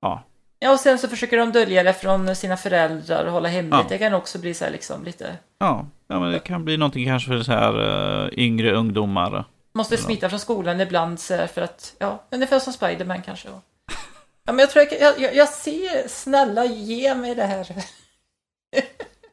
[0.00, 0.22] ja,
[0.58, 3.72] Ja, och sen så försöker de dölja det från sina föräldrar och hålla hemligt.
[3.72, 3.86] Ja.
[3.88, 5.36] Det kan också bli så här liksom lite...
[5.58, 7.80] ja, ja, men det kan bli någonting kanske för så här
[8.24, 9.44] uh, yngre ungdomar.
[9.74, 13.48] Måste smita från skolan ibland så här för att, ja, ungefär som Spiderman kanske.
[13.48, 17.66] Ja, men jag tror jag, jag, jag ser, snälla ge mig det här.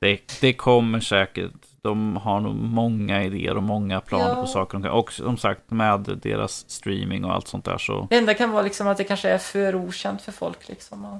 [0.01, 1.51] Det, det kommer säkert.
[1.81, 4.35] De har nog många idéer och många planer Ja.
[4.35, 4.77] på saker.
[4.77, 8.07] de kan- Och som sagt med deras streaming och allt sånt där så...
[8.09, 11.19] Det enda kan vara liksom att det kanske är för okänt för folk liksom.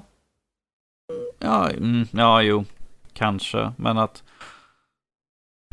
[1.38, 2.64] Ja, mm, ja, jo,
[3.12, 3.72] kanske.
[3.76, 4.22] Men att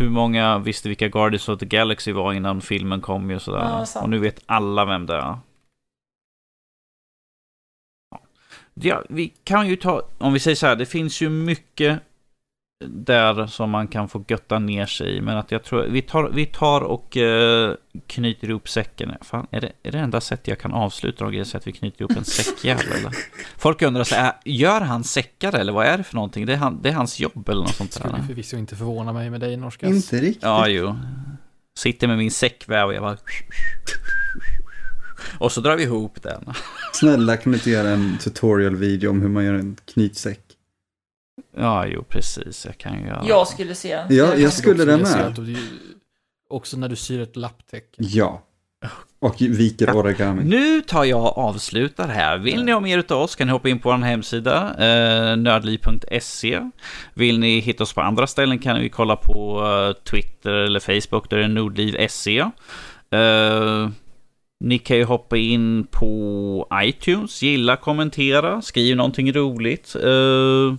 [0.01, 3.85] hur många visste vilka Guardians of the Galaxy var innan filmen kom ju sådär.
[3.93, 5.37] Ja, och nu vet alla vem det är.
[8.73, 12.01] Ja, vi kan ju ta, om vi säger så här, det finns ju mycket
[12.87, 15.21] där som man kan få götta ner sig i.
[15.21, 17.75] Men att jag tror, vi tar, vi tar och eh,
[18.07, 19.11] knyter ihop säcken.
[19.21, 22.01] Fan, är det, är det enda sättet jag kan avsluta Roger, så att vi knyter
[22.01, 23.11] ihop en säckjävel eller?
[23.57, 26.45] Folk undrar så här, gör han säckar eller vad är det för någonting?
[26.45, 28.23] Det är, han, det är hans jobb eller något sånt Skulle där.
[28.23, 29.89] förvisso inte förvåna mig med dig, Norskas.
[29.89, 30.43] Inte riktigt.
[30.43, 30.95] Ja, jo.
[31.77, 33.17] Sitter med min säckväv och jag bara...
[35.37, 36.53] Och så drar vi ihop den.
[36.93, 40.39] Snälla kan du inte göra en tutorial-video om hur man gör en knytsäck?
[41.57, 42.65] Ja, jo, precis.
[42.65, 43.23] Jag kan ju göra...
[43.27, 44.05] Jag skulle se den.
[44.15, 45.27] Ja, jag skulle det se med.
[45.27, 45.57] att du-
[46.49, 47.95] Också när du syr ett lapptäcke.
[47.97, 48.41] Ja.
[49.19, 50.43] Och viker origami.
[50.43, 52.37] Nu tar jag och avslutar här.
[52.37, 56.69] Vill ni ha mer av oss kan ni hoppa in på vår hemsida, eh, nördliv.se.
[57.13, 61.29] Vill ni hitta oss på andra ställen kan ni kolla på eh, Twitter eller Facebook,
[61.29, 62.39] där är nordliv.se.
[63.11, 63.89] Eh,
[64.61, 69.95] ni kan ju hoppa in på iTunes, gilla, kommentera, skriv någonting roligt.
[69.95, 70.75] Eh,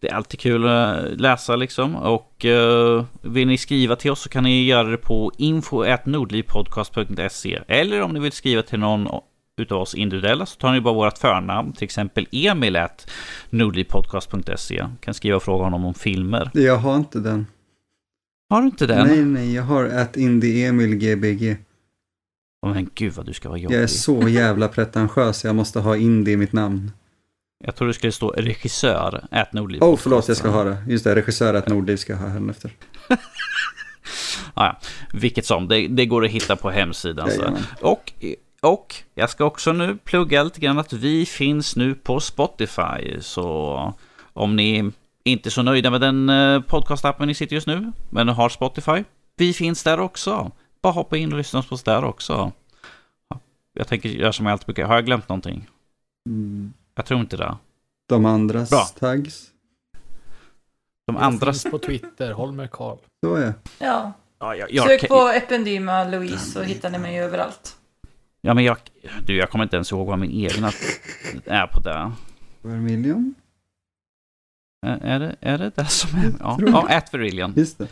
[0.00, 1.96] det är alltid kul att läsa liksom.
[1.96, 8.02] Och eh, vill ni skriva till oss så kan ni göra det på info.nordlivpodcast.se Eller
[8.02, 9.08] om ni vill skriva till någon
[9.56, 13.10] utav oss individuella så tar ni bara vårt förnamn, till exempel Emil at
[13.50, 14.84] nordlivpodcast.se.
[15.00, 16.50] Kan skriva och fråga honom om filmer.
[16.54, 17.46] Jag har inte den.
[18.50, 19.06] Har du inte den?
[19.06, 21.58] Nej, nej, jag har att indieemilgbg.
[22.66, 23.90] Åh, men gud vad du ska vara Jag är jobbig.
[23.90, 26.92] så jävla pretentiös, jag måste ha indie i mitt namn.
[27.64, 29.82] Jag tror det skulle stå regissör at nordliv.
[29.82, 30.76] Oh, förlåt, jag ska ha det.
[30.88, 32.70] Just det, regissör att Nordliv ska jag ha här efter.
[34.54, 34.78] Ah, ja.
[35.12, 37.30] Vilket som, det, det går att hitta på hemsidan.
[37.30, 37.56] Så.
[37.80, 38.12] Och,
[38.62, 43.20] och jag ska också nu plugga lite grann att vi finns nu på Spotify.
[43.20, 43.94] Så
[44.32, 44.90] om ni
[45.24, 49.04] inte är så nöjda med den eh, podcastappen ni sitter just nu, men har Spotify,
[49.36, 50.52] vi finns där också.
[50.82, 52.52] Bara hoppa in och lyssna på oss där också.
[53.28, 53.40] Ja,
[53.72, 54.86] Jag tänker göra som jag alltid brukar.
[54.86, 55.68] Har jag glömt någonting?
[56.28, 57.56] Mm, Jag tror inte det.
[58.08, 58.84] De andras Bra.
[58.98, 59.50] tags.
[61.06, 61.52] De Jag andra...
[61.52, 62.98] finns på Twitter, Holmer Karl.
[63.24, 64.12] Så är Ja.
[64.40, 67.76] Ja, jag, jag, Sök på Ependyma Louise så hittar ni mig överallt.
[68.40, 68.76] ja, men jag...
[69.26, 70.70] Du, jag kommer inte ens ihåg vad min egna
[71.44, 72.12] är på det.
[72.62, 73.34] Vermilion.
[74.86, 76.32] Är är det, är det det som är?
[76.40, 77.52] Ja, ja at Verillion.
[77.56, 77.88] Just det.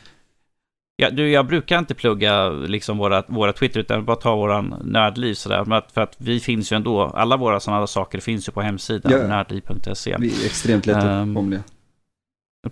[0.98, 5.34] Ja, du, jag brukar inte plugga liksom våra, våra Twitter, utan bara ta våran nördliv
[5.34, 5.82] sådär.
[5.94, 9.26] För att vi finns ju ändå, alla våra sådana saker finns ju på hemsidan, Ja.
[9.28, 10.16] nördliv.se.
[10.18, 11.62] Vi är extremt lättåtkomliga.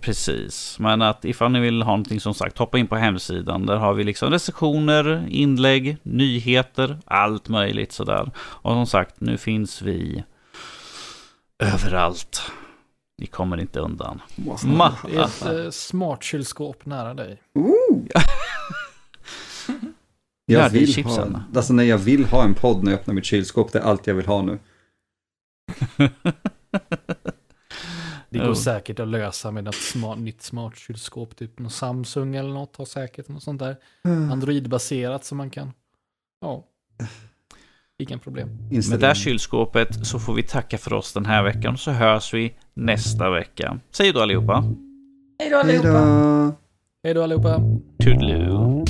[0.01, 3.65] Precis, men att ifall ni vill ha någonting som sagt, hoppa in på hemsidan.
[3.65, 8.31] Där har vi liksom recensioner, inlägg, nyheter, allt möjligt sådär.
[8.37, 10.23] Och som sagt, nu finns vi
[11.59, 12.51] överallt.
[13.17, 14.21] Ni kommer inte undan.
[14.35, 17.41] Ma- Det är ett eh, smart kylskåp nära dig.
[17.53, 18.05] Ooh.
[18.13, 18.21] Ja,
[20.45, 23.13] Jag det är vill, ha, alltså när jag vill ha en podd när jag öppnar
[23.13, 24.59] mitt kylskåp, det är allt jag vill ha nu.
[28.29, 28.53] Det går Oh.
[28.53, 32.85] säkert att lösa med ett smart, nytt smart kylskåp, typ någon Samsung eller något, har
[32.85, 33.75] säkert något sånt där.
[34.31, 35.71] Android-baserat som man kan,
[36.41, 36.63] ja,
[37.99, 38.49] inga problem.
[38.89, 41.77] Med det här kylskåpet så får vi tacka för oss den här veckan.
[41.77, 43.79] Så hörs vi nästa vecka.
[43.91, 44.63] Säg då allihopa.
[45.39, 46.53] Hej då allihopa.
[47.03, 47.61] Hej då allihopa!
[48.03, 48.85] Toodaloo.